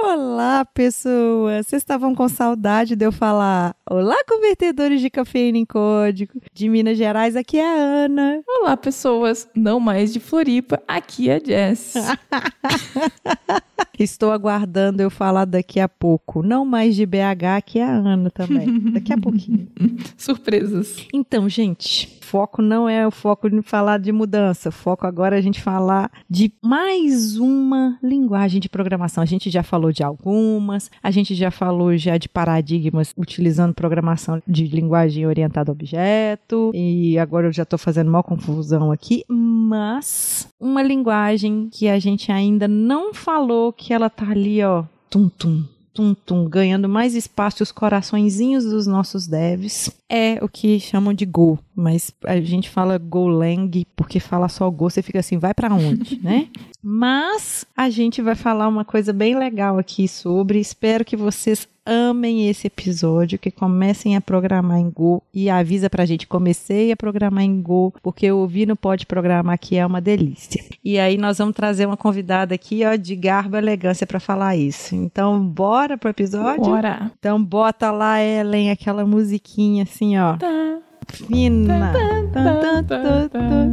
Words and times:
Olá, 0.00 0.64
pessoas! 0.64 1.66
Vocês 1.66 1.82
estavam 1.82 2.14
com 2.14 2.28
saudade 2.28 2.94
de 2.94 3.04
eu 3.04 3.10
falar 3.10 3.74
Olá, 3.90 4.16
convertedores 4.28 5.00
de 5.00 5.08
cafeína 5.08 5.56
em 5.56 5.64
código 5.64 6.42
de 6.52 6.68
Minas 6.68 6.98
Gerais, 6.98 7.34
aqui 7.34 7.56
é 7.56 7.64
a 7.64 8.04
Ana. 8.04 8.42
Olá, 8.46 8.76
pessoas, 8.76 9.48
não 9.54 9.80
mais 9.80 10.12
de 10.12 10.20
Floripa, 10.20 10.82
aqui 10.86 11.30
é 11.30 11.36
a 11.36 11.40
Jess. 11.42 11.94
Estou 13.98 14.30
aguardando 14.30 15.00
eu 15.00 15.08
falar 15.08 15.46
daqui 15.46 15.80
a 15.80 15.88
pouco, 15.88 16.42
não 16.42 16.66
mais 16.66 16.94
de 16.94 17.06
BH, 17.06 17.56
aqui 17.56 17.78
é 17.78 17.84
a 17.84 17.90
Ana 17.90 18.30
também, 18.30 18.78
daqui 18.92 19.12
a 19.12 19.18
pouquinho. 19.18 19.66
Surpresas. 20.18 21.06
Então, 21.12 21.48
gente, 21.48 22.18
foco 22.20 22.60
não 22.60 22.88
é 22.88 23.06
o 23.06 23.10
foco 23.10 23.48
de 23.48 23.62
falar 23.62 23.98
de 23.98 24.12
mudança, 24.12 24.68
o 24.68 24.72
foco 24.72 25.06
agora 25.06 25.34
é 25.34 25.38
a 25.38 25.42
gente 25.42 25.62
falar 25.62 26.12
de 26.28 26.52
mais 26.62 27.38
uma 27.38 27.98
linguagem 28.02 28.60
de 28.60 28.68
programação. 28.68 29.22
A 29.22 29.26
gente 29.26 29.50
já 29.50 29.62
falou 29.62 29.90
de 29.90 30.04
algumas, 30.04 30.90
a 31.02 31.10
gente 31.10 31.34
já 31.34 31.50
falou 31.50 31.96
já 31.96 32.18
de 32.18 32.28
paradigmas 32.28 33.14
utilizando 33.16 33.74
programação 33.78 34.42
de 34.46 34.66
linguagem 34.66 35.24
orientada 35.24 35.70
a 35.70 35.72
objeto, 35.72 36.72
e 36.74 37.16
agora 37.16 37.46
eu 37.46 37.52
já 37.52 37.62
estou 37.62 37.78
fazendo 37.78 38.08
uma 38.08 38.24
confusão 38.24 38.90
aqui, 38.90 39.24
mas 39.28 40.48
uma 40.58 40.82
linguagem 40.82 41.68
que 41.70 41.88
a 41.88 41.98
gente 42.00 42.32
ainda 42.32 42.66
não 42.66 43.14
falou 43.14 43.72
que 43.72 43.94
ela 43.94 44.10
tá 44.10 44.28
ali, 44.28 44.62
ó, 44.64 44.84
tum 45.08 45.28
tum 45.28 45.64
tum, 45.98 46.14
tum, 46.14 46.48
ganhando 46.48 46.88
mais 46.88 47.16
espaço 47.16 47.60
os 47.60 47.72
coraçõezinhos 47.72 48.64
dos 48.64 48.86
nossos 48.86 49.26
devs, 49.26 49.90
é 50.08 50.38
o 50.40 50.48
que 50.48 50.78
chamam 50.78 51.12
de 51.12 51.26
Go. 51.26 51.58
Mas 51.74 52.12
a 52.24 52.40
gente 52.40 52.70
fala 52.70 52.96
Golang 52.98 53.84
porque 53.96 54.20
fala 54.20 54.48
só 54.48 54.70
Go, 54.70 54.88
você 54.88 55.02
fica 55.02 55.18
assim, 55.18 55.38
vai 55.38 55.52
para 55.52 55.74
onde, 55.74 56.22
né? 56.22 56.46
Mas 56.82 57.66
a 57.76 57.90
gente 57.90 58.22
vai 58.22 58.34
falar 58.34 58.68
uma 58.68 58.84
coisa 58.84 59.12
bem 59.12 59.36
legal 59.36 59.78
aqui 59.78 60.06
sobre, 60.06 60.60
espero 60.60 61.04
que 61.04 61.16
vocês 61.16 61.68
amem 61.84 62.48
esse 62.48 62.66
episódio, 62.66 63.38
que 63.38 63.50
comecem 63.50 64.14
a 64.14 64.20
programar 64.20 64.78
em 64.78 64.90
Go 64.90 65.22
e 65.32 65.48
avisa 65.48 65.88
pra 65.88 66.04
gente, 66.04 66.26
comecei 66.26 66.92
a 66.92 66.96
programar 66.96 67.42
em 67.42 67.60
Go, 67.60 67.94
porque 68.02 68.26
eu 68.26 68.38
ouvi 68.38 68.66
no 68.66 68.76
Pode 68.76 69.06
Programar 69.06 69.58
que 69.58 69.76
é 69.76 69.84
uma 69.84 70.00
delícia. 70.00 70.62
E 70.84 70.98
aí 70.98 71.16
nós 71.16 71.38
vamos 71.38 71.54
trazer 71.56 71.86
uma 71.86 71.96
convidada 71.96 72.54
aqui, 72.54 72.84
ó, 72.84 72.94
de 72.94 73.16
garbo 73.16 73.56
e 73.56 73.58
elegância 73.58 74.06
para 74.06 74.20
falar 74.20 74.54
isso. 74.54 74.94
Então, 74.94 75.42
bora 75.42 75.98
pro 75.98 76.10
episódio? 76.10 76.64
Bora! 76.64 77.10
Então, 77.18 77.42
bota 77.42 77.90
lá, 77.90 78.22
Ellen, 78.22 78.70
aquela 78.70 79.04
musiquinha 79.04 79.82
assim, 79.82 80.18
ó. 80.18 80.36
Tá. 80.36 80.78
Fina. 81.08 81.92
Tá, 82.32 82.82
tá, 82.82 83.28
tá, 83.28 83.68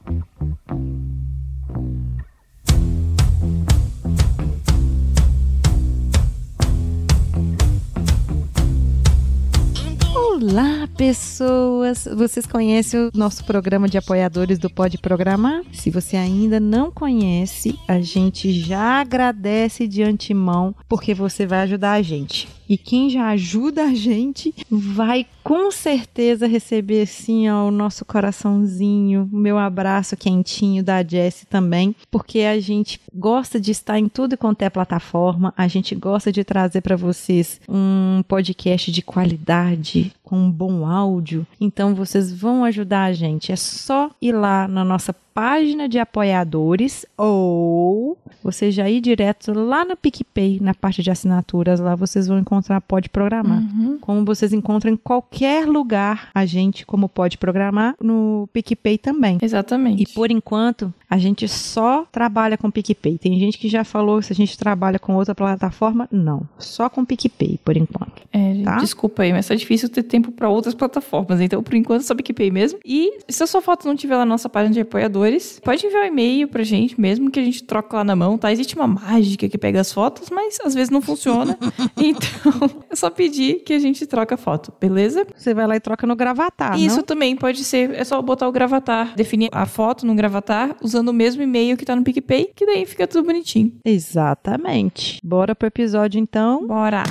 pessoas! 11.01 12.07
Vocês 12.15 12.45
conhecem 12.45 13.01
o 13.01 13.11
nosso 13.15 13.43
programa 13.45 13.89
de 13.89 13.97
apoiadores 13.97 14.59
do 14.59 14.69
Pode 14.69 14.99
Programar? 14.99 15.63
Se 15.73 15.91
você 15.91 16.15
ainda 16.15 16.61
não 16.61 16.91
conhece, 16.91 17.79
a 17.89 18.03
gente 18.03 18.53
já 18.53 19.01
agradece 19.01 19.89
de 19.89 20.03
antemão 20.03 20.75
porque 20.87 21.15
você 21.15 21.47
vai 21.47 21.61
ajudar 21.61 21.93
a 21.93 22.03
gente. 22.03 22.47
E 22.71 22.79
quem 22.79 23.11
já 23.11 23.31
ajuda 23.31 23.83
a 23.83 23.95
gente 23.95 24.55
vai 24.71 25.27
com 25.43 25.73
certeza 25.73 26.47
receber 26.47 27.09
ó, 27.53 27.67
o 27.67 27.71
nosso 27.73 28.05
coraçãozinho, 28.05 29.29
o 29.33 29.37
meu 29.37 29.59
abraço 29.59 30.17
quentinho 30.17 30.81
da 30.81 31.03
Jessie 31.03 31.47
também, 31.47 31.97
porque 32.13 32.43
a 32.43 32.61
gente 32.61 33.01
gosta 33.13 33.59
de 33.59 33.73
estar 33.73 33.99
em 33.99 34.09
tudo 34.09 34.39
quanto 34.39 34.63
é 34.63 34.71
plataforma, 34.71 35.53
a 35.57 35.67
gente 35.67 35.97
gosta 35.97 36.31
de 36.31 36.45
trazer 36.45 36.81
para 36.81 36.95
vocês 36.95 37.61
um 37.69 38.23
podcast 38.29 38.93
de 38.93 39.03
qualidade, 39.03 40.13
com 40.23 40.39
um 40.39 40.51
bom 40.51 40.87
áudio. 40.87 41.45
Então 41.61 41.93
vocês 41.93 42.33
vão 42.33 42.65
ajudar 42.65 43.07
a 43.07 43.13
gente. 43.13 43.51
É 43.51 43.57
só 43.57 44.13
ir 44.23 44.31
lá 44.31 44.69
na 44.69 44.85
nossa 44.85 45.13
página 45.35 45.89
de 45.89 45.99
apoiadores 45.99 47.05
ou 47.17 48.17
você 48.43 48.71
já 48.71 48.89
ir 48.89 49.01
direto 49.01 49.53
lá 49.53 49.85
no 49.85 49.97
PicPay, 49.97 50.59
na 50.61 50.75
parte 50.75 51.03
de 51.03 51.11
assinaturas, 51.11 51.81
lá 51.81 51.95
vocês 51.95 52.27
vão 52.29 52.39
encontrar 52.39 52.60
Pode 52.87 53.09
Programar. 53.09 53.59
Uhum. 53.59 53.99
Como 54.01 54.25
vocês 54.25 54.53
encontram 54.53 54.93
em 54.93 54.97
qualquer 54.97 55.67
lugar 55.67 56.31
a 56.35 56.45
gente, 56.47 56.85
como 56.87 57.09
Pode 57.09 57.39
Programar, 57.39 57.95
no 58.01 58.49
PicPay 58.53 58.99
também. 58.99 59.39
Exatamente. 59.41 60.03
E 60.03 60.07
por 60.07 60.31
enquanto, 60.31 60.93
a 61.09 61.19
gente 61.19 61.49
só 61.49 62.07
trabalha 62.13 62.57
com 62.57 62.71
PicPay. 62.71 63.19
Tem 63.19 63.39
gente 63.39 63.59
que 63.59 63.69
já 63.69 63.83
falou 63.83 64.23
se 64.23 64.33
a 64.33 64.37
gente 64.37 64.57
trabalha 64.57 64.99
com 64.99 65.17
outra 65.17 65.35
plataforma. 65.35 66.09
Não, 66.11 66.43
só 66.59 66.89
com 66.89 67.05
PicPay, 67.05 67.59
por 67.65 67.77
enquanto. 67.77 68.23
É, 68.33 68.63
tá? 68.63 68.77
desculpa 68.77 69.25
aí, 69.25 69.33
mas 69.33 69.51
é 69.51 69.57
difícil 69.57 69.89
ter 69.89 70.05
tempo 70.05 70.31
para 70.31 70.49
outras 70.49 70.75
plataformas. 70.75 71.41
Então, 71.41 71.63
por 71.63 71.75
enquanto, 71.75 72.03
só 72.03 72.15
PicPay 72.15 72.51
mesmo. 72.53 72.79
E 72.85 73.19
se 73.29 73.43
a 73.43 73.47
sua 73.47 73.61
foto 73.61 73.89
não 73.89 73.97
tiver 73.97 74.17
lá 74.17 74.21
na 74.21 74.31
nossa 74.31 74.49
página 74.49 74.73
de 74.73 74.81
apoiadores, 74.81 75.61
pode 75.65 75.85
enviar 75.85 76.05
um 76.05 76.07
e-mail 76.07 76.47
pra 76.47 76.63
gente 76.63 77.01
mesmo, 77.01 77.31
que 77.31 77.41
a 77.41 77.45
gente 77.45 77.65
troca 77.65 77.97
lá 77.97 78.05
na 78.05 78.15
mão, 78.15 78.39
tá? 78.39 78.53
Existe 78.53 78.77
uma 78.77 78.87
mágica 78.87 79.49
que 79.49 79.59
pega 79.59 79.81
as 79.81 79.93
fotos, 79.93 80.31
mas 80.31 80.59
às 80.65 80.75
vezes 80.75 80.91
não 80.91 81.01
funciona. 81.01 81.59
então, 81.97 82.50
é 82.91 82.97
só 82.97 83.11
pedir 83.11 83.63
que 83.65 83.73
a 83.73 83.79
gente 83.79 84.07
troca 84.07 84.35
a 84.35 84.39
foto, 84.39 84.73
beleza? 84.81 85.27
Você 85.37 85.55
vai 85.55 85.67
lá 85.67 85.77
e 85.77 85.81
troca 85.81 86.07
no 86.07 86.17
gravatar, 86.17 86.79
Isso 86.79 86.97
não? 86.99 87.03
também 87.05 87.37
pode 87.37 87.65
ser. 87.65 87.91
É 87.95 88.05
só 88.05 88.21
botar 88.21 88.49
o 88.49 88.53
gravatar, 88.53 89.15
definir 89.15 89.49
a 89.53 89.67
foto 89.67 90.07
no 90.07 90.15
gravatar, 90.15 90.77
usando 90.83 91.09
o 91.09 91.13
mesmo 91.15 91.43
e-mail 91.43 91.77
que 91.77 91.85
tá 91.85 91.95
no 91.97 92.03
PicPay, 92.03 92.51
que 92.55 92.67
daí 92.67 92.85
fica 92.87 93.07
tudo 93.07 93.27
bonitinho. 93.27 93.73
Exatamente. 93.85 95.19
Bora 95.23 95.55
pro 95.55 95.69
episódio 95.69 96.19
então? 96.21 96.67
Bora! 96.67 97.03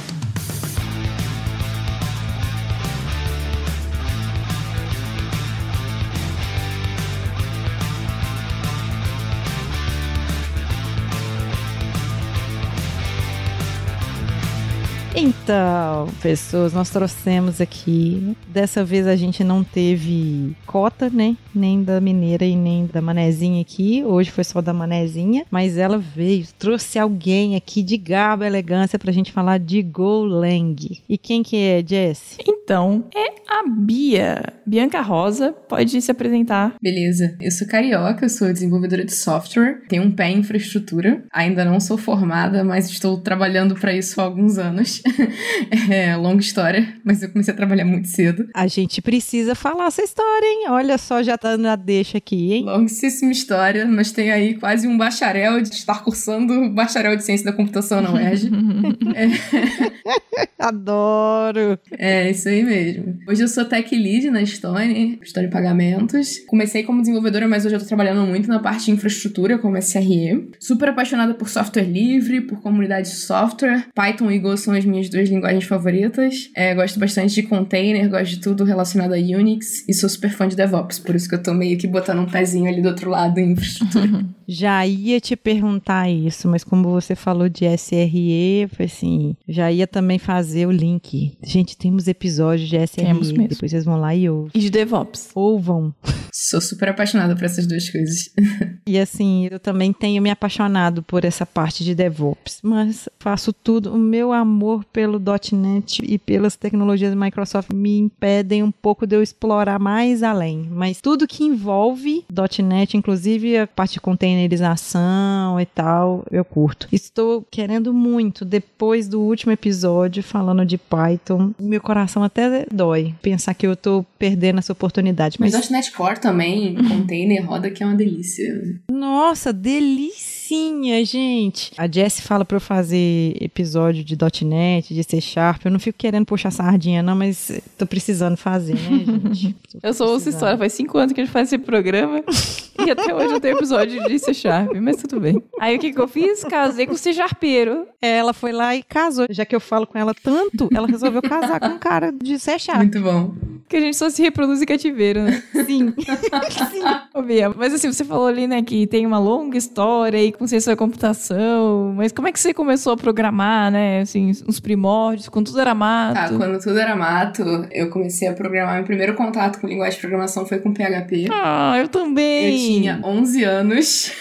Então, 15.15 16.07
pessoas, 16.21 16.71
nós 16.71 16.89
trouxemos 16.89 17.59
aqui. 17.59 18.35
Dessa 18.47 18.85
vez 18.85 19.07
a 19.07 19.15
gente 19.15 19.43
não 19.43 19.63
teve 19.63 20.55
cota, 20.65 21.09
né? 21.09 21.35
Nem 21.53 21.83
da 21.83 21.99
mineira 21.99 22.45
e 22.45 22.55
nem 22.55 22.85
da 22.85 23.01
manezinha 23.01 23.61
aqui. 23.61 24.03
Hoje 24.05 24.31
foi 24.31 24.43
só 24.43 24.61
da 24.61 24.71
manezinha. 24.71 25.45
Mas 25.49 25.77
ela 25.77 25.97
veio, 25.97 26.45
trouxe 26.57 26.99
alguém 26.99 27.55
aqui 27.55 27.81
de 27.81 27.97
garbo 27.97 28.43
e 28.43 28.47
elegância 28.47 28.99
pra 28.99 29.11
gente 29.11 29.31
falar 29.31 29.59
de 29.59 29.81
Golang. 29.81 30.75
E 31.09 31.17
quem 31.17 31.41
que 31.41 31.57
é, 31.57 31.83
Jess? 31.85 32.37
Então, 32.69 33.03
é 33.15 33.29
a 33.49 33.67
Bia. 33.67 34.53
Bianca 34.63 35.01
Rosa, 35.01 35.51
pode 35.67 35.99
se 35.99 36.11
apresentar. 36.11 36.75
Beleza. 36.79 37.35
Eu 37.41 37.49
sou 37.49 37.67
carioca, 37.67 38.25
eu 38.25 38.29
sou 38.29 38.53
desenvolvedora 38.53 39.03
de 39.03 39.15
software, 39.15 39.81
tenho 39.89 40.03
um 40.03 40.11
pé 40.11 40.29
em 40.29 40.37
infraestrutura. 40.37 41.23
Ainda 41.33 41.65
não 41.65 41.79
sou 41.79 41.97
formada, 41.97 42.63
mas 42.63 42.87
estou 42.87 43.19
trabalhando 43.19 43.73
para 43.73 43.91
isso 43.91 44.21
há 44.21 44.23
alguns 44.23 44.59
anos. 44.59 45.01
é 45.89 46.15
longa 46.15 46.41
história, 46.41 46.93
mas 47.03 47.23
eu 47.23 47.31
comecei 47.31 47.51
a 47.51 47.57
trabalhar 47.57 47.85
muito 47.85 48.07
cedo. 48.07 48.47
A 48.53 48.67
gente 48.67 49.01
precisa 49.01 49.55
falar 49.55 49.87
essa 49.87 50.03
história, 50.03 50.45
hein? 50.45 50.65
Olha 50.69 50.99
só, 50.99 51.23
já 51.23 51.39
tá 51.39 51.57
na 51.57 51.75
deixa 51.75 52.19
aqui, 52.19 52.53
hein? 52.53 52.65
Longuíssima 52.65 53.31
história, 53.31 53.87
mas 53.87 54.11
tem 54.11 54.31
aí 54.31 54.53
quase 54.59 54.87
um 54.87 54.95
bacharel 54.95 55.59
de 55.59 55.69
estar 55.69 56.03
cursando 56.03 56.69
bacharel 56.69 57.15
de 57.15 57.23
ciência 57.23 57.47
da 57.47 57.53
computação 57.53 57.99
na 57.99 58.13
UERJ. 58.13 58.51
é. 59.15 60.39
Adoro! 60.59 61.79
É, 61.97 62.29
isso 62.29 62.47
aí 62.47 62.58
mesmo. 62.63 63.17
Hoje 63.27 63.43
eu 63.43 63.47
sou 63.47 63.65
tech 63.65 63.95
lead 63.95 64.29
na 64.29 64.45
Stone, 64.45 65.19
Stone 65.23 65.49
Pagamentos. 65.49 66.39
Comecei 66.47 66.83
como 66.83 67.01
desenvolvedora, 67.01 67.47
mas 67.47 67.65
hoje 67.65 67.75
eu 67.75 67.79
tô 67.79 67.85
trabalhando 67.85 68.25
muito 68.27 68.47
na 68.47 68.59
parte 68.59 68.85
de 68.85 68.91
infraestrutura, 68.91 69.57
como 69.57 69.81
SRE. 69.81 70.49
Super 70.59 70.89
apaixonada 70.89 71.33
por 71.33 71.49
software 71.49 71.83
livre, 71.83 72.41
por 72.41 72.61
comunidade 72.61 73.09
de 73.09 73.15
software. 73.15 73.87
Python 73.93 74.31
e 74.31 74.39
Go 74.39 74.55
são 74.57 74.73
as 74.73 74.85
minhas 74.85 75.09
duas 75.09 75.29
linguagens 75.29 75.65
favoritas. 75.65 76.49
É, 76.55 76.73
gosto 76.75 76.99
bastante 76.99 77.35
de 77.35 77.43
container, 77.43 78.09
gosto 78.09 78.31
de 78.31 78.39
tudo 78.39 78.63
relacionado 78.63 79.13
a 79.13 79.17
Unix 79.17 79.87
e 79.87 79.93
sou 79.93 80.09
super 80.09 80.31
fã 80.31 80.47
de 80.47 80.55
DevOps, 80.55 80.99
por 80.99 81.15
isso 81.15 81.27
que 81.27 81.35
eu 81.35 81.43
tô 81.43 81.53
meio 81.53 81.77
que 81.77 81.87
botando 81.87 82.19
um 82.19 82.25
pezinho 82.25 82.67
ali 82.67 82.81
do 82.81 82.89
outro 82.89 83.09
lado 83.09 83.39
em 83.39 83.51
infraestrutura. 83.51 84.25
Já 84.51 84.83
ia 84.87 85.21
te 85.21 85.35
perguntar 85.35 86.09
isso, 86.09 86.47
mas 86.47 86.63
como 86.63 86.89
você 86.89 87.15
falou 87.15 87.47
de 87.47 87.65
SRE, 87.77 88.67
foi 88.75 88.85
assim, 88.87 89.35
já 89.47 89.71
ia 89.71 89.85
também 89.85 90.17
fazer 90.17 90.65
o 90.65 90.71
link. 90.71 91.37
Gente, 91.43 91.77
temos 91.77 92.07
episódios 92.07 92.67
de 92.67 92.75
SRE, 92.75 93.05
temos 93.05 93.31
mesmo. 93.31 93.47
depois 93.47 93.69
vocês 93.69 93.85
vão 93.85 93.99
lá 93.99 94.15
e 94.15 94.27
ouvem. 94.27 94.51
E 94.55 94.59
de 94.59 94.71
DevOps. 94.71 95.29
Ouvam. 95.35 95.93
Sou 96.33 96.59
super 96.59 96.89
apaixonada 96.89 97.35
por 97.35 97.43
essas 97.43 97.67
duas 97.67 97.87
coisas. 97.89 98.31
e 98.87 98.97
assim, 98.97 99.47
eu 99.51 99.59
também 99.59 99.93
tenho 99.93 100.19
me 100.19 100.31
apaixonado 100.31 101.03
por 101.03 101.25
essa 101.25 101.45
parte 101.45 101.83
de 101.83 101.93
DevOps, 101.93 102.59
mas 102.63 103.07
faço 103.19 103.53
tudo. 103.53 103.93
O 103.93 103.97
meu 103.99 104.33
amor 104.33 104.83
pelo 104.85 105.21
.NET 105.51 106.01
e 106.03 106.17
pelas 106.17 106.55
tecnologias 106.55 107.13
da 107.13 107.25
Microsoft 107.25 107.71
me 107.71 107.99
impedem 107.99 108.63
um 108.63 108.71
pouco 108.71 109.05
de 109.05 109.15
eu 109.15 109.21
explorar 109.21 109.77
mais 109.77 110.23
além. 110.23 110.67
Mas 110.71 111.01
tudo 111.01 111.27
que 111.27 111.43
envolve 111.43 112.25
.NET, 112.63 112.97
inclusive 112.97 113.57
a 113.57 113.67
parte 113.67 113.93
de 113.93 114.01
container 114.01 114.38
renerização 114.39 115.59
e 115.59 115.65
tal, 115.65 116.25
eu 116.31 116.45
curto. 116.45 116.87
Estou 116.91 117.45
querendo 117.49 117.93
muito, 117.93 118.45
depois 118.45 119.07
do 119.07 119.21
último 119.21 119.51
episódio 119.51 120.23
falando 120.23 120.65
de 120.65 120.77
Python, 120.77 121.51
meu 121.59 121.81
coração 121.81 122.23
até 122.23 122.65
dói 122.71 123.13
pensar 123.21 123.53
que 123.53 123.67
eu 123.67 123.75
tô 123.75 124.05
perdendo 124.17 124.59
essa 124.59 124.71
oportunidade. 124.71 125.37
Mas, 125.39 125.53
mas 125.53 125.69
.NET 125.69 125.91
Core 125.91 126.19
também, 126.19 126.75
container, 126.87 127.45
roda 127.45 127.69
que 127.69 127.83
é 127.83 127.85
uma 127.85 127.95
delícia. 127.95 128.79
Nossa, 128.89 129.51
delicinha, 129.51 131.03
gente. 131.03 131.71
A 131.77 131.87
Jess 131.87 132.21
fala 132.21 132.45
pra 132.45 132.57
eu 132.57 132.61
fazer 132.61 133.35
episódio 133.39 134.03
de 134.03 134.17
.NET, 134.45 134.93
de 134.93 135.03
C 135.03 135.19
Sharp. 135.19 135.65
Eu 135.65 135.71
não 135.71 135.79
fico 135.79 135.97
querendo 135.97 136.25
puxar 136.25 136.51
sardinha, 136.51 137.03
não, 137.03 137.15
mas 137.15 137.51
tô 137.77 137.85
precisando 137.85 138.37
fazer, 138.37 138.75
né, 138.75 139.05
gente? 139.33 139.55
eu 139.81 139.93
sou 139.93 140.09
ouço 140.09 140.29
história, 140.29 140.57
faz 140.57 140.73
cinco 140.73 140.97
anos 140.97 141.13
que 141.13 141.21
a 141.21 141.25
gente 141.25 141.33
faz 141.33 141.47
esse 141.47 141.57
programa 141.57 142.23
e 142.85 142.91
até 142.91 143.13
hoje 143.13 143.33
eu 143.33 143.39
tenho 143.39 143.57
episódio 143.57 144.03
de 144.07 144.19
C 144.19 144.33
Sharp, 144.33 144.73
mas 144.81 144.97
tudo 144.97 145.19
bem. 145.19 145.41
Aí 145.59 145.75
o 145.75 145.79
que 145.79 145.93
que 145.93 145.99
eu 145.99 146.07
fiz? 146.07 146.43
Casei 146.43 146.85
com 146.87 146.93
o 146.93 146.97
C 146.97 147.13
Sharpeiro. 147.13 147.87
Ela 148.01 148.33
foi 148.33 148.51
lá 148.51 148.75
e 148.75 148.83
casou. 148.83 149.25
Já 149.29 149.45
que 149.45 149.55
eu 149.55 149.59
falo 149.59 149.85
com 149.85 149.97
ela 149.97 150.13
tanto, 150.13 150.69
ela 150.73 150.87
resolveu 150.87 151.21
casar 151.21 151.59
com 151.59 151.67
um 151.67 151.79
cara 151.79 152.11
de 152.11 152.39
C 152.39 152.57
Sharp. 152.57 152.79
Muito 152.79 153.01
bom. 153.01 153.33
Que 153.67 153.77
a 153.77 153.81
gente 153.81 153.97
só 153.97 154.09
se 154.09 154.21
reproduz 154.21 154.61
em 154.61 154.65
cativeiro, 154.65 155.21
né? 155.21 155.43
Sim. 155.65 155.93
Sim. 156.71 156.81
Ô, 157.13 157.21
Bia, 157.21 157.49
mas 157.55 157.73
assim, 157.73 157.91
você 157.91 158.03
falou 158.03 158.25
ali, 158.25 158.47
né, 158.47 158.63
que 158.63 158.87
tem 158.87 159.05
uma 159.05 159.19
longa 159.19 159.57
história 159.57 160.19
aí 160.19 160.31
com 160.31 160.47
ciência 160.47 160.71
da 160.71 160.75
computação, 160.75 161.93
mas 161.95 162.11
como 162.11 162.27
é 162.27 162.31
que 162.31 162.39
você 162.39 162.51
começou 162.53 162.93
a 162.93 162.97
programar, 162.97 163.71
né, 163.71 164.01
assim, 164.01 164.31
os 164.47 164.59
primórdios, 164.59 165.29
quando 165.29 165.47
tudo 165.47 165.59
era 165.59 165.75
mato? 165.75 166.15
Tá, 166.15 166.29
quando 166.29 166.59
tudo 166.59 166.79
era 166.79 166.95
mato, 166.95 167.43
eu 167.71 167.89
comecei 167.89 168.27
a 168.27 168.33
programar. 168.33 168.75
Meu 168.75 168.85
primeiro 168.85 169.13
contato 169.13 169.59
com 169.59 169.67
linguagem 169.67 169.95
de 169.95 169.99
programação 169.99 170.45
foi 170.45 170.59
com 170.59 170.73
PHP. 170.73 171.27
Ah, 171.31 171.77
eu 171.77 171.87
também. 171.87 172.45
Eu 172.45 172.49
tinha 172.69 173.01
11 173.03 173.43
anos. 173.43 174.11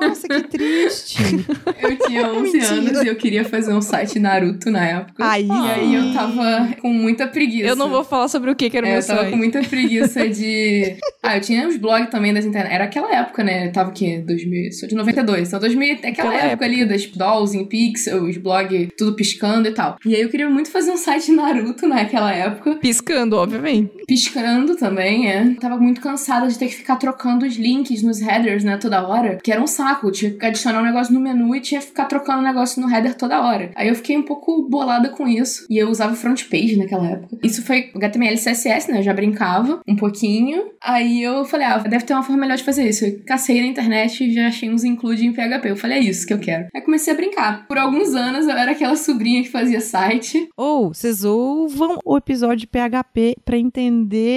Nossa, 0.00 0.28
que 0.28 0.42
triste. 0.44 1.18
eu 1.82 1.98
tinha 1.98 2.28
11 2.30 2.52
Mentira. 2.52 2.72
anos 2.72 3.02
e 3.02 3.08
eu 3.08 3.16
queria 3.16 3.44
fazer 3.44 3.74
um 3.74 3.80
site 3.80 4.18
Naruto 4.18 4.70
na 4.70 4.84
época. 4.86 5.28
Aí, 5.28 5.46
e 5.46 5.50
aí 5.50 5.94
eu 5.94 6.12
tava 6.12 6.68
com 6.80 6.88
muita 6.88 7.26
preguiça. 7.26 7.68
Eu 7.68 7.76
não 7.76 7.90
vou 7.90 8.04
falar 8.04 8.28
sobre 8.28 8.50
o 8.50 8.54
que 8.54 8.70
que 8.70 8.76
era 8.76 8.86
o 8.86 8.88
é, 8.88 8.92
meu 8.92 9.00
Eu 9.00 9.06
tava 9.06 9.30
com 9.30 9.36
muita 9.36 9.60
preguiça 9.62 10.28
de... 10.30 10.96
Ah, 11.22 11.36
eu 11.36 11.40
tinha 11.40 11.66
os 11.66 11.76
blogs 11.76 12.10
também 12.10 12.32
das 12.32 12.44
internet. 12.44 12.72
Era 12.72 12.84
aquela 12.84 13.12
época, 13.12 13.42
né? 13.42 13.66
Eu 13.66 13.72
tava 13.72 13.90
o 13.90 13.92
quê? 13.92 14.22
2000... 14.24 14.72
Sou 14.72 14.88
de 14.88 14.94
92. 14.94 15.48
Então 15.48 15.60
2000... 15.60 15.94
Aquela, 15.94 16.10
aquela 16.10 16.34
época, 16.34 16.46
época, 16.46 16.64
ali 16.64 16.84
das 16.84 17.06
dolls 17.06 17.56
em 17.56 17.64
pixel, 17.64 18.24
os 18.24 18.36
blogs 18.36 18.88
tudo 18.96 19.14
piscando 19.16 19.68
e 19.68 19.72
tal. 19.72 19.96
E 20.04 20.14
aí 20.14 20.22
eu 20.22 20.28
queria 20.28 20.48
muito 20.48 20.70
fazer 20.70 20.90
um 20.90 20.96
site 20.96 21.32
Naruto 21.32 21.86
naquela 21.88 22.32
época. 22.32 22.76
Piscando, 22.76 23.36
obviamente. 23.36 23.90
Piscando 24.06 24.76
também, 24.76 25.28
é. 25.30 25.54
Tava 25.60 25.76
muito 25.78 26.00
cansada 26.00 26.46
de 26.48 26.58
ter 26.58 26.68
que 26.68 26.74
ficar 26.74 26.96
trocando 26.96 27.44
os 27.44 27.56
links 27.56 28.02
nos 28.02 28.20
headers, 28.20 28.62
né, 28.62 28.76
toda 28.76 29.06
hora. 29.06 29.38
Que 29.42 29.50
era 29.50 29.62
um 29.62 29.66
saco. 29.66 30.10
Tinha 30.10 30.30
que 30.30 30.46
adicionar 30.46 30.80
um 30.80 30.84
negócio 30.84 31.12
no 31.12 31.20
menu 31.20 31.54
e 31.54 31.60
tinha 31.60 31.80
que 31.80 31.88
ficar 31.88 32.04
trocando 32.04 32.40
um 32.40 32.44
negócio 32.44 32.80
no 32.80 32.88
header 32.88 33.14
toda 33.14 33.40
hora. 33.40 33.70
Aí 33.74 33.88
eu 33.88 33.94
fiquei 33.94 34.16
um 34.16 34.22
pouco 34.22 34.68
bolada 34.68 35.08
com 35.08 35.26
isso. 35.26 35.66
E 35.68 35.76
eu 35.76 35.88
usava 35.88 36.14
front 36.14 36.44
page 36.48 36.76
naquela 36.76 37.06
época. 37.08 37.36
Isso 37.42 37.62
foi 37.62 37.90
HTML 37.94 38.36
CSS, 38.36 38.90
né? 38.90 38.98
Eu 38.98 39.02
já 39.02 39.12
brincava 39.12 39.80
um 39.86 39.96
pouquinho. 39.96 40.70
Aí 40.80 41.22
eu 41.22 41.44
falei, 41.44 41.66
ah, 41.66 41.78
deve 41.78 42.04
ter 42.04 42.14
uma 42.14 42.22
forma 42.22 42.40
melhor 42.40 42.56
de 42.56 42.64
fazer 42.64 42.88
isso. 42.88 43.04
Eu 43.04 43.20
cacei 43.26 43.60
na 43.60 43.66
internet 43.66 44.22
e 44.22 44.32
já 44.32 44.46
achei 44.46 44.70
uns 44.70 44.84
include 44.84 45.26
em 45.26 45.32
PHP. 45.32 45.70
Eu 45.70 45.76
falei, 45.76 45.98
é 45.98 46.02
isso 46.02 46.26
que 46.26 46.32
eu 46.32 46.38
quero. 46.38 46.68
Aí 46.74 46.80
comecei 46.80 47.12
a 47.12 47.16
brincar. 47.16 47.66
Por 47.66 47.78
alguns 47.78 48.14
anos 48.14 48.46
eu 48.46 48.56
era 48.56 48.72
aquela 48.72 48.96
sobrinha 48.96 49.42
que 49.42 49.50
fazia 49.50 49.80
site. 49.80 50.48
Ou, 50.56 50.86
oh, 50.86 50.94
vocês 50.94 51.24
ouvam 51.24 51.98
o 52.04 52.16
episódio 52.16 52.58
de 52.58 52.66
PHP 52.66 53.36
pra 53.44 53.58
entender 53.58 53.95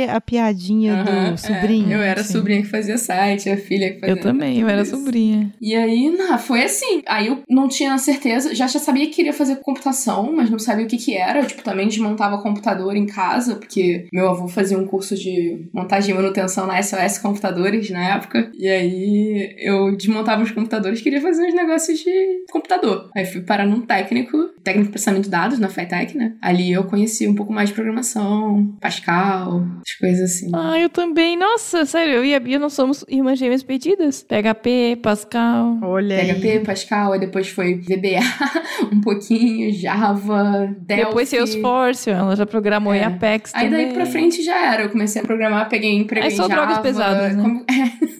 a 0.10 0.22
piadinha 0.22 1.04
do 1.04 1.38
sobrinho. 1.38 1.92
É, 1.92 1.96
eu 1.96 2.02
era 2.02 2.22
assim. 2.22 2.34
sobrinha 2.34 2.62
que 2.62 2.68
fazia 2.68 2.98
site, 2.98 3.50
a 3.50 3.58
filha 3.58 3.94
que 3.94 4.00
fazia. 4.00 4.16
Eu 4.16 4.22
também, 4.22 4.60
eu 4.60 4.70
era 4.70 4.82
isso. 4.82 4.96
sobrinha. 4.96 5.54
E 5.62 5.76
aí, 5.76 6.10
não, 6.10 6.38
foi 6.38 6.64
assim. 6.64 7.02
Aí 7.08 7.28
eu 7.28 7.40
não 7.50 7.68
tinha 7.68 7.98
certeza, 7.98 8.54
já, 8.54 8.68
já 8.68 8.80
sabia 8.80 9.06
que 9.08 9.16
queria 9.16 9.34
fazer 9.34 9.58
computação, 9.58 10.34
mas 10.36 10.50
não 10.50 10.60
sabia 10.60 10.86
o 10.86 10.88
que 10.88 10.98
que 10.98 11.16
era. 11.16 11.40
Eu, 11.40 11.48
tipo, 11.48 11.64
também 11.64 11.88
desmontava 11.88 12.42
computador 12.42 12.96
em 12.96 13.06
casa, 13.06 13.56
porque 13.56 14.08
meu 14.14 14.30
avô 14.30 14.48
fazia 14.48 14.78
um 14.78 14.86
curso 14.86 15.16
de 15.16 15.68
montagem 15.74 16.12
e 16.12 16.18
manutenção 16.18 16.66
na 16.66 16.82
SOS 16.82 17.18
Computadores 17.18 17.90
na 17.90 18.16
época. 18.16 18.52
E 18.58 18.68
aí 18.68 19.56
eu 19.60 19.96
desmontava 19.96 20.44
os 20.44 20.52
computadores, 20.52 21.02
queria 21.02 21.22
fazer 21.22 21.46
uns 21.46 21.54
negócios 21.54 22.00
de 22.00 22.46
computador. 22.52 23.10
Aí 23.16 23.26
fui 23.26 23.42
parar 23.42 23.66
num 23.66 23.82
técnico, 23.82 24.38
técnico 24.64 24.88
de 24.88 24.92
processamento 24.92 25.24
de 25.24 25.30
dados 25.30 25.60
na 25.60 25.70
FITEC, 25.70 26.18
né? 26.18 26.36
Ali 26.42 26.72
eu 26.72 26.84
conheci 26.84 27.28
um 27.28 27.36
pouco 27.36 27.54
mais 27.54 27.70
de 27.70 27.76
programação, 27.76 28.76
Pascal, 28.80 29.49
as 29.58 29.96
coisas 30.00 30.32
assim. 30.32 30.52
Ah, 30.54 30.80
eu 30.80 30.90
também. 30.90 31.38
Nossa, 31.38 31.86
sério, 31.86 32.14
eu 32.16 32.26
e 32.26 32.34
a 32.36 32.40
Bia 32.40 32.60
nós 32.60 32.74
somos 32.74 33.04
irmãs 33.08 33.38
gêmeas 33.40 33.64
perdidas. 33.64 34.24
PHP, 34.24 35.00
Pascal. 35.02 35.78
Olha 35.82 36.18
PHP, 36.18 36.50
aí. 36.52 36.60
Pascal, 36.60 37.14
aí 37.14 37.20
depois 37.20 37.48
foi 37.50 37.76
VBA, 37.76 38.20
um 38.94 39.02
pouquinho, 39.02 39.74
Java, 39.74 40.74
Delphi. 40.80 41.06
Depois 41.06 41.30
Salesforce, 41.30 42.10
ela 42.10 42.36
já 42.36 42.46
programou 42.46 42.94
É. 42.94 43.00
em 43.00 43.04
Apex 43.04 43.54
Aí 43.56 43.70
também. 43.70 43.86
daí 43.88 43.94
pra 43.94 44.06
frente 44.06 44.42
já 44.44 44.74
era. 44.74 44.84
Eu 44.84 44.90
comecei 44.90 45.22
a 45.22 45.26
programar, 45.26 45.68
peguei 45.70 45.92
emprego 45.96 46.26
Aí 46.26 46.34
em 46.34 46.36
só 46.36 46.48
Java. 46.48 46.56
drogas 46.62 46.78
pesadas, 46.80 47.36
né? 47.36 47.42
como- 47.44 47.66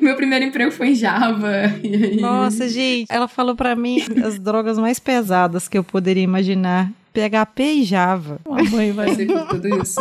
Meu 0.00 0.16
primeiro 0.16 0.44
emprego 0.44 0.70
foi 0.70 0.88
em 0.90 0.94
Java. 0.94 1.48
Aí... 1.82 2.16
Nossa, 2.20 2.68
gente, 2.68 3.06
ela 3.10 3.28
falou 3.28 3.54
pra 3.54 3.74
mim 3.76 4.02
as 4.24 4.38
drogas 4.38 4.78
mais 4.78 4.98
pesadas 4.98 5.68
que 5.68 5.76
eu 5.78 5.84
poderia 5.84 6.22
imaginar. 6.22 6.90
PHP 7.14 7.62
e 7.62 7.84
Java. 7.84 8.40
Uma 8.44 8.62
mãe 8.64 8.90
vai. 8.92 9.14
Por 9.14 9.46
tudo 9.48 9.80
isso. 9.82 10.00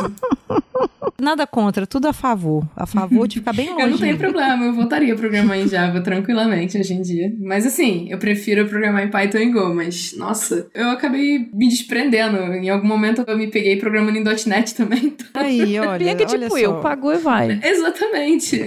Nada 1.22 1.46
contra, 1.48 1.86
tudo 1.88 2.08
a 2.08 2.14
favor. 2.14 2.68
A 2.76 2.86
favor 2.86 3.28
de 3.28 3.36
ficar 3.40 3.54
bem 3.54 3.70
longe. 3.70 3.82
Eu 3.84 3.90
não 3.92 3.98
tenho 3.98 4.18
problema, 4.18 4.66
eu 4.66 4.74
voltaria 4.74 5.14
a 5.14 5.16
programar 5.16 5.58
em 5.58 5.68
Java 5.68 6.02
tranquilamente 6.02 6.78
hoje 6.78 6.94
em 6.94 7.02
dia. 7.02 7.32
Mas 7.40 7.66
assim, 7.66 8.08
eu 8.10 8.18
prefiro 8.18 8.68
programar 8.68 9.04
em 9.04 9.10
Python 9.12 9.38
e 9.38 9.52
Go, 9.52 9.74
mas 9.74 10.16
nossa, 10.18 10.68
eu 10.74 10.90
acabei 10.90 11.48
me 11.54 11.70
desprendendo. 11.70 12.38
Em 12.56 12.70
algum 12.70 12.88
momento 12.88 13.24
eu 13.28 13.38
me 13.38 13.48
peguei 13.48 13.78
programando 13.78 14.18
em 14.18 14.24
.NET 14.24 14.74
também. 14.76 15.06
então- 15.06 15.28
Aí, 15.36 15.80
olha. 15.80 16.06
Olha 16.08 16.26
tipo 16.26 16.50
só. 16.50 16.58
eu, 16.58 16.82
pagou 16.82 17.14
e 17.14 17.18
vai. 17.20 17.60
Exatamente. 17.64 18.62
É, 18.62 18.66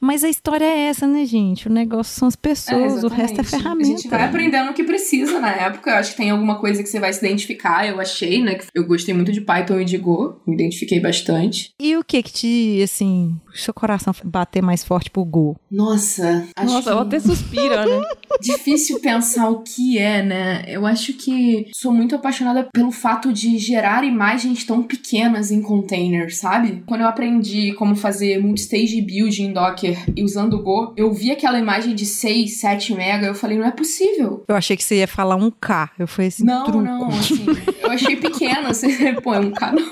mas 0.00 0.24
a 0.24 0.28
história 0.28 0.64
é 0.64 0.88
essa, 0.88 1.06
né, 1.06 1.24
gente? 1.24 1.68
O 1.68 1.72
negócio 1.72 2.18
são 2.18 2.28
as 2.28 2.36
pessoas, 2.36 3.04
o 3.04 3.08
resto 3.08 3.40
é 3.40 3.44
ferramenta. 3.44 3.88
A 3.88 3.96
gente 3.96 4.08
vai 4.08 4.24
aprendendo 4.24 4.70
o 4.70 4.74
que 4.74 4.84
precisa 4.84 5.38
na 5.40 5.50
época. 5.50 5.90
Eu 5.90 5.96
acho 5.96 6.12
que 6.12 6.16
tem 6.16 6.30
alguma 6.30 6.58
coisa 6.58 6.82
que 6.82 6.88
você 6.88 7.00
vai 7.00 7.12
se 7.12 7.24
identificar. 7.24 7.86
Eu 7.86 8.00
achei, 8.00 8.42
né? 8.42 8.54
que 8.54 8.66
Eu 8.74 8.86
gostei 8.86 9.14
muito 9.14 9.32
de 9.32 9.40
Python 9.40 9.80
e 9.80 9.84
de 9.84 9.98
Go. 9.98 10.40
Me 10.46 10.54
identifiquei 10.54 11.00
bastante. 11.00 11.70
E 11.80 11.96
o 11.96 12.04
que 12.04 12.22
que 12.22 12.32
te, 12.32 12.82
assim, 12.82 13.38
seu 13.54 13.74
coração 13.74 14.14
bater 14.24 14.62
mais 14.62 14.84
forte 14.84 15.10
pro 15.10 15.24
Go? 15.24 15.56
Nossa, 15.70 16.46
acho 16.56 16.72
Nossa, 16.72 16.92
que... 16.92 16.98
até 16.98 17.20
suspira, 17.20 17.86
né? 17.86 18.02
Difícil 18.40 19.00
pensar 19.00 19.48
o 19.48 19.62
que 19.62 19.98
é, 19.98 20.22
né? 20.22 20.64
Eu 20.68 20.86
acho 20.86 21.12
que 21.14 21.68
sou 21.74 21.92
muito 21.92 22.14
apaixonada 22.14 22.68
pelo 22.72 22.90
fato 22.90 23.32
de 23.32 23.58
gerar 23.58 24.04
imagens 24.04 24.64
tão 24.64 24.82
pequenas 24.82 25.50
em 25.50 25.60
containers, 25.60 26.36
sabe? 26.36 26.82
Quando 26.86 27.02
eu 27.02 27.08
aprendi 27.08 27.72
como 27.74 27.96
fazer 27.96 28.40
multistage 28.40 29.00
build 29.00 29.42
em 29.42 29.52
Docker 29.68 29.96
e 30.16 30.22
usando 30.22 30.54
o 30.54 30.62
Go, 30.62 30.92
eu 30.96 31.12
vi 31.12 31.30
aquela 31.30 31.58
imagem 31.58 31.94
de 31.94 32.06
6, 32.06 32.60
7 32.60 32.94
mega, 32.94 33.26
eu 33.26 33.34
falei, 33.34 33.58
não 33.58 33.66
é 33.66 33.70
possível. 33.70 34.44
Eu 34.48 34.56
achei 34.56 34.76
que 34.76 34.84
você 34.84 34.96
ia 34.96 35.08
falar 35.08 35.36
um 35.36 35.50
K. 35.50 35.90
Eu 35.98 36.06
falei 36.06 36.28
assim, 36.28 36.44
Não, 36.44 36.64
truco. 36.64 36.82
não, 36.82 37.08
assim, 37.08 37.46
eu 37.82 37.90
achei 37.90 38.16
pequeno, 38.16 38.68
assim, 38.68 38.88
pô, 39.22 39.34
é 39.34 39.40
um 39.40 39.50
canal. 39.52 39.84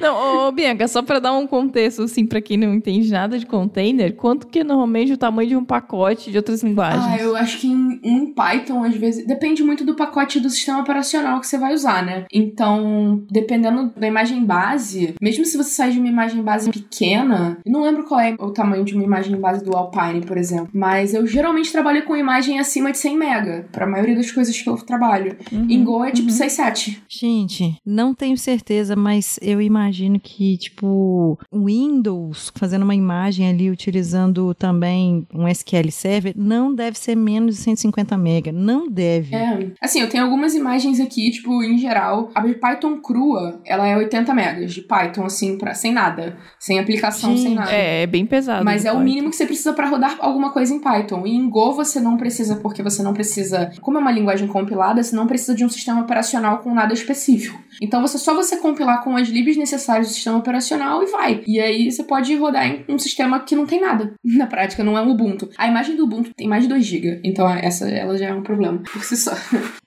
Não, 0.00 0.14
ô, 0.14 0.48
ô, 0.48 0.52
Bianca, 0.52 0.86
só 0.86 1.02
pra 1.02 1.18
dar 1.18 1.32
um 1.32 1.46
contexto, 1.46 2.02
assim, 2.02 2.26
pra 2.26 2.40
quem 2.40 2.56
não 2.56 2.74
entende 2.74 3.10
nada 3.10 3.38
de 3.38 3.46
container, 3.46 4.14
quanto 4.14 4.46
que 4.46 4.60
é 4.60 4.64
normalmente 4.64 5.12
o 5.12 5.16
tamanho 5.16 5.48
de 5.48 5.56
um 5.56 5.64
pacote 5.64 6.30
de 6.30 6.36
outras 6.36 6.62
linguagens? 6.62 7.04
Ah, 7.04 7.18
eu 7.18 7.36
acho 7.36 7.58
que 7.58 7.66
em, 7.66 8.00
em 8.02 8.32
Python, 8.32 8.84
às 8.84 8.94
vezes, 8.96 9.26
depende 9.26 9.62
muito 9.62 9.84
do 9.84 9.94
pacote 9.94 10.40
do 10.40 10.48
sistema 10.50 10.80
operacional 10.80 11.40
que 11.40 11.46
você 11.46 11.58
vai 11.58 11.74
usar, 11.74 12.04
né? 12.04 12.24
Então, 12.32 13.24
dependendo 13.30 13.92
da 13.96 14.06
imagem 14.06 14.44
base, 14.44 15.14
mesmo 15.20 15.44
se 15.44 15.56
você 15.56 15.70
sair 15.70 15.92
de 15.92 15.98
uma 15.98 16.08
imagem 16.08 16.42
base 16.42 16.70
pequena, 16.70 17.58
eu 17.64 17.72
não 17.72 17.82
lembro 17.82 18.04
qual 18.04 18.20
é 18.20 18.34
o 18.38 18.50
tamanho 18.52 18.84
de 18.84 18.93
uma 18.94 19.04
imagem 19.04 19.36
base 19.36 19.64
do 19.64 19.76
Alpine, 19.76 20.24
por 20.26 20.36
exemplo, 20.36 20.68
mas 20.72 21.14
eu 21.14 21.26
geralmente 21.26 21.72
trabalho 21.72 22.04
com 22.04 22.16
imagem 22.16 22.58
acima 22.58 22.92
de 22.92 22.98
100 22.98 23.16
mega, 23.16 23.68
pra 23.72 23.86
maioria 23.86 24.16
das 24.16 24.30
coisas 24.30 24.60
que 24.60 24.68
eu 24.68 24.76
trabalho. 24.76 25.36
Uhum, 25.52 25.66
Em 25.68 25.84
Go 25.84 26.04
é 26.04 26.10
tipo 26.10 26.28
uhum. 26.28 26.34
6, 26.34 26.52
7. 26.52 27.02
Gente, 27.08 27.76
não 27.84 28.14
tenho 28.14 28.36
certeza, 28.36 28.96
mas 28.96 29.38
eu 29.42 29.60
imagino 29.60 30.18
que, 30.20 30.56
tipo, 30.58 31.38
Windows 31.52 32.52
fazendo 32.54 32.82
uma 32.82 32.94
imagem 32.94 33.48
ali 33.48 33.70
utilizando 33.70 34.54
também 34.54 35.26
um 35.32 35.48
SQL 35.48 35.90
Server 35.90 36.34
não 36.36 36.74
deve 36.74 36.98
ser 36.98 37.16
menos 37.16 37.56
de 37.56 37.62
150 37.62 38.16
mega. 38.16 38.52
Não 38.52 38.88
deve. 38.88 39.34
É. 39.34 39.70
Assim, 39.80 40.00
eu 40.00 40.08
tenho 40.08 40.24
algumas 40.24 40.54
imagens 40.54 41.00
aqui, 41.00 41.30
tipo, 41.30 41.62
em 41.62 41.78
geral, 41.78 42.30
a 42.34 42.42
Python 42.42 43.00
crua, 43.00 43.60
ela 43.64 43.86
é 43.86 43.96
80 43.96 44.34
megas 44.34 44.72
de 44.72 44.82
Python, 44.82 45.24
assim, 45.24 45.58
pra, 45.58 45.74
sem 45.74 45.92
nada. 45.92 46.36
Sem 46.58 46.78
aplicação, 46.78 47.36
sem 47.36 47.54
nada. 47.54 47.72
É, 47.72 48.02
é 48.02 48.06
bem 48.06 48.26
pesado. 48.26 48.64
Mas 48.64 48.83
é 48.84 48.92
o 48.92 49.00
mínimo 49.00 49.30
que 49.30 49.36
você 49.36 49.46
precisa 49.46 49.72
para 49.72 49.88
rodar 49.88 50.16
alguma 50.20 50.50
coisa 50.50 50.74
em 50.74 50.80
Python. 50.80 51.26
E 51.26 51.34
em 51.34 51.48
Go 51.48 51.72
você 51.72 52.00
não 52.00 52.16
precisa, 52.16 52.56
porque 52.56 52.82
você 52.82 53.02
não 53.02 53.14
precisa. 53.14 53.72
Como 53.80 53.98
é 53.98 54.00
uma 54.00 54.12
linguagem 54.12 54.48
compilada, 54.48 55.02
você 55.02 55.14
não 55.14 55.26
precisa 55.26 55.54
de 55.54 55.64
um 55.64 55.68
sistema 55.68 56.02
operacional 56.02 56.58
com 56.58 56.74
nada 56.74 56.92
específico. 56.92 57.58
Então 57.80 58.00
você 58.00 58.18
só 58.18 58.34
você 58.34 58.56
compilar 58.56 59.02
com 59.02 59.16
as 59.16 59.28
libs 59.28 59.44
livres 59.44 59.56
necessários 59.56 60.08
do 60.08 60.14
sistema 60.14 60.38
operacional 60.38 61.02
e 61.02 61.06
vai. 61.06 61.42
E 61.46 61.60
aí 61.60 61.90
você 61.90 62.02
pode 62.02 62.34
rodar 62.36 62.66
em 62.66 62.84
um 62.88 62.98
sistema 62.98 63.40
que 63.40 63.54
não 63.54 63.66
tem 63.66 63.80
nada. 63.80 64.14
Na 64.24 64.46
prática, 64.46 64.82
não 64.82 64.96
é 64.96 65.02
um 65.02 65.10
Ubuntu. 65.10 65.48
A 65.56 65.68
imagem 65.68 65.96
do 65.96 66.04
Ubuntu 66.04 66.32
tem 66.34 66.48
mais 66.48 66.64
de 66.64 66.68
2 66.68 66.84
GB, 66.84 67.20
então 67.22 67.48
essa 67.48 67.88
ela 67.88 68.16
já 68.18 68.26
é 68.26 68.34
um 68.34 68.42
problema 68.42 68.78
por 68.92 69.04
si 69.04 69.16
só. 69.16 69.32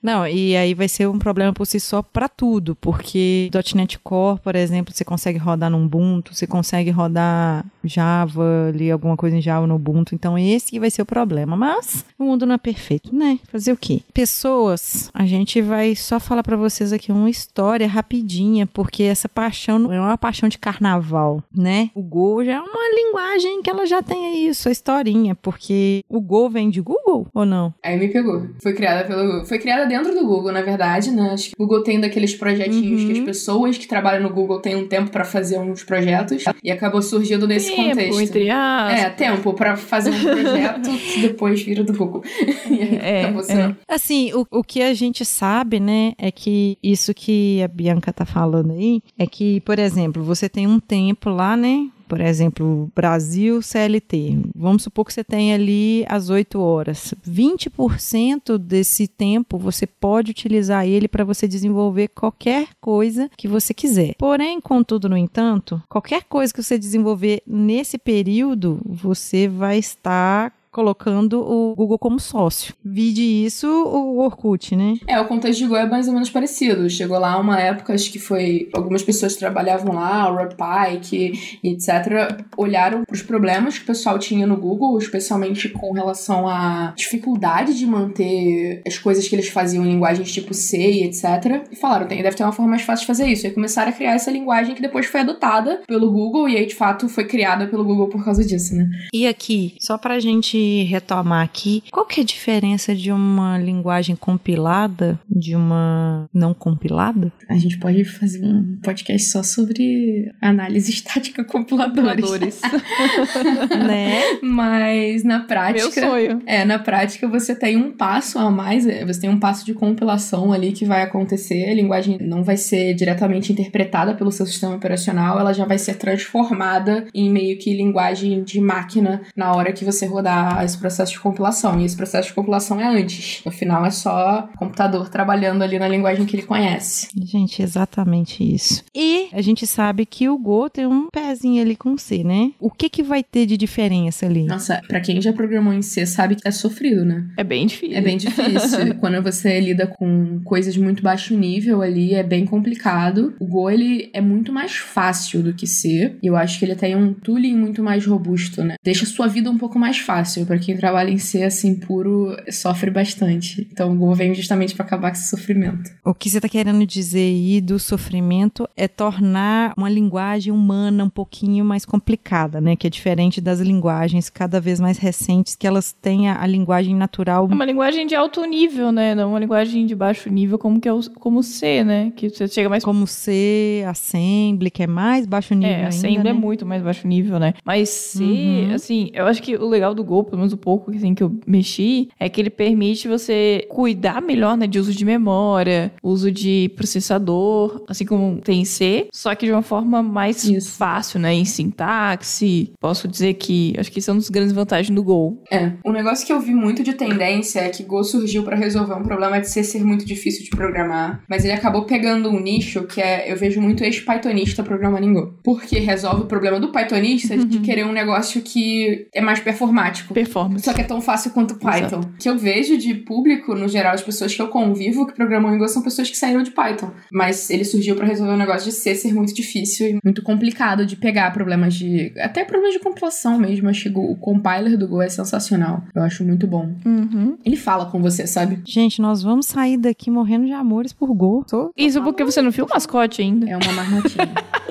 Não, 0.02 0.26
e 0.26 0.56
aí 0.56 0.74
vai 0.74 0.88
ser 0.88 1.08
um 1.08 1.18
problema 1.18 1.52
por 1.52 1.66
si 1.66 1.80
só 1.80 2.02
para 2.02 2.28
tudo, 2.28 2.74
porque 2.76 3.50
.NET 3.74 3.98
Core, 3.98 4.40
por 4.40 4.56
exemplo, 4.56 4.94
você 4.94 5.04
consegue 5.04 5.38
rodar 5.38 5.70
no 5.70 5.84
Ubuntu, 5.84 6.34
você 6.34 6.46
consegue 6.46 6.90
rodar 6.90 7.64
Java, 7.84 8.70
alguma 8.90 9.16
coisa 9.16 9.36
em 9.36 9.40
Java 9.40 9.66
no 9.66 9.74
Ubuntu, 9.74 10.14
então 10.14 10.38
esse 10.38 10.70
que 10.70 10.80
vai 10.80 10.90
ser 10.90 11.02
o 11.02 11.06
problema. 11.06 11.56
Mas 11.56 12.04
o 12.18 12.24
mundo 12.24 12.46
não 12.46 12.54
é 12.54 12.58
perfeito, 12.58 13.14
né? 13.14 13.38
Fazer 13.50 13.72
o 13.72 13.76
quê? 13.76 14.02
Pessoas, 14.12 15.10
a 15.12 15.26
gente 15.26 15.60
vai 15.60 15.94
só 15.94 16.20
falar 16.20 16.42
para 16.42 16.56
vocês 16.56 16.92
aqui 16.92 17.12
uma 17.12 17.30
história 17.30 17.86
rapidinha, 17.86 18.66
porque 18.66 19.02
essa 19.02 19.28
paixão 19.28 19.78
não 19.78 19.92
é 19.92 20.00
uma 20.00 20.18
paixão 20.18 20.48
de 20.48 20.58
carnaval, 20.58 21.42
né? 21.54 21.90
O 21.94 22.02
Go 22.02 22.44
já 22.44 22.54
é 22.54 22.60
uma 22.60 22.94
linguagem 22.94 23.62
que 23.62 23.70
ela 23.70 23.86
já 23.86 24.02
tem 24.02 24.26
aí 24.26 24.54
sua 24.54 24.72
historinha, 24.72 25.34
porque 25.34 26.02
o 26.08 26.20
Go 26.20 26.48
vem 26.48 26.70
de 26.70 26.80
Google 26.80 27.26
ou 27.34 27.44
não? 27.44 27.74
Aí 27.82 27.98
me 27.98 28.08
pegou. 28.08 28.46
Foi 28.62 28.72
criada 28.72 29.06
pelo 29.06 29.44
Foi 29.46 29.58
criada 29.58 29.86
dentro 29.86 30.14
do 30.14 30.26
Google, 30.26 30.52
na 30.52 30.62
verdade, 30.62 31.10
né? 31.10 31.30
Acho 31.32 31.50
que 31.50 31.54
o 31.56 31.66
Google 31.66 31.82
tem 31.82 32.00
daqueles 32.00 32.34
projetinhos 32.34 33.02
uhum. 33.02 33.06
que 33.06 33.12
as 33.12 33.18
uhum. 33.18 33.24
pessoas 33.24 33.78
que 33.78 33.86
trabalham 33.86 34.22
no 34.22 34.34
Google 34.34 34.60
têm 34.60 34.76
um 34.76 34.86
tempo 34.86 35.10
para 35.10 35.24
fazer 35.24 35.58
uns 35.58 35.84
projetos 35.84 36.44
e 36.62 36.70
acabou 36.70 37.02
surgindo 37.02 37.46
nesse 37.46 37.74
tempo, 37.74 37.90
contexto. 37.90 38.20
Entre 38.20 38.50
aspas. 38.86 39.00
É, 39.00 39.10
tempo 39.10 39.52
para 39.54 39.76
fazer 39.76 40.10
um 40.10 40.20
projeto 40.20 40.90
que 40.98 41.20
depois 41.20 41.62
vira 41.62 41.84
do 41.84 41.92
Google. 41.92 42.22
e 42.70 42.82
aí, 42.82 42.96
é, 42.96 43.22
é. 43.22 43.76
Assim, 43.86 44.32
o, 44.32 44.46
o 44.50 44.64
que 44.64 44.82
a 44.82 44.94
gente 44.94 45.24
sabe, 45.24 45.80
né, 45.80 46.12
é 46.18 46.30
que 46.30 46.78
isso 46.82 47.12
que 47.14 47.62
a 47.62 47.68
Bianca 47.68 48.12
tá 48.12 48.24
falando 48.24 48.72
aí 48.72 49.02
é 49.18 49.26
que, 49.26 49.60
por 49.62 49.78
exemplo, 49.78 50.22
você 50.22 50.48
tem 50.48 50.66
um 50.66 50.80
tempo 50.80 51.30
lá, 51.30 51.56
né, 51.56 51.88
por 52.08 52.20
exemplo, 52.20 52.90
Brasil 52.94 53.60
CLT. 53.62 54.38
Vamos 54.56 54.82
supor 54.82 55.04
que 55.04 55.12
você 55.12 55.22
tem 55.22 55.52
ali 55.52 56.04
as 56.08 56.30
8 56.30 56.58
horas. 56.58 57.14
20% 57.28 58.58
desse 58.58 59.06
tempo 59.06 59.58
você 59.58 59.86
pode 59.86 60.30
utilizar 60.30 60.86
ele 60.86 61.06
para 61.06 61.24
você 61.24 61.46
desenvolver 61.46 62.08
qualquer 62.08 62.68
coisa 62.80 63.30
que 63.36 63.46
você 63.46 63.74
quiser. 63.74 64.14
Porém, 64.18 64.60
contudo, 64.60 65.08
no 65.08 65.16
entanto, 65.16 65.82
qualquer 65.88 66.24
coisa 66.24 66.52
que 66.52 66.62
você 66.62 66.78
desenvolver 66.78 67.42
nesse 67.46 67.98
período, 67.98 68.80
você 68.84 69.46
vai 69.46 69.78
estar 69.78 70.52
colocando 70.70 71.40
o 71.40 71.74
Google 71.74 71.98
como 71.98 72.20
sócio. 72.20 72.74
Vide 72.84 73.22
isso 73.22 73.66
o 73.66 74.18
Orkut, 74.18 74.74
né? 74.76 74.96
É, 75.06 75.20
o 75.20 75.26
contexto 75.26 75.60
de 75.60 75.66
Go 75.66 75.76
é 75.76 75.86
mais 75.86 76.08
ou 76.08 76.14
menos 76.14 76.30
parecido. 76.30 76.88
Chegou 76.88 77.18
lá 77.18 77.38
uma 77.38 77.60
época, 77.60 77.94
acho 77.94 78.10
que 78.10 78.18
foi. 78.18 78.68
Algumas 78.72 79.02
pessoas 79.02 79.36
trabalhavam 79.36 79.94
lá, 79.94 80.30
o 80.30 80.36
Redpike, 80.36 81.58
etc., 81.62 82.44
olharam 82.56 83.02
os 83.10 83.22
problemas 83.22 83.78
que 83.78 83.84
o 83.84 83.86
pessoal 83.86 84.18
tinha 84.18 84.46
no 84.46 84.56
Google, 84.56 84.98
especialmente 84.98 85.68
com 85.68 85.92
relação 85.92 86.48
à 86.48 86.92
dificuldade 86.96 87.76
de 87.76 87.86
manter 87.86 88.82
as 88.86 88.98
coisas 88.98 89.26
que 89.26 89.34
eles 89.34 89.48
faziam 89.48 89.84
em 89.84 89.88
linguagens 89.88 90.30
tipo 90.32 90.54
C 90.54 90.78
e 90.78 91.04
etc. 91.04 91.66
E 91.70 91.76
falaram, 91.76 92.06
tem, 92.06 92.22
deve 92.22 92.36
ter 92.36 92.42
uma 92.42 92.52
forma 92.52 92.70
mais 92.70 92.82
fácil 92.82 93.02
de 93.02 93.06
fazer 93.06 93.26
isso. 93.26 93.46
E 93.46 93.50
começaram 93.50 93.90
a 93.90 93.94
criar 93.94 94.14
essa 94.14 94.30
linguagem 94.30 94.74
que 94.74 94.82
depois 94.82 95.06
foi 95.06 95.20
adotada 95.20 95.82
pelo 95.86 96.10
Google 96.10 96.48
e 96.48 96.56
aí, 96.56 96.66
de 96.66 96.74
fato, 96.74 97.08
foi 97.08 97.24
criada 97.24 97.66
pelo 97.66 97.84
Google 97.84 98.08
por 98.08 98.24
causa 98.24 98.44
disso, 98.44 98.74
né? 98.74 98.88
E 99.12 99.26
aqui, 99.26 99.76
só 99.80 99.96
pra 99.96 100.18
gente 100.18 100.58
retomar 100.84 101.44
aqui, 101.44 101.82
qual 101.90 102.06
que 102.06 102.20
é 102.20 102.22
a 102.22 102.26
diferença 102.26 102.94
de 102.94 103.12
uma 103.12 103.58
linguagem 103.58 104.16
compilada 104.16 105.18
de 105.28 105.54
uma 105.54 106.28
não 106.32 106.54
compilada? 106.54 107.32
A 107.48 107.56
gente 107.56 107.78
pode 107.78 108.04
fazer 108.04 108.44
um 108.44 108.78
podcast 108.82 109.30
só 109.30 109.42
sobre 109.42 110.30
análise 110.40 110.90
estática 110.92 111.44
compiladores. 111.44 112.24
compiladores. 112.24 112.60
né? 113.86 114.38
Mas 114.42 115.24
na 115.24 115.40
prática, 115.40 116.00
Meu 116.00 116.10
sonho. 116.10 116.42
é, 116.46 116.64
na 116.64 116.78
prática 116.78 117.28
você 117.28 117.54
tem 117.54 117.76
um 117.76 117.92
passo 117.92 118.38
a 118.38 118.50
mais, 118.50 118.86
é, 118.86 119.04
você 119.04 119.20
tem 119.20 119.30
um 119.30 119.38
passo 119.38 119.64
de 119.64 119.74
compilação 119.74 120.52
ali 120.52 120.72
que 120.72 120.84
vai 120.84 121.02
acontecer, 121.02 121.70
a 121.70 121.74
linguagem 121.74 122.18
não 122.20 122.42
vai 122.42 122.56
ser 122.56 122.94
diretamente 122.94 123.52
interpretada 123.52 124.14
pelo 124.14 124.30
seu 124.30 124.46
sistema 124.46 124.74
operacional, 124.74 125.38
ela 125.38 125.52
já 125.52 125.64
vai 125.64 125.78
ser 125.78 125.94
transformada 125.94 127.06
em 127.14 127.30
meio 127.30 127.58
que 127.58 127.74
linguagem 127.74 128.42
de 128.42 128.60
máquina 128.60 129.22
na 129.36 129.54
hora 129.54 129.72
que 129.72 129.84
você 129.84 130.06
rodar 130.06 130.47
esse 130.64 130.78
processo 130.78 131.12
de 131.12 131.20
compilação. 131.20 131.80
E 131.80 131.84
esse 131.84 131.96
processo 131.96 132.28
de 132.28 132.34
compilação 132.34 132.80
é 132.80 132.86
antes. 132.86 133.42
No 133.44 133.52
final 133.52 133.84
é 133.84 133.90
só 133.90 134.48
computador 134.56 135.08
trabalhando 135.08 135.62
ali 135.62 135.78
na 135.78 135.88
linguagem 135.88 136.26
que 136.26 136.36
ele 136.36 136.42
conhece. 136.42 137.08
Gente, 137.16 137.62
exatamente 137.62 138.42
isso. 138.42 138.84
E 138.94 139.28
a 139.32 139.40
gente 139.40 139.66
sabe 139.66 140.06
que 140.06 140.28
o 140.28 140.38
Go 140.38 140.68
tem 140.68 140.86
um 140.86 141.08
pezinho 141.10 141.62
ali 141.62 141.76
com 141.76 141.96
C, 141.96 142.22
né? 142.24 142.52
O 142.60 142.70
que 142.70 142.88
que 142.88 143.02
vai 143.02 143.22
ter 143.22 143.46
de 143.46 143.56
diferença 143.56 144.26
ali? 144.26 144.44
Nossa, 144.44 144.80
para 144.86 145.00
quem 145.00 145.20
já 145.20 145.32
programou 145.32 145.72
em 145.72 145.82
C 145.82 146.06
sabe 146.06 146.36
que 146.36 146.46
é 146.46 146.50
sofrido, 146.50 147.04
né? 147.04 147.26
É 147.36 147.44
bem 147.44 147.66
difícil. 147.66 147.96
É 147.96 148.00
bem 148.00 148.16
difícil. 148.16 148.94
Quando 149.00 149.22
você 149.22 149.60
lida 149.60 149.86
com 149.86 150.40
coisas 150.44 150.74
de 150.74 150.80
muito 150.80 151.02
baixo 151.02 151.36
nível 151.36 151.82
ali, 151.82 152.14
é 152.14 152.22
bem 152.22 152.44
complicado. 152.44 153.34
O 153.38 153.46
Go, 153.46 153.70
ele 153.70 154.10
é 154.12 154.20
muito 154.20 154.52
mais 154.52 154.76
fácil 154.76 155.42
do 155.42 155.54
que 155.54 155.66
C. 155.66 156.16
E 156.22 156.26
eu 156.26 156.36
acho 156.36 156.58
que 156.58 156.64
ele 156.64 156.74
tem 156.74 156.96
um 156.96 157.12
tooling 157.12 157.56
muito 157.56 157.82
mais 157.82 158.04
robusto, 158.06 158.62
né? 158.62 158.74
Deixa 158.82 159.04
a 159.04 159.08
sua 159.08 159.26
vida 159.26 159.50
um 159.50 159.58
pouco 159.58 159.78
mais 159.78 159.98
fácil 159.98 160.37
para 160.46 160.58
quem 160.58 160.76
trabalha 160.76 161.10
em 161.10 161.18
ser 161.18 161.44
assim 161.44 161.74
puro 161.74 162.36
sofre 162.50 162.90
bastante. 162.90 163.66
Então 163.72 163.92
o 163.92 163.96
Go 163.96 164.14
vem 164.14 164.34
justamente 164.34 164.74
para 164.74 164.84
acabar 164.84 165.10
com 165.10 165.16
esse 165.16 165.28
sofrimento. 165.28 165.90
O 166.04 166.14
que 166.14 166.28
você 166.28 166.38
está 166.38 166.48
querendo 166.48 166.84
dizer 166.86 167.18
aí 167.18 167.60
do 167.60 167.78
sofrimento 167.78 168.68
é 168.76 168.88
tornar 168.88 169.72
uma 169.76 169.88
linguagem 169.88 170.52
humana 170.52 171.04
um 171.04 171.10
pouquinho 171.10 171.64
mais 171.64 171.84
complicada, 171.84 172.60
né? 172.60 172.76
Que 172.76 172.86
é 172.86 172.90
diferente 172.90 173.40
das 173.40 173.60
linguagens 173.60 174.30
cada 174.30 174.60
vez 174.60 174.80
mais 174.80 174.98
recentes, 174.98 175.54
que 175.54 175.66
elas 175.66 175.92
têm 175.92 176.28
a, 176.28 176.42
a 176.42 176.46
linguagem 176.46 176.94
natural. 176.94 177.48
É 177.50 177.54
uma 177.54 177.64
linguagem 177.64 178.06
de 178.06 178.14
alto 178.14 178.44
nível, 178.44 178.92
né? 178.92 179.14
Não 179.14 179.30
uma 179.30 179.38
linguagem 179.38 179.86
de 179.86 179.94
baixo 179.94 180.28
nível 180.30 180.58
como 180.58 180.80
que 180.80 180.88
é 180.88 180.92
o, 180.92 181.00
como 181.14 181.42
C, 181.42 181.84
né? 181.84 182.12
Que 182.16 182.28
você 182.28 182.48
chega 182.48 182.68
mais 182.68 182.84
como 182.84 183.06
C, 183.06 183.84
Assembly, 183.86 184.70
que 184.70 184.82
é 184.82 184.86
mais 184.86 185.26
baixo 185.26 185.54
nível. 185.54 185.76
É, 185.76 185.86
Assembly 185.86 186.16
ainda, 186.18 186.30
é 186.30 186.32
né? 186.32 186.38
muito 186.38 186.66
mais 186.66 186.82
baixo 186.82 187.06
nível, 187.06 187.38
né? 187.38 187.54
Mas 187.64 187.88
C, 187.88 188.24
uhum. 188.24 188.74
assim, 188.74 189.10
eu 189.12 189.26
acho 189.26 189.42
que 189.42 189.56
o 189.56 189.68
legal 189.68 189.94
do 189.94 190.04
Go, 190.04 190.24
pelo 190.28 190.38
menos 190.38 190.52
o 190.52 190.56
pouco 190.56 190.90
assim, 190.90 191.14
que 191.14 191.22
eu 191.22 191.38
mexi, 191.46 192.08
é 192.18 192.28
que 192.28 192.40
ele 192.40 192.50
permite 192.50 193.08
você 193.08 193.66
cuidar 193.68 194.20
melhor 194.22 194.56
né, 194.56 194.66
de 194.66 194.78
uso 194.78 194.92
de 194.92 195.04
memória, 195.04 195.92
uso 196.02 196.30
de 196.30 196.70
processador, 196.76 197.84
assim 197.88 198.04
como 198.04 198.40
tem 198.40 198.64
C, 198.64 199.08
só 199.12 199.34
que 199.34 199.46
de 199.46 199.52
uma 199.52 199.62
forma 199.62 200.02
mais 200.02 200.44
Isso. 200.44 200.72
fácil, 200.76 201.20
né? 201.20 201.34
Em 201.34 201.44
sintaxe. 201.44 202.72
Posso 202.80 203.08
dizer 203.08 203.34
que 203.34 203.74
acho 203.78 203.90
que 203.90 203.98
isso 203.98 204.10
é 204.10 204.12
uma 204.12 204.20
das 204.20 204.30
grandes 204.30 204.52
vantagens 204.52 204.94
do 204.94 205.02
Go. 205.02 205.42
É. 205.50 205.72
Um 205.84 205.92
negócio 205.92 206.26
que 206.26 206.32
eu 206.32 206.40
vi 206.40 206.54
muito 206.54 206.82
de 206.82 206.94
tendência 206.94 207.60
é 207.60 207.68
que 207.68 207.82
Go 207.82 208.02
surgiu 208.04 208.42
para 208.42 208.56
resolver 208.56 208.94
um 208.94 209.02
problema 209.02 209.40
de 209.40 209.48
C 209.48 209.62
ser 209.62 209.84
muito 209.84 210.04
difícil 210.04 210.44
de 210.44 210.50
programar, 210.50 211.22
mas 211.28 211.44
ele 211.44 211.54
acabou 211.54 211.84
pegando 211.84 212.28
um 212.30 212.40
nicho 212.40 212.84
que 212.84 213.00
é, 213.00 213.30
eu 213.30 213.36
vejo 213.36 213.60
muito 213.60 213.84
ex-Pythonista 213.84 214.62
programando 214.62 215.06
em 215.06 215.12
Go. 215.12 215.34
Porque 215.42 215.78
resolve 215.78 216.22
o 216.22 216.26
problema 216.26 216.60
do 216.60 216.72
Pythonista 216.72 217.34
uhum. 217.34 217.46
de 217.46 217.60
querer 217.60 217.84
um 217.84 217.92
negócio 217.92 218.42
que 218.42 219.08
é 219.12 219.20
mais 219.20 219.40
performático. 219.40 220.14
Performance. 220.18 220.64
Só 220.64 220.72
que 220.72 220.80
é 220.80 220.84
tão 220.84 221.00
fácil 221.00 221.30
quanto 221.30 221.54
Python. 221.54 221.98
Exato. 221.98 222.10
Que 222.18 222.28
eu 222.28 222.36
vejo 222.36 222.76
de 222.76 222.92
público, 222.92 223.54
no 223.54 223.68
geral, 223.68 223.94
as 223.94 224.02
pessoas 224.02 224.34
que 224.34 224.42
eu 224.42 224.48
convivo 224.48 225.06
que 225.06 225.14
programam 225.14 225.54
em 225.54 225.58
Go 225.58 225.68
são 225.68 225.80
pessoas 225.80 226.10
que 226.10 226.16
saíram 226.16 226.42
de 226.42 226.50
Python. 226.50 226.90
Mas 227.12 227.48
ele 227.50 227.64
surgiu 227.64 227.94
para 227.94 228.04
resolver 228.04 228.32
um 228.32 228.36
negócio 228.36 228.68
de 228.68 228.72
C 228.72 228.96
ser 228.96 229.14
muito 229.14 229.32
difícil 229.32 229.88
e 229.88 229.98
muito 230.04 230.20
complicado 230.22 230.84
de 230.84 230.96
pegar 230.96 231.32
problemas 231.32 231.74
de. 231.74 232.12
até 232.18 232.44
problemas 232.44 232.74
de 232.74 232.80
compilação 232.80 233.38
mesmo. 233.38 233.68
Acho 233.68 233.92
que 233.92 233.96
o 233.96 234.16
compiler 234.16 234.76
do 234.76 234.88
Go 234.88 235.00
é 235.00 235.08
sensacional. 235.08 235.84
Eu 235.94 236.02
acho 236.02 236.24
muito 236.24 236.48
bom. 236.48 236.74
Uhum. 236.84 237.38
Ele 237.44 237.56
fala 237.56 237.86
com 237.86 238.02
você, 238.02 238.26
sabe? 238.26 238.60
Gente, 238.66 239.00
nós 239.00 239.22
vamos 239.22 239.46
sair 239.46 239.76
daqui 239.76 240.10
morrendo 240.10 240.46
de 240.46 240.52
amores 240.52 240.92
por 240.92 241.14
Go. 241.14 241.44
Tô, 241.48 241.66
tô 241.66 241.72
Isso 241.76 242.02
porque 242.02 242.24
você 242.24 242.42
não 242.42 242.50
viu 242.50 242.64
o 242.64 242.68
mascote 242.68 243.22
ainda. 243.22 243.48
É 243.48 243.56
uma 243.56 243.72
marmotinha. 243.72 244.28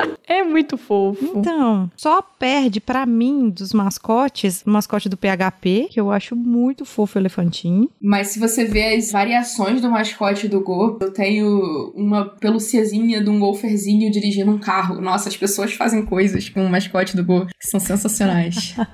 é 0.28 0.44
muito 0.44 0.78
fofo. 0.78 1.40
Então, 1.40 1.90
só 1.96 2.22
perde 2.22 2.82
para 2.82 3.06
mim 3.06 3.50
dos 3.50 3.72
mascotes, 3.72 4.62
o 4.66 4.70
mascote 4.70 5.08
do 5.08 5.18
PHP, 5.18 5.88
que 5.92 6.00
eu 6.00 6.12
acho 6.12 6.36
muito 6.36 6.84
fofo 6.86 7.18
o 7.18 7.22
elefantinho. 7.22 7.90
Mas 8.02 8.28
se 8.28 8.40
você 8.40 8.66
vê 8.66 8.96
as 8.96 9.12
variações 9.12 9.82
do 9.82 9.90
mascote 9.90 10.48
do 10.48 10.60
Go, 10.60 10.98
eu 11.00 11.14
tenho 11.14 11.94
uma 11.96 12.26
peluciazinha 12.26 13.24
de 13.24 13.30
um 13.30 13.40
golferzinho 13.40 14.12
dirigindo 14.12 14.52
um 14.52 14.60
carro. 14.60 15.00
Nossa, 15.00 15.30
as 15.30 15.38
pessoas 15.38 15.74
fazem 15.74 16.06
coisas 16.06 16.50
com 16.50 16.66
o 16.66 16.70
mascote 16.70 17.16
do 17.16 17.24
Go 17.24 17.46
que 17.46 17.68
são 17.68 17.80
sensacionais. 17.80 18.76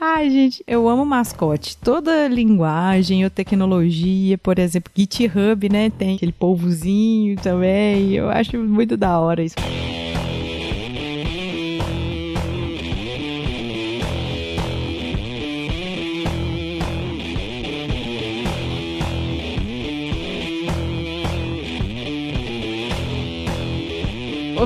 Ai, 0.00 0.30
gente, 0.30 0.62
eu 0.66 0.88
amo 0.88 1.04
mascote. 1.04 1.76
Toda 1.76 2.28
linguagem 2.28 3.24
ou 3.24 3.30
tecnologia, 3.30 4.38
por 4.38 4.58
exemplo, 4.58 4.92
GitHub, 4.94 5.68
né? 5.68 5.90
Tem 5.90 6.16
aquele 6.16 6.32
polvozinho 6.32 7.36
também. 7.36 8.12
Eu 8.12 8.30
acho 8.30 8.58
muito 8.58 8.96
da 8.96 9.18
hora 9.18 9.42
isso. 9.42 9.56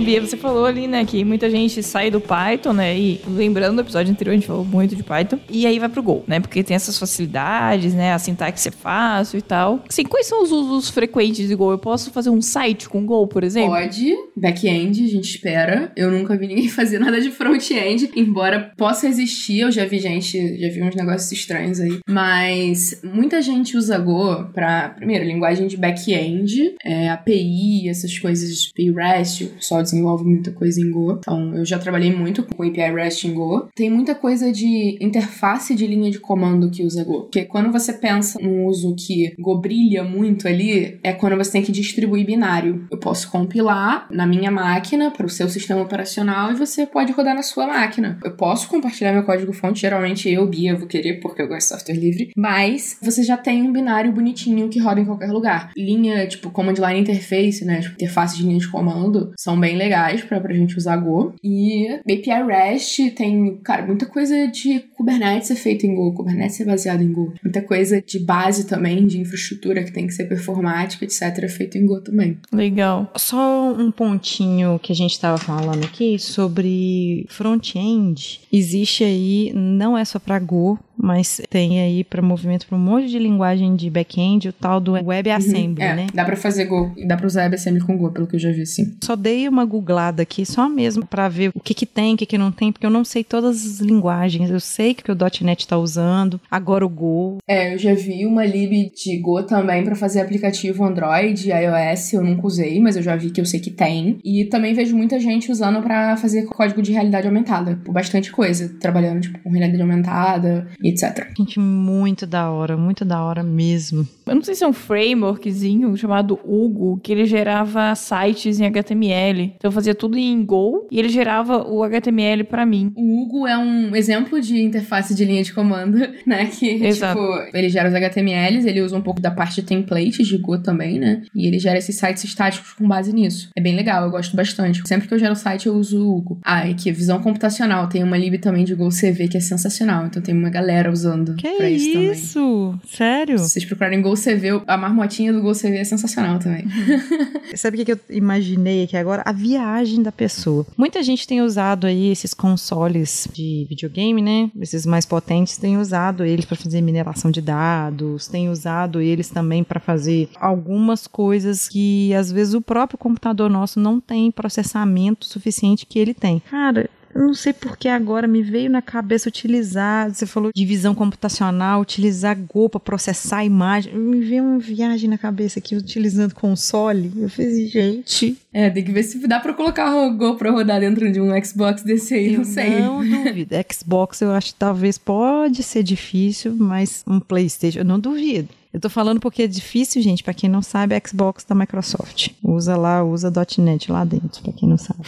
Bia, 0.01 0.21
você 0.21 0.37
falou 0.37 0.65
ali, 0.65 0.87
né, 0.87 1.05
que 1.05 1.25
muita 1.25 1.51
gente 1.51 1.83
sai 1.83 2.11
do 2.11 2.21
Python, 2.21 2.73
né? 2.73 2.99
E 2.99 3.21
lembrando 3.27 3.77
do 3.77 3.83
episódio 3.83 4.13
anterior, 4.13 4.33
a 4.33 4.37
gente 4.37 4.47
falou 4.47 4.65
muito 4.65 4.95
de 4.97 5.03
Python. 5.03 5.39
E 5.49 5.67
aí 5.67 5.79
vai 5.79 5.89
pro 5.89 6.03
Go, 6.03 6.25
né? 6.27 6.41
Porque 6.41 6.63
tem 6.63 6.75
essas 6.75 6.99
facilidades, 6.99 7.95
né? 7.95 8.13
A 8.13 8.19
sintaxe 8.19 8.69
é 8.69 8.73
fácil 8.73 9.39
e 9.39 9.43
tal. 9.43 9.85
Assim, 9.89 10.05
quais 10.05 10.27
são 10.27 10.43
os 10.43 10.51
usos 10.51 10.91
frequentes 10.91 11.49
de 11.49 11.55
Go? 11.55 11.71
Eu 11.71 11.79
posso 11.79 12.11
fazer 12.11 12.31
um 12.31 12.41
site 12.41 12.89
com 12.89 13.05
Go, 13.05 13.27
por 13.27 13.45
exemplo? 13.45 13.71
Pode. 13.71 14.15
Back-end, 14.37 15.05
a 15.05 15.09
gente 15.09 15.31
espera. 15.31 15.93
Eu 15.97 16.11
nunca 16.11 16.37
vi 16.37 16.47
ninguém 16.47 16.69
fazer 16.71 16.99
nada 16.99 17.21
de 17.21 17.31
front-end, 17.31 18.11
embora 18.15 18.73
possa 18.77 19.07
existir. 19.07 19.61
Eu 19.61 19.71
já 19.71 19.85
vi 19.85 19.99
gente, 19.99 20.59
já 20.59 20.69
vi 20.69 20.83
uns 20.83 20.95
negócios 20.95 21.31
estranhos 21.33 21.81
aí. 21.81 21.99
Mas 22.09 23.01
muita 23.03 23.43
gente 23.43 23.77
usa 23.77 23.99
Go 23.99 24.51
pra, 24.53 24.91
primeiro, 24.91 25.25
linguagem 25.25 25.67
de 25.67 25.77
back-end, 25.77 26.75
é, 26.85 27.11
API, 27.11 27.89
essas 27.89 28.19
coisas, 28.19 28.71
REST. 28.77 29.45
O 29.45 29.49
pessoal 29.51 29.83
desenvolve 29.91 30.25
muita 30.25 30.51
coisa 30.53 30.81
em 30.81 30.91
Go. 30.91 31.13
Então, 31.13 31.55
eu 31.55 31.65
já 31.65 31.79
trabalhei 31.79 32.15
muito 32.15 32.43
com 32.43 32.63
API 32.63 32.93
REST 32.93 33.25
em 33.25 33.35
Go. 33.35 33.69
Tem 33.75 33.91
muita 33.91 34.15
coisa 34.15 34.53
de 34.53 34.99
interface 35.01 35.75
de 35.75 35.87
linha 35.87 36.11
de 36.11 36.19
comando 36.19 36.71
que 36.71 36.85
usa 36.85 37.05
Go. 37.05 37.23
Porque 37.23 37.45
quando 37.45 37.71
você 37.71 37.93
pensa 37.93 38.39
num 38.41 38.67
uso 38.67 38.95
que 38.97 39.35
Go 39.39 39.59
brilha 39.59 40.05
muito 40.05 40.49
ali, 40.49 40.99
é 41.03 41.13
quando 41.13 41.37
você 41.37 41.53
tem 41.53 41.63
que 41.63 41.73
distribuir 41.73 42.27
binário. 42.27 42.87
Eu 42.91 42.99
posso 42.99 43.31
compilar 43.31 44.07
na 44.11 44.27
minha 44.27 44.51
máquina 44.51 45.11
para 45.11 45.27
o 45.27 45.31
seu 45.31 45.49
sistema 45.49 45.83
operacional 45.83 46.53
e 46.53 46.57
você 46.57 46.87
pode 46.87 47.13
rodar 47.13 47.35
na 47.35 47.43
sua 47.43 47.67
máquina. 47.67 48.19
Eu 48.25 48.37
posso 48.37 48.69
compartilhar 48.69 49.13
meu 49.13 49.25
código-fonte, 49.25 49.81
geralmente 49.81 50.29
eu, 50.29 50.47
Bia, 50.47 50.77
vou 50.77 50.87
querer 50.87 51.21
porque 51.21 51.43
eu 51.43 51.49
gosto 51.49 51.61
de 51.61 51.65
software 51.69 51.95
livre, 51.95 52.31
mas 52.37 52.99
você 53.03 53.23
já 53.23 53.37
tem 53.37 53.63
um 53.63 53.73
binário 53.73 54.13
bonitinho 54.13 54.69
que 54.69 54.79
roda 54.79 55.01
em 55.01 55.05
qualquer 55.05 55.31
lugar. 55.31 55.73
Linha, 55.77 56.27
tipo, 56.27 56.51
command 56.51 56.75
line 56.75 57.01
interface, 57.01 57.65
né? 57.65 57.81
Tipo, 57.81 57.95
interface 57.95 58.37
de 58.37 58.43
linha 58.43 58.59
de 58.59 58.69
comando, 58.69 59.33
são 59.39 59.59
bem 59.59 59.70
legais 59.77 60.23
pra, 60.23 60.41
pra 60.41 60.55
gente 60.55 60.77
usar 60.77 60.97
Go. 60.97 61.35
E 61.43 61.89
API 62.01 62.47
REST 62.47 63.11
tem, 63.15 63.57
cara, 63.59 63.87
muita 63.87 64.07
coisa 64.07 64.47
de 64.49 64.81
Kubernetes 64.97 65.51
é 65.51 65.55
feito 65.55 65.87
em 65.87 65.95
Go, 65.95 66.13
Kubernetes 66.15 66.61
é 66.61 66.65
baseado 66.65 67.03
em 67.03 67.13
Go. 67.13 67.33
Muita 67.43 67.63
coisa 67.63 68.03
de 68.03 68.19
base 68.19 68.67
também, 68.67 69.07
de 69.07 69.21
infraestrutura 69.21 69.83
que 69.83 69.93
tem 69.93 70.07
que 70.07 70.15
ser 70.15 70.25
performática, 70.25 71.05
etc., 71.05 71.23
é 71.43 71.49
feito 71.49 71.79
em 71.79 71.87
Go 71.87 72.01
também. 72.01 72.39
Legal. 72.53 73.13
Só 73.17 73.73
um 73.73 73.91
pontinho 73.91 74.79
que 74.79 74.93
a 74.93 74.97
gente 74.97 75.13
estava 75.13 75.39
falando 75.39 75.85
aqui 75.85 76.19
sobre 76.19 77.27
front-end. 77.29 78.41
Existe 78.53 79.05
aí, 79.05 79.53
não 79.55 79.97
é 79.97 80.05
só 80.05 80.19
para 80.19 80.39
Go, 80.39 80.79
mas 81.03 81.41
tem 81.49 81.81
aí 81.81 82.05
para 82.05 82.23
movimento 82.23 82.67
para 82.67 82.77
um 82.77 82.81
monte 82.81 83.09
de 83.09 83.19
linguagem 83.19 83.75
de 83.75 83.89
back-end, 83.91 84.49
o 84.49 84.53
tal 84.53 84.81
do 84.81 84.93
WebAssembly, 84.93 85.83
é, 85.83 85.95
né? 85.95 86.07
Dá 86.13 86.25
para 86.25 86.37
fazer 86.37 86.67
Go, 86.67 86.93
dá 87.07 87.17
para 87.17 87.27
usar 87.27 87.43
WebAssembly 87.43 87.81
com 87.81 87.97
Go, 87.97 88.11
pelo 88.11 88.27
que 88.27 88.37
eu 88.37 88.41
já 88.41 88.51
vi, 88.51 88.67
sim. 88.67 88.97
Só 89.03 89.17
dei 89.17 89.49
uma 89.49 89.65
googlada 89.65 90.23
aqui, 90.23 90.45
só 90.45 90.69
mesmo 90.69 91.07
para 91.07 91.29
ver 91.29 91.51
o 91.55 91.61
que 91.61 91.75
que 91.75 91.87
tem, 91.87 92.15
o 92.15 92.17
que 92.17 92.27
que 92.27 92.39
não 92.39 92.53
tem, 92.53 92.73
porque 92.73 92.87
eu 92.87 92.91
não 92.91 93.05
sei 93.05 93.25
todas 93.25 93.65
as 93.65 93.81
linguagens. 93.81 94.51
Eu 94.51 94.61
sei 94.61 94.95
que 94.95 95.11
o 95.11 95.17
.NET 95.43 95.61
está 95.61 95.79
usando, 95.79 96.41
agora 96.51 96.85
o 96.85 96.89
Go. 96.89 97.39
É, 97.49 97.75
eu 97.75 97.79
já 97.79 97.95
vi 97.95 98.27
uma 98.27 98.45
lib 98.45 98.93
de 98.95 99.19
Go 99.19 99.43
também 99.43 99.85
para 99.85 99.95
fazer 99.95 100.21
aplicativo 100.21 100.85
Android, 100.85 101.51
iOS, 101.51 102.13
eu 102.13 102.23
nunca 102.23 102.47
usei, 102.47 102.81
mas 102.81 102.97
eu 102.97 103.03
já 103.03 103.17
vi 103.17 103.31
que 103.31 103.41
eu 103.41 103.47
sei 103.47 103.61
que 103.61 103.71
tem. 103.71 104.19
E 104.25 104.45
também 104.47 104.75
vejo 104.75 104.97
muita 104.97 105.19
gente 105.19 105.51
usando 105.51 105.83
para 105.83 106.17
fazer 106.17 106.45
código 106.47 106.83
de 106.83 106.93
realidade 106.93 107.27
aumentada, 107.27 107.79
por 107.85 107.93
bastante 107.93 108.31
coisa, 108.31 108.69
trabalhando 108.81 109.21
tipo 109.21 109.39
com 109.41 109.51
realidade 109.51 109.81
aumentada 109.81 110.69
e 110.83 110.90
etc. 110.91 111.29
Gente, 111.37 111.59
muito 111.59 112.27
da 112.27 112.51
hora, 112.51 112.77
muito 112.77 113.05
da 113.05 113.23
hora 113.23 113.43
mesmo. 113.43 114.07
Eu 114.27 114.35
não 114.35 114.43
sei 114.43 114.55
se 114.55 114.65
é 114.65 114.69
um 114.69 114.73
frameworkzinho 114.73 115.97
chamado 115.97 116.39
Hugo, 116.45 117.01
que 117.03 117.13
ele 117.13 117.25
gerava 117.25 117.95
sites 117.95 118.61
em 118.61 118.67
HTML. 118.67 119.55
Então 119.57 119.69
eu 119.69 119.73
fazia 119.73 119.95
tudo 119.95 120.19
em 120.19 120.45
Go 120.45 120.87
e 120.91 120.99
ele 120.99 121.09
gerava 121.09 121.67
o 121.69 121.83
HTML 121.83 122.45
para 122.45 122.65
mim. 122.65 122.93
O 122.97 123.23
Hugo 123.23 123.47
é 123.47 123.59
um 123.59 123.95
exemplo 123.95 124.41
de 124.41 124.63
interface 124.63 125.15
de 125.15 125.25
linha 125.25 125.43
de 125.43 125.53
comando, 125.53 125.99
né? 126.27 126.47
Que, 126.47 126.85
Exato. 126.85 127.21
tipo, 127.21 127.57
ele 127.57 127.69
gera 127.69 127.89
os 127.89 127.95
HTMLs, 127.95 128.67
ele 128.67 128.83
usa 128.83 128.97
um 128.97 129.03
pouco 129.03 129.21
da 129.21 129.31
parte 129.31 129.57
de 129.57 129.63
templates 129.63 130.27
de 130.27 130.39
Go 130.39 130.59
também, 130.59 130.99
né? 130.99 131.23
E 131.35 131.47
ele 131.47 131.59
gera 131.59 131.79
esses 131.79 131.97
sites 131.97 132.25
estáticos 132.25 132.73
com 132.73 132.87
base 132.87 133.13
nisso. 133.13 133.51
É 133.57 133.61
bem 133.61 133.75
legal, 133.75 134.05
eu 134.05 134.11
gosto 134.11 134.37
bastante. 134.37 134.87
Sempre 134.87 135.09
que 135.09 135.15
eu 135.15 135.19
gero 135.19 135.35
site, 135.35 135.67
eu 135.67 135.75
uso 135.75 136.01
o 136.01 136.17
Hugo. 136.17 136.41
Ah, 136.45 136.67
e 136.67 136.73
aqui, 136.73 136.91
visão 136.93 137.21
computacional. 137.21 137.89
Tem 137.89 138.03
uma 138.03 138.17
lib 138.17 138.39
também 138.39 138.65
de 138.65 138.75
Go 138.75 138.89
CV 138.89 139.29
que 139.29 139.37
é 139.37 139.41
sensacional. 139.41 140.07
Então 140.07 140.23
tem 140.23 140.35
uma 140.35 140.51
galera 140.51 140.80
usando 140.89 141.35
Que 141.35 141.51
pra 141.57 141.69
isso, 141.69 141.93
também. 141.93 142.13
isso? 142.13 142.79
Sério? 142.89 143.39
Se 143.39 143.51
vocês 143.51 143.65
procurarem 143.65 144.01
Go 144.01 144.15
CV, 144.15 144.63
a 144.67 144.77
marmotinha 144.77 145.33
do 145.33 145.43
Go 145.43 145.53
CV 145.53 145.77
é 145.79 145.85
sensacional 145.85 146.39
também. 146.39 146.65
Sabe 147.55 147.83
o 147.83 147.85
que 147.85 147.93
eu 147.93 147.99
imaginei 148.09 148.85
aqui 148.85 148.97
agora? 148.97 149.23
A 149.27 149.33
viagem 149.33 150.03
da 150.03 150.13
pessoa. 150.13 150.67
Muita 150.77 151.03
gente 151.03 151.27
tem 151.27 151.43
usado 151.43 151.87
aí 151.87 152.11
esses 152.11 152.33
consoles 152.33 153.29
de 153.33 153.67
videogame, 153.69 154.23
né? 154.23 154.51
Esses 154.61 154.87
mais 154.87 155.05
potentes 155.05 155.57
tem 155.57 155.77
usado 155.77 156.25
eles 156.25 156.45
para 156.45 156.57
fazer 156.57 156.81
mineração 156.81 157.31
de 157.31 157.41
dados, 157.41 158.29
tem 158.29 158.49
usado 158.49 159.01
eles 159.01 159.29
também 159.29 159.65
para 159.65 159.81
fazer 159.81 160.29
algumas 160.37 161.07
coisas 161.07 161.69
que 161.69 162.15
às 162.15 162.31
vezes 162.31 162.55
o 162.55 162.61
próprio 162.61 162.99
computador 162.99 163.51
nosso 163.51 163.81
não 163.81 164.01
tem 164.01 164.31
processamento 164.31 165.27
suficiente 165.27 165.85
que 165.87 165.99
ele 165.99 166.15
tem. 166.15 166.41
Cara, 166.51 166.89
eu 167.21 167.27
não 167.27 167.35
sei 167.35 167.53
porque 167.53 167.87
agora 167.87 168.27
me 168.27 168.43
veio 168.43 168.71
na 168.71 168.81
cabeça 168.81 169.29
utilizar, 169.29 170.13
você 170.13 170.25
falou 170.25 170.51
de 170.55 170.65
visão 170.65 170.95
computacional, 170.95 171.81
utilizar 171.81 172.37
Go 172.37 172.69
para 172.69 172.81
processar 172.81 173.39
a 173.39 173.45
imagem. 173.45 173.95
Me 173.95 174.21
veio 174.21 174.43
uma 174.43 174.59
viagem 174.59 175.09
na 175.09 175.19
cabeça 175.19 175.59
aqui 175.59 175.77
utilizando 175.77 176.35
console. 176.35 177.13
Eu 177.17 177.29
fiz, 177.29 177.71
gente, 177.71 178.39
É, 178.53 178.71
tem 178.71 178.83
que 178.83 178.91
ver 178.91 179.03
se 179.03 179.19
dá 179.27 179.39
pra 179.39 179.53
colocar 179.53 179.95
o 179.95 180.17
Go 180.17 180.37
pra 180.37 180.51
rodar 180.51 180.81
dentro 180.81 181.13
de 181.13 181.21
um 181.21 181.31
Xbox 181.45 181.83
desse 181.83 182.15
aí, 182.15 182.37
não 182.37 182.45
sei. 182.45 182.81
não 182.81 183.05
duvido. 183.05 183.55
Xbox 183.71 184.23
eu 184.23 184.31
acho 184.33 184.55
que 184.55 184.59
talvez 184.59 184.97
pode 184.97 185.63
ser 185.63 185.83
difícil, 185.83 186.57
mas 186.59 187.05
um 187.07 187.21
PlayStation 187.21 187.81
eu 187.81 187.85
não 187.85 188.01
duvido. 188.01 188.49
Eu 188.73 188.79
tô 188.79 188.89
falando 188.89 189.19
porque 189.19 189.43
é 189.43 189.47
difícil, 189.49 190.01
gente, 190.01 190.23
pra 190.23 190.33
quem 190.33 190.49
não 190.49 190.63
sabe, 190.63 190.95
é 190.95 191.03
Xbox 191.05 191.45
da 191.45 191.55
Microsoft. 191.57 192.29
Usa 192.43 192.77
lá, 192.77 193.03
usa 193.03 193.33
.NET 193.59 193.91
lá 193.91 194.05
dentro, 194.05 194.43
pra 194.43 194.53
quem 194.53 194.69
não 194.69 194.79
sabe. 194.79 195.01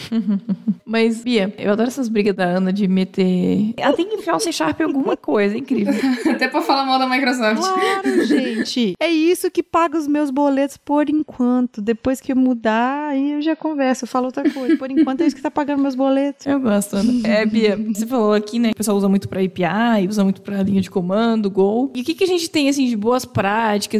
Mas, 0.85 1.23
Bia, 1.23 1.53
eu 1.57 1.71
adoro 1.71 1.87
essas 1.87 2.09
brigas 2.09 2.35
da 2.35 2.43
Ana 2.43 2.73
de 2.73 2.87
meter. 2.87 3.73
Ela 3.77 3.93
tem 3.95 4.07
que 4.07 4.15
enfiar 4.15 4.35
o 4.35 4.39
C 4.39 4.51
Sharp 4.51 4.81
em 4.81 4.83
alguma 4.83 5.15
coisa, 5.15 5.55
é 5.55 5.57
incrível. 5.57 5.93
Até 6.29 6.49
pra 6.49 6.61
falar 6.61 6.85
mal 6.85 6.99
da 6.99 7.07
Microsoft. 7.07 7.61
Claro, 7.61 8.25
gente. 8.25 8.95
É 8.99 9.09
isso 9.09 9.49
que 9.49 9.63
paga 9.63 9.97
os 9.97 10.07
meus 10.07 10.29
boletos 10.29 10.75
por 10.75 11.09
enquanto. 11.09 11.81
Depois 11.81 12.19
que 12.19 12.33
eu 12.33 12.35
mudar, 12.35 13.11
aí 13.11 13.31
eu 13.31 13.41
já 13.41 13.55
converso, 13.55 14.03
eu 14.03 14.07
falo 14.09 14.25
outra 14.25 14.47
coisa. 14.49 14.75
Por 14.75 14.91
enquanto 14.91 15.21
é 15.21 15.27
isso 15.27 15.35
que 15.35 15.41
tá 15.41 15.49
pagando 15.49 15.81
meus 15.81 15.95
boletos. 15.95 16.45
Eu 16.45 16.59
gosto, 16.59 16.97
Ana. 16.97 17.27
É, 17.27 17.45
Bia, 17.45 17.77
você 17.77 18.05
falou 18.05 18.33
aqui, 18.33 18.59
né? 18.59 18.69
que 18.69 18.73
O 18.73 18.77
pessoal 18.77 18.97
usa 18.97 19.07
muito 19.07 19.29
pra 19.29 19.41
API, 19.41 20.07
usa 20.07 20.23
muito 20.23 20.41
pra 20.41 20.61
linha 20.61 20.81
de 20.81 20.91
comando, 20.91 21.49
Go. 21.49 21.91
E 21.95 22.01
o 22.01 22.03
que, 22.03 22.13
que 22.13 22.25
a 22.25 22.27
gente 22.27 22.49
tem, 22.49 22.67
assim, 22.67 22.87
de 22.87 22.97
boas 22.97 23.23
práticas, 23.23 23.52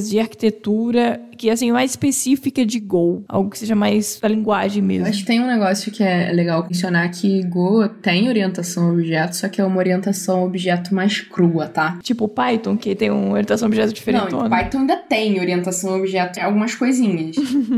de 0.09 0.19
arquitetura, 0.19 1.19
que, 1.37 1.49
assim, 1.49 1.71
mais 1.71 1.91
específica 1.91 2.65
de 2.65 2.79
Go? 2.79 3.23
Algo 3.27 3.49
que 3.49 3.57
seja 3.59 3.75
mais 3.75 4.19
da 4.21 4.27
linguagem 4.27 4.81
Eu 4.81 4.87
mesmo. 4.87 5.07
acho 5.07 5.19
que 5.19 5.25
tem 5.25 5.41
um 5.41 5.47
negócio 5.47 5.91
que 5.91 6.03
é 6.03 6.31
legal 6.31 6.63
mencionar 6.63 7.09
que 7.11 7.43
Go 7.47 7.87
tem 7.89 8.29
orientação 8.29 8.87
a 8.87 8.91
objeto, 8.93 9.35
só 9.35 9.49
que 9.49 9.59
é 9.59 9.65
uma 9.65 9.77
orientação 9.77 10.39
a 10.39 10.43
objeto 10.45 10.93
mais 10.93 11.19
crua, 11.21 11.67
tá? 11.67 11.99
Tipo 12.01 12.27
Python, 12.27 12.77
que 12.77 12.95
tem 12.95 13.09
uma 13.11 13.31
orientação 13.31 13.65
a 13.65 13.69
objeto 13.69 13.93
diferente. 13.93 14.31
Não, 14.31 14.49
Python 14.49 14.79
ainda 14.79 14.95
tem 14.97 15.39
orientação 15.39 15.93
a 15.93 15.97
objeto 15.97 16.39
em 16.39 16.43
algumas 16.43 16.75
coisinhas. 16.75 17.35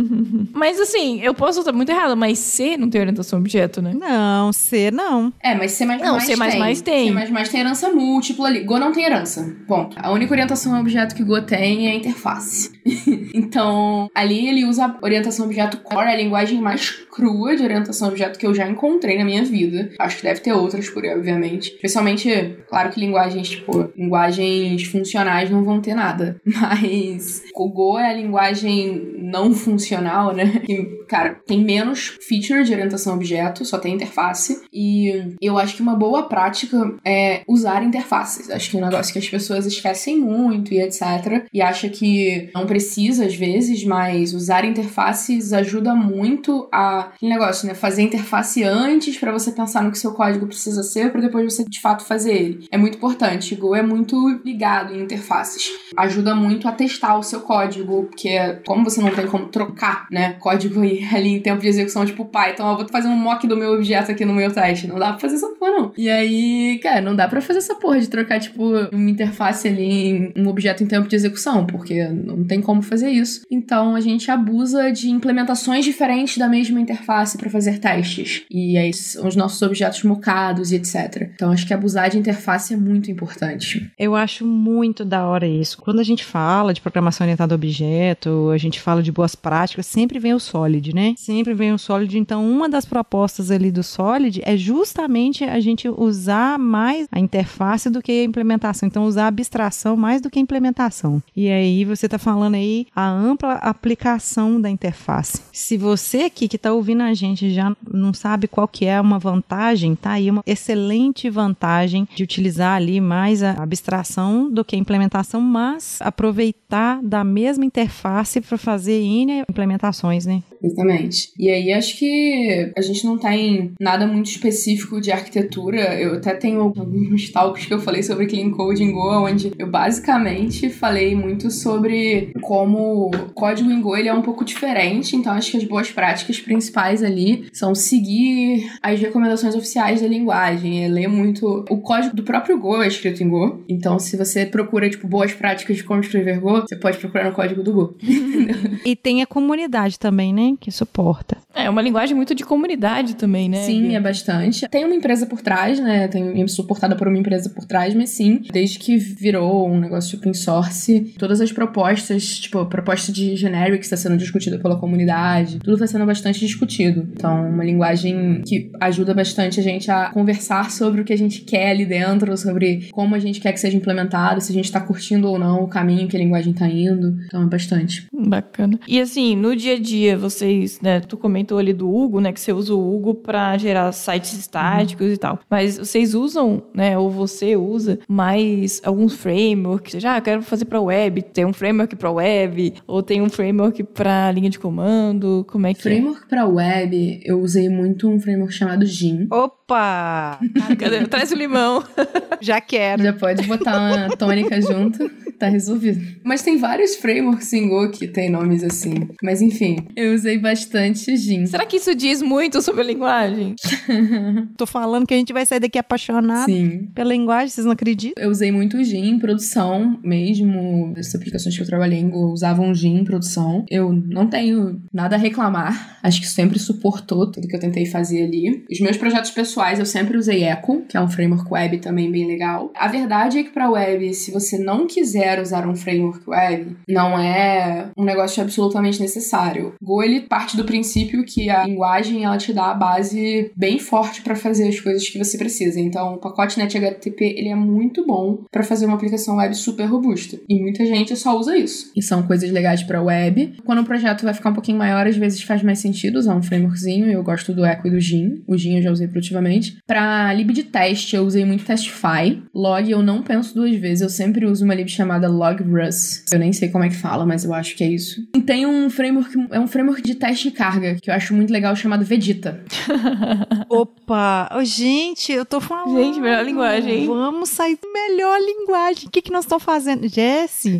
Mas, 0.53 0.79
assim, 0.79 1.21
eu 1.21 1.33
posso 1.33 1.59
estar 1.59 1.71
muito 1.71 1.89
errado, 1.91 2.15
mas 2.15 2.39
C 2.39 2.77
não 2.77 2.89
tem 2.89 3.01
orientação 3.01 3.37
a 3.37 3.41
objeto, 3.41 3.81
né? 3.81 3.93
Não, 3.93 4.53
C 4.53 4.91
não. 4.91 5.33
É, 5.41 5.53
mas 5.55 5.71
C++ 5.71 5.85
Não, 5.85 6.19
C++ 6.19 6.35
tem. 6.35 6.75
tem. 6.81 7.27
C++ 7.27 7.51
tem 7.51 7.59
herança 7.61 7.89
múltipla 7.91 8.47
ali. 8.47 8.63
Go 8.63 8.77
não 8.79 8.91
tem 8.91 9.03
herança. 9.05 9.53
Ponto. 9.67 9.95
A 9.99 10.11
única 10.11 10.31
orientação 10.33 10.75
a 10.75 10.79
objeto 10.79 11.15
que 11.15 11.23
Go 11.23 11.41
tem 11.41 11.64
é 11.65 11.91
a 11.91 11.95
interface. 11.95 12.71
então, 13.33 14.09
ali 14.13 14.47
ele 14.47 14.65
usa 14.65 14.85
a 14.85 14.97
orientação 15.01 15.45
objeto 15.45 15.77
core, 15.77 16.09
a 16.09 16.15
linguagem 16.15 16.61
mais 16.61 16.91
crua 16.91 17.55
de 17.55 17.63
orientação 17.63 18.09
objeto 18.09 18.37
que 18.37 18.45
eu 18.45 18.53
já 18.53 18.67
encontrei 18.67 19.17
na 19.17 19.25
minha 19.25 19.43
vida. 19.43 19.91
Acho 19.99 20.17
que 20.17 20.23
deve 20.23 20.41
ter 20.41 20.53
outras 20.53 20.89
por 20.89 21.03
aí, 21.03 21.15
obviamente. 21.15 21.71
Especialmente, 21.73 22.57
claro 22.67 22.89
que 22.91 22.99
linguagens, 22.99 23.49
tipo, 23.49 23.89
linguagens 23.97 24.83
funcionais 24.83 25.49
não 25.49 25.63
vão 25.63 25.81
ter 25.81 25.95
nada. 25.95 26.39
Mas 26.45 27.43
o 27.55 27.69
Go 27.69 27.97
é 27.97 28.09
a 28.09 28.13
linguagem 28.13 29.15
não 29.17 29.53
funcional, 29.53 30.33
né? 30.33 30.61
Que, 30.65 30.83
cara, 31.07 31.35
tem 31.45 31.63
menos 31.63 32.17
feature 32.21 32.63
de 32.63 32.73
orientação 32.73 33.15
objeto, 33.15 33.65
só 33.65 33.77
tem 33.77 33.95
interface. 33.95 34.61
E 34.71 35.35
eu 35.41 35.57
acho 35.57 35.75
que 35.75 35.81
uma 35.81 35.95
boa 35.95 36.23
prática 36.23 36.93
é 37.03 37.41
usar 37.47 37.83
interfaces. 37.83 38.49
Acho 38.49 38.69
que 38.69 38.77
é 38.77 38.79
um 38.79 38.85
negócio 38.85 39.13
que 39.13 39.19
as 39.19 39.27
pessoas 39.27 39.65
esquecem 39.65 40.19
muito 40.19 40.73
e 40.73 40.81
etc. 40.81 41.45
e 41.55 41.61
acha 41.61 41.87
que 41.87 42.49
não 42.53 42.65
precisa 42.65 43.25
às 43.25 43.33
vezes, 43.33 43.85
mas 43.85 44.33
usar 44.33 44.65
interfaces 44.65 45.53
ajuda 45.53 45.95
muito 45.95 46.67
a 46.71 47.05
aquele 47.15 47.31
negócio, 47.31 47.67
né? 47.67 47.73
Fazer 47.73 48.01
interface 48.01 48.63
antes 48.63 49.17
para 49.17 49.31
você 49.31 49.51
pensar 49.51 49.83
no 49.83 49.91
que 49.91 49.97
seu 49.97 50.13
código 50.13 50.47
precisa 50.47 50.83
ser 50.83 51.11
para 51.11 51.21
depois 51.21 51.53
você 51.53 51.63
de 51.63 51.79
fato 51.79 52.03
fazer 52.03 52.33
ele. 52.33 52.67
É 52.71 52.77
muito 52.77 52.97
importante. 52.97 53.55
Go 53.55 53.75
é 53.75 53.81
muito 53.81 54.41
ligado 54.43 54.93
em 54.93 55.01
interfaces. 55.01 55.69
Ajuda 55.95 56.35
muito 56.35 56.67
a 56.67 56.71
testar 56.71 57.17
o 57.17 57.23
seu 57.23 57.41
código, 57.41 58.03
porque 58.03 58.37
como 58.65 58.83
você 58.83 59.01
não 59.01 59.11
tem 59.11 59.27
como 59.27 59.47
trocar, 59.47 60.07
né, 60.11 60.33
código 60.33 60.81
ali 61.13 61.29
em 61.29 61.41
tempo 61.41 61.61
de 61.61 61.67
execução, 61.67 62.05
tipo 62.05 62.25
Python, 62.25 62.69
eu 62.71 62.77
vou 62.77 62.87
fazer 62.89 63.07
um 63.07 63.15
mock 63.15 63.47
do 63.47 63.57
meu 63.57 63.73
objeto 63.73 64.11
aqui 64.11 64.25
no 64.25 64.33
meu 64.33 64.51
teste. 64.51 64.87
Não 64.87 64.99
dá 64.99 65.11
pra 65.11 65.19
fazer 65.19 65.35
essa 65.35 65.47
porra, 65.49 65.71
não. 65.71 65.93
E 65.97 66.09
aí, 66.09 66.79
cara, 66.81 67.01
não 67.01 67.15
dá 67.15 67.27
pra 67.27 67.41
fazer 67.41 67.59
essa 67.59 67.75
porra 67.75 67.99
de 67.99 68.09
trocar, 68.09 68.39
tipo, 68.39 68.63
uma 68.91 69.09
interface 69.09 69.67
ali 69.67 69.85
em 69.85 70.33
um 70.35 70.47
objeto 70.47 70.83
em 70.83 70.87
tempo 70.87 71.07
de 71.07 71.15
execução, 71.15 71.44
porque 71.65 72.07
não 72.07 72.43
tem 72.43 72.61
como 72.61 72.81
fazer 72.81 73.09
isso. 73.09 73.41
Então 73.51 73.95
a 73.95 74.01
gente 74.01 74.31
abusa 74.31 74.91
de 74.91 75.09
implementações 75.09 75.83
diferentes 75.85 76.37
da 76.37 76.47
mesma 76.47 76.79
interface 76.79 77.37
para 77.37 77.49
fazer 77.49 77.79
testes. 77.79 78.43
E 78.49 78.77
aí 78.77 78.91
os 78.91 79.35
nossos 79.35 79.61
objetos 79.61 80.03
mocados 80.03 80.71
e 80.71 80.75
etc. 80.75 81.29
Então 81.33 81.51
acho 81.51 81.67
que 81.67 81.73
abusar 81.73 82.09
de 82.09 82.17
interface 82.17 82.73
é 82.73 82.77
muito 82.77 83.11
importante. 83.11 83.91
Eu 83.97 84.15
acho 84.15 84.45
muito 84.45 85.03
da 85.03 85.25
hora 85.25 85.47
isso. 85.47 85.77
Quando 85.77 85.99
a 85.99 86.03
gente 86.03 86.23
fala 86.23 86.73
de 86.73 86.81
programação 86.81 87.25
orientada 87.25 87.53
a 87.53 87.57
objeto, 87.57 88.49
a 88.49 88.57
gente 88.57 88.79
fala 88.79 89.01
de 89.01 89.11
boas 89.11 89.35
práticas, 89.35 89.85
sempre 89.85 90.19
vem 90.19 90.33
o 90.33 90.39
Solid, 90.39 90.93
né? 90.93 91.13
Sempre 91.17 91.53
vem 91.53 91.73
o 91.73 91.77
Solid. 91.77 92.17
Então, 92.17 92.49
uma 92.49 92.69
das 92.69 92.85
propostas 92.85 93.51
ali 93.51 93.71
do 93.71 93.83
Solid 93.83 94.41
é 94.43 94.55
justamente 94.55 95.43
a 95.43 95.59
gente 95.59 95.89
usar 95.89 96.59
mais 96.59 97.07
a 97.11 97.19
interface 97.19 97.89
do 97.89 98.01
que 98.01 98.11
a 98.11 98.23
implementação. 98.23 98.87
Então, 98.87 99.05
usar 99.05 99.25
a 99.25 99.27
abstração 99.27 99.97
mais 99.97 100.21
do 100.21 100.29
que 100.29 100.39
a 100.39 100.41
implementação. 100.41 101.21
E 101.35 101.49
aí, 101.49 101.83
você 101.83 102.05
está 102.05 102.17
falando 102.17 102.55
aí 102.55 102.87
a 102.95 103.09
ampla 103.09 103.53
aplicação 103.55 104.59
da 104.61 104.69
interface. 104.69 105.41
Se 105.51 105.77
você 105.77 106.23
aqui 106.23 106.47
que 106.47 106.55
está 106.55 106.71
ouvindo 106.71 107.01
a 107.01 107.13
gente 107.13 107.53
já 107.53 107.75
não 107.91 108.13
sabe 108.13 108.47
qual 108.47 108.67
que 108.67 108.85
é 108.85 108.99
uma 109.01 109.19
vantagem, 109.19 109.95
tá 109.95 110.11
aí 110.11 110.31
uma 110.31 110.43
excelente 110.45 111.29
vantagem 111.29 112.07
de 112.15 112.23
utilizar 112.23 112.75
ali 112.75 113.01
mais 113.01 113.43
a 113.43 113.51
abstração 113.51 114.49
do 114.49 114.63
que 114.63 114.77
a 114.77 114.79
implementação, 114.79 115.41
mas 115.41 115.97
aproveitar 116.01 117.01
da 117.03 117.23
mesma 117.23 117.65
interface 117.65 118.39
para 118.39 118.57
fazer 118.57 119.01
N 119.01 119.43
implementações, 119.49 120.25
né? 120.25 120.41
Exatamente. 120.65 121.31
E 121.37 121.51
aí 121.51 121.71
acho 121.71 121.97
que 121.97 122.71
a 122.75 122.81
gente 122.81 123.05
não 123.05 123.17
tem 123.17 123.73
nada 123.79 124.07
muito 124.07 124.29
específico 124.29 124.99
de 124.99 125.11
arquitetura. 125.11 125.93
Eu 125.99 126.15
até 126.15 126.33
tenho 126.33 126.61
alguns 126.61 127.29
talks 127.31 127.65
que 127.65 127.73
eu 127.73 127.79
falei 127.79 128.01
sobre 128.01 128.25
Clean 128.25 128.49
Code 128.49 128.83
em 128.83 128.91
Go, 128.91 129.25
onde 129.25 129.51
eu 129.57 129.69
basicamente 129.69 130.69
falei 130.69 131.15
muito 131.15 131.51
sobre 131.51 132.33
como 132.41 133.07
o 133.07 133.33
código 133.33 133.69
em 133.69 133.79
Go 133.79 133.95
ele 133.95 134.09
é 134.09 134.13
um 134.13 134.23
pouco 134.23 134.43
diferente. 134.43 135.15
Então 135.15 135.33
acho 135.33 135.51
que 135.51 135.57
as 135.57 135.63
boas 135.63 135.91
práticas 135.91 136.39
principais 136.39 137.03
ali 137.03 137.47
são 137.53 137.75
seguir 137.75 138.67
as 138.81 138.99
recomendações 138.99 139.55
oficiais 139.55 140.01
da 140.01 140.07
linguagem, 140.07 140.83
é 140.83 140.87
ler 140.87 141.07
muito 141.07 141.63
o 141.69 141.77
código 141.77 142.15
do 142.15 142.23
próprio 142.23 142.59
Go 142.59 142.81
é 142.81 142.87
escrito 142.87 143.21
em 143.21 143.29
Go. 143.29 143.63
Então 143.69 143.99
se 143.99 144.17
você 144.17 144.45
procura 144.45 144.89
tipo 144.89 145.07
boas 145.07 145.33
práticas 145.33 145.77
de 145.77 145.83
como 145.83 146.01
escrever 146.01 146.39
Go, 146.39 146.61
você 146.61 146.75
pode 146.75 146.97
procurar 146.97 147.25
no 147.25 147.35
código 147.35 147.61
do 147.61 147.73
Go. 147.73 147.95
e 148.83 148.95
tem 148.95 149.21
a 149.21 149.27
comunidade 149.27 149.99
também, 149.99 150.33
né? 150.33 150.54
Que 150.57 150.71
suporta. 150.71 151.37
É 151.55 151.69
uma 151.69 151.81
linguagem 151.81 152.15
muito 152.15 152.35
de 152.35 152.43
comunidade 152.43 153.15
também, 153.15 153.47
né? 153.47 153.63
Sim, 153.63 153.95
é 153.95 153.99
bastante. 153.99 154.67
Tem 154.67 154.83
uma 154.83 154.93
empresa 154.93 155.25
por 155.25 155.41
trás, 155.41 155.79
né? 155.79 156.07
Tem 156.07 156.45
suportada 156.47 156.95
por 156.95 157.07
uma 157.07 157.17
empresa 157.17 157.49
por 157.49 157.65
trás, 157.65 157.93
mas 157.93 158.09
sim, 158.09 158.41
desde 158.51 158.77
que 158.77 158.97
virou 158.97 159.67
um 159.67 159.79
negócio 159.79 160.17
open 160.17 160.33
source, 160.33 161.13
todas 161.17 161.39
as 161.39 161.51
propostas, 161.51 162.39
tipo, 162.39 162.59
a 162.59 162.65
proposta 162.65 163.11
de 163.11 163.35
generic 163.35 163.83
está 163.83 163.95
sendo 163.95 164.17
discutida 164.17 164.59
pela 164.59 164.77
comunidade, 164.77 165.59
tudo 165.59 165.75
está 165.75 165.87
sendo 165.87 166.05
bastante 166.05 166.39
discutido. 166.39 167.07
Então, 167.13 167.49
uma 167.49 167.63
linguagem 167.63 168.41
que 168.45 168.69
ajuda 168.81 169.13
bastante 169.13 169.59
a 169.59 169.63
gente 169.63 169.89
a 169.89 170.09
conversar 170.11 170.71
sobre 170.71 171.01
o 171.01 171.05
que 171.05 171.13
a 171.13 171.17
gente 171.17 171.41
quer 171.41 171.71
ali 171.71 171.85
dentro, 171.85 172.35
sobre 172.37 172.89
como 172.91 173.15
a 173.15 173.19
gente 173.19 173.39
quer 173.39 173.53
que 173.53 173.59
seja 173.59 173.77
implementado, 173.77 174.41
se 174.41 174.51
a 174.51 174.55
gente 174.55 174.65
está 174.65 174.81
curtindo 174.81 175.29
ou 175.29 175.39
não 175.39 175.63
o 175.63 175.67
caminho 175.67 176.07
que 176.07 176.17
a 176.17 176.19
linguagem 176.19 176.51
está 176.51 176.67
indo. 176.67 177.17
Então, 177.25 177.43
é 177.43 177.45
bastante. 177.45 178.07
Bacana. 178.13 178.79
E 178.87 178.99
assim, 178.99 179.35
no 179.35 179.55
dia 179.55 179.75
a 179.75 179.79
dia, 179.79 180.17
vocês, 180.17 180.81
né, 180.81 180.99
tu 180.99 181.17
comentou 181.45 181.59
ali 181.59 181.71
do 181.71 181.93
Hugo, 181.93 182.19
né, 182.19 182.33
que 182.33 182.39
você 182.39 182.51
usa 182.51 182.73
o 182.73 182.95
Hugo 182.95 183.13
para 183.13 183.57
gerar 183.57 183.91
sites 183.91 184.33
estáticos 184.33 185.07
uhum. 185.07 185.13
e 185.13 185.17
tal. 185.17 185.39
Mas 185.49 185.77
vocês 185.77 186.15
usam, 186.15 186.63
né, 186.73 186.97
ou 186.97 187.09
você 187.09 187.55
usa 187.55 187.99
mais 188.07 188.81
alguns 188.83 189.13
frameworks, 189.13 190.01
já 190.01 190.15
ah, 190.15 190.21
quero 190.21 190.41
fazer 190.41 190.65
para 190.65 190.81
web, 190.81 191.21
tem 191.21 191.45
um 191.45 191.53
framework 191.53 191.95
para 191.95 192.11
web, 192.11 192.73
ou 192.87 193.03
tem 193.03 193.21
um 193.21 193.29
framework 193.29 193.83
para 193.83 194.31
linha 194.31 194.49
de 194.49 194.57
comando, 194.57 195.45
como 195.49 195.67
é 195.67 195.73
que 195.73 195.81
Framework 195.81 196.23
é? 196.23 196.27
para 196.27 196.47
web, 196.47 197.21
eu 197.23 197.39
usei 197.39 197.69
muito 197.69 198.09
um 198.09 198.19
framework 198.19 198.53
chamado 198.53 198.85
Gin. 198.85 199.27
Opa! 199.67 200.39
Cadê? 200.77 201.07
Traz 201.07 201.31
o 201.31 201.35
limão. 201.35 201.83
já 202.39 202.61
quero. 202.61 203.01
Já 203.01 203.13
pode 203.13 203.47
botar 203.47 203.79
uma 203.79 204.15
tônica 204.15 204.61
junto 204.61 205.09
tá 205.37 205.47
resolvido. 205.47 206.01
Mas 206.23 206.41
tem 206.41 206.57
vários 206.57 206.95
frameworks 206.95 207.51
em 207.53 207.67
Go 207.67 207.89
que 207.89 208.07
tem 208.07 208.29
nomes 208.29 208.63
assim. 208.63 209.09
Mas 209.21 209.41
enfim, 209.41 209.77
eu 209.95 210.13
usei 210.13 210.37
bastante 210.37 211.15
Gin. 211.17 211.45
Será 211.45 211.65
que 211.65 211.77
isso 211.77 211.93
diz 211.95 212.21
muito 212.21 212.61
sobre 212.61 212.81
a 212.81 212.85
linguagem? 212.85 213.55
Tô 214.57 214.65
falando 214.65 215.05
que 215.05 215.13
a 215.13 215.17
gente 215.17 215.33
vai 215.33 215.45
sair 215.45 215.59
daqui 215.59 215.77
apaixonado 215.77 216.45
Sim. 216.45 216.89
pela 216.93 217.09
linguagem, 217.09 217.49
vocês 217.49 217.65
não 217.65 217.73
acreditam? 217.73 218.23
Eu 218.23 218.31
usei 218.31 218.51
muito 218.51 218.81
Gin 218.83 219.09
em 219.09 219.19
produção 219.19 219.99
mesmo. 220.03 220.93
As 220.97 221.13
aplicações 221.13 221.55
que 221.55 221.61
eu 221.61 221.67
trabalhei 221.67 221.99
em 221.99 222.09
Go 222.09 222.31
usavam 222.31 222.73
Gin 222.73 222.99
em 222.99 223.03
produção. 223.03 223.65
Eu 223.69 223.91
não 223.91 224.27
tenho 224.27 224.81
nada 224.93 225.15
a 225.15 225.19
reclamar. 225.19 225.99
Acho 226.01 226.21
que 226.21 226.27
sempre 226.27 226.59
suportou 226.59 227.29
tudo 227.29 227.47
que 227.47 227.55
eu 227.55 227.59
tentei 227.59 227.85
fazer 227.85 228.23
ali. 228.23 228.65
Os 228.71 228.79
meus 228.79 228.97
projetos 228.97 229.31
pessoais 229.31 229.54
eu 229.79 229.85
sempre 229.85 230.17
usei 230.17 230.43
Echo, 230.43 230.83
que 230.87 230.97
é 230.97 231.01
um 231.01 231.09
framework 231.09 231.51
web 231.51 231.77
também 231.77 232.11
bem 232.11 232.27
legal. 232.27 232.71
A 232.75 232.87
verdade 232.87 233.39
é 233.39 233.43
que 233.43 233.51
para 233.51 233.69
web, 233.69 234.13
se 234.13 234.31
você 234.31 234.57
não 234.57 234.87
quiser 234.87 235.39
usar 235.39 235.67
um 235.67 235.75
framework 235.75 236.29
web 236.29 236.75
não 236.87 237.17
é 237.19 237.89
um 237.97 238.03
negócio 238.03 238.41
absolutamente 238.41 238.99
necessário. 238.99 239.73
Go 239.81 240.03
ele 240.03 240.21
parte 240.21 240.57
do 240.57 240.65
princípio 240.65 241.23
que 241.23 241.49
a 241.49 241.65
linguagem 241.65 242.23
ela 242.23 242.37
te 242.37 242.53
dá 242.53 242.71
a 242.71 242.73
base 242.73 243.51
bem 243.55 243.79
forte 243.79 244.21
para 244.21 244.35
fazer 244.35 244.67
as 244.67 244.79
coisas 244.79 245.07
que 245.07 245.17
você 245.17 245.37
precisa. 245.37 245.79
Então, 245.79 246.15
o 246.15 246.17
pacote 246.17 246.57
NetHTTP 246.57 247.35
ele 247.37 247.49
é 247.49 247.55
muito 247.55 248.05
bom 248.05 248.43
para 248.51 248.63
fazer 248.63 248.85
uma 248.85 248.95
aplicação 248.95 249.37
web 249.37 249.55
super 249.55 249.85
robusta. 249.85 250.39
E 250.49 250.59
muita 250.59 250.85
gente 250.85 251.15
só 251.15 251.37
usa 251.37 251.57
isso. 251.57 251.91
E 251.95 252.01
são 252.01 252.23
coisas 252.23 252.51
legais 252.51 252.83
para 252.83 253.01
web. 253.01 253.55
Quando 253.63 253.81
o 253.81 253.85
projeto 253.85 254.23
vai 254.23 254.33
ficar 254.33 254.49
um 254.49 254.53
pouquinho 254.53 254.77
maior, 254.77 255.07
às 255.07 255.17
vezes 255.17 255.41
faz 255.41 255.63
mais 255.63 255.79
sentido 255.79 256.17
usar 256.17 256.35
um 256.35 256.43
frameworkzinho. 256.43 257.09
Eu 257.09 257.23
gosto 257.23 257.53
do 257.53 257.65
Echo 257.65 257.87
e 257.87 257.91
do 257.91 257.99
Gin. 257.99 258.43
O 258.47 258.57
Gin 258.57 258.77
eu 258.77 258.83
já 258.83 258.91
usei 258.91 259.07
produtivamente. 259.07 259.44
Para 259.85 260.33
lib 260.33 260.51
de 260.51 260.63
teste, 260.63 261.15
eu 261.15 261.23
usei 261.23 261.45
muito 261.45 261.65
Testify. 261.65 262.41
Log 262.53 262.89
eu 262.89 263.01
não 263.01 263.21
penso 263.21 263.53
duas 263.53 263.75
vezes. 263.75 264.01
Eu 264.01 264.09
sempre 264.09 264.45
uso 264.45 264.65
uma 264.65 264.75
lib 264.75 264.89
chamada 264.89 265.27
Logrus. 265.27 266.23
Eu 266.31 266.39
nem 266.39 266.53
sei 266.53 266.69
como 266.69 266.83
é 266.83 266.89
que 266.89 266.95
fala, 266.95 267.25
mas 267.25 267.43
eu 267.43 267.53
acho 267.53 267.75
que 267.75 267.83
é 267.83 267.87
isso. 267.87 268.21
E 268.35 268.41
tem 268.41 268.65
um 268.65 268.89
framework, 268.89 269.33
é 269.51 269.59
um 269.59 269.67
framework 269.67 270.01
de 270.01 270.15
teste 270.15 270.49
de 270.49 270.55
carga, 270.55 270.95
que 271.01 271.09
eu 271.09 271.13
acho 271.13 271.33
muito 271.33 271.51
legal, 271.51 271.75
chamado 271.75 272.05
Vegeta. 272.05 272.63
Opa! 273.69 274.49
Oh, 274.55 274.63
gente, 274.63 275.31
eu 275.31 275.45
tô 275.45 275.59
falando. 275.59 275.97
Gente, 275.97 276.19
melhor 276.19 276.45
linguagem. 276.45 277.07
Vamos 277.07 277.49
sair 277.49 277.77
melhor 277.93 278.39
linguagem. 278.39 279.07
O 279.07 279.11
que, 279.11 279.21
que 279.21 279.31
nós 279.31 279.45
estamos 279.45 279.63
fazendo? 279.63 280.07
Jesse, 280.07 280.79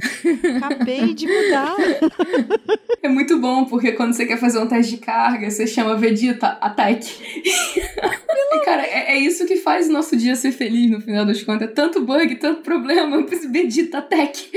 acabei 0.57 1.13
de 1.13 1.27
mudar. 1.27 1.75
É 3.03 3.07
muito 3.07 3.39
bom, 3.39 3.65
porque 3.65 3.91
quando 3.91 4.13
você 4.13 4.25
quer 4.25 4.39
fazer 4.39 4.57
um 4.57 4.67
teste 4.67 4.95
de 4.95 4.97
carga, 4.97 5.47
você 5.47 5.67
chama 5.67 5.95
Vegeta 5.95 6.57
Attack. 6.59 7.07
e, 7.45 8.54
cara, 8.63 8.83
é, 8.83 9.15
é, 9.15 9.17
isso 9.17 9.45
que 9.45 9.57
faz 9.57 9.89
o 9.89 9.91
nosso 9.91 10.15
dia 10.15 10.35
ser 10.35 10.51
feliz 10.51 10.89
no 10.89 11.01
final 11.01 11.25
das 11.25 11.43
contas. 11.43 11.69
É 11.69 11.71
tanto 11.71 12.01
bug, 12.01 12.35
tanto 12.35 12.61
problema. 12.61 13.17
Eu 13.17 13.25
preciso 13.25 13.51
Vegeta 13.51 13.99
Attack. 13.99 14.49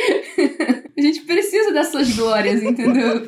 A 0.97 1.01
gente 1.01 1.21
precisa 1.23 1.73
dessas 1.73 2.15
glórias, 2.15 2.63
entendeu? 2.63 3.23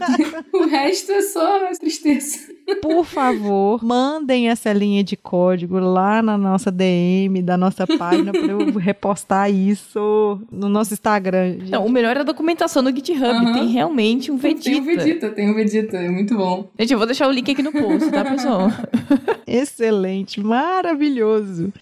o 0.53 0.67
resto 0.67 1.13
é 1.13 1.23
só 1.23 1.71
tristeza. 1.79 2.51
Por 2.83 3.05
favor, 3.05 3.83
mandem 3.83 4.49
essa 4.49 4.73
linha 4.73 5.03
de 5.03 5.17
código 5.17 5.79
lá 5.79 6.23
na 6.23 6.39
nossa 6.39 6.71
DM 6.71 7.43
da 7.43 7.57
nossa 7.57 7.87
página 7.87 8.33
para 8.33 8.47
eu 8.47 8.79
repostar 8.79 9.51
isso 9.51 10.41
no 10.51 10.69
nosso 10.69 10.93
Instagram. 10.93 11.59
Não, 11.69 11.85
o 11.85 11.91
melhor 11.91 12.17
é 12.17 12.21
a 12.21 12.25
documentação 12.25 12.83
no 12.83 12.95
GitHub. 12.95 13.23
Uhum. 13.23 13.53
Tem 13.53 13.69
realmente 13.69 14.31
um 14.31 14.37
Vegeta. 14.37 14.71
Tem 14.71 14.81
um 14.81 14.85
Vegeta, 14.85 15.31
tem 15.31 15.51
um 15.51 15.55
Vegeta. 15.55 15.97
É 15.97 16.09
muito 16.09 16.37
bom. 16.37 16.69
Gente, 16.79 16.93
eu 16.93 16.99
vou 16.99 17.07
deixar 17.07 17.29
o 17.29 17.33
link 17.33 17.51
aqui 17.51 17.63
no 17.63 17.73
post, 17.73 18.11
tá, 18.11 18.25
pessoal? 18.25 18.69
Excelente, 19.47 20.41
maravilhoso. 20.41 20.60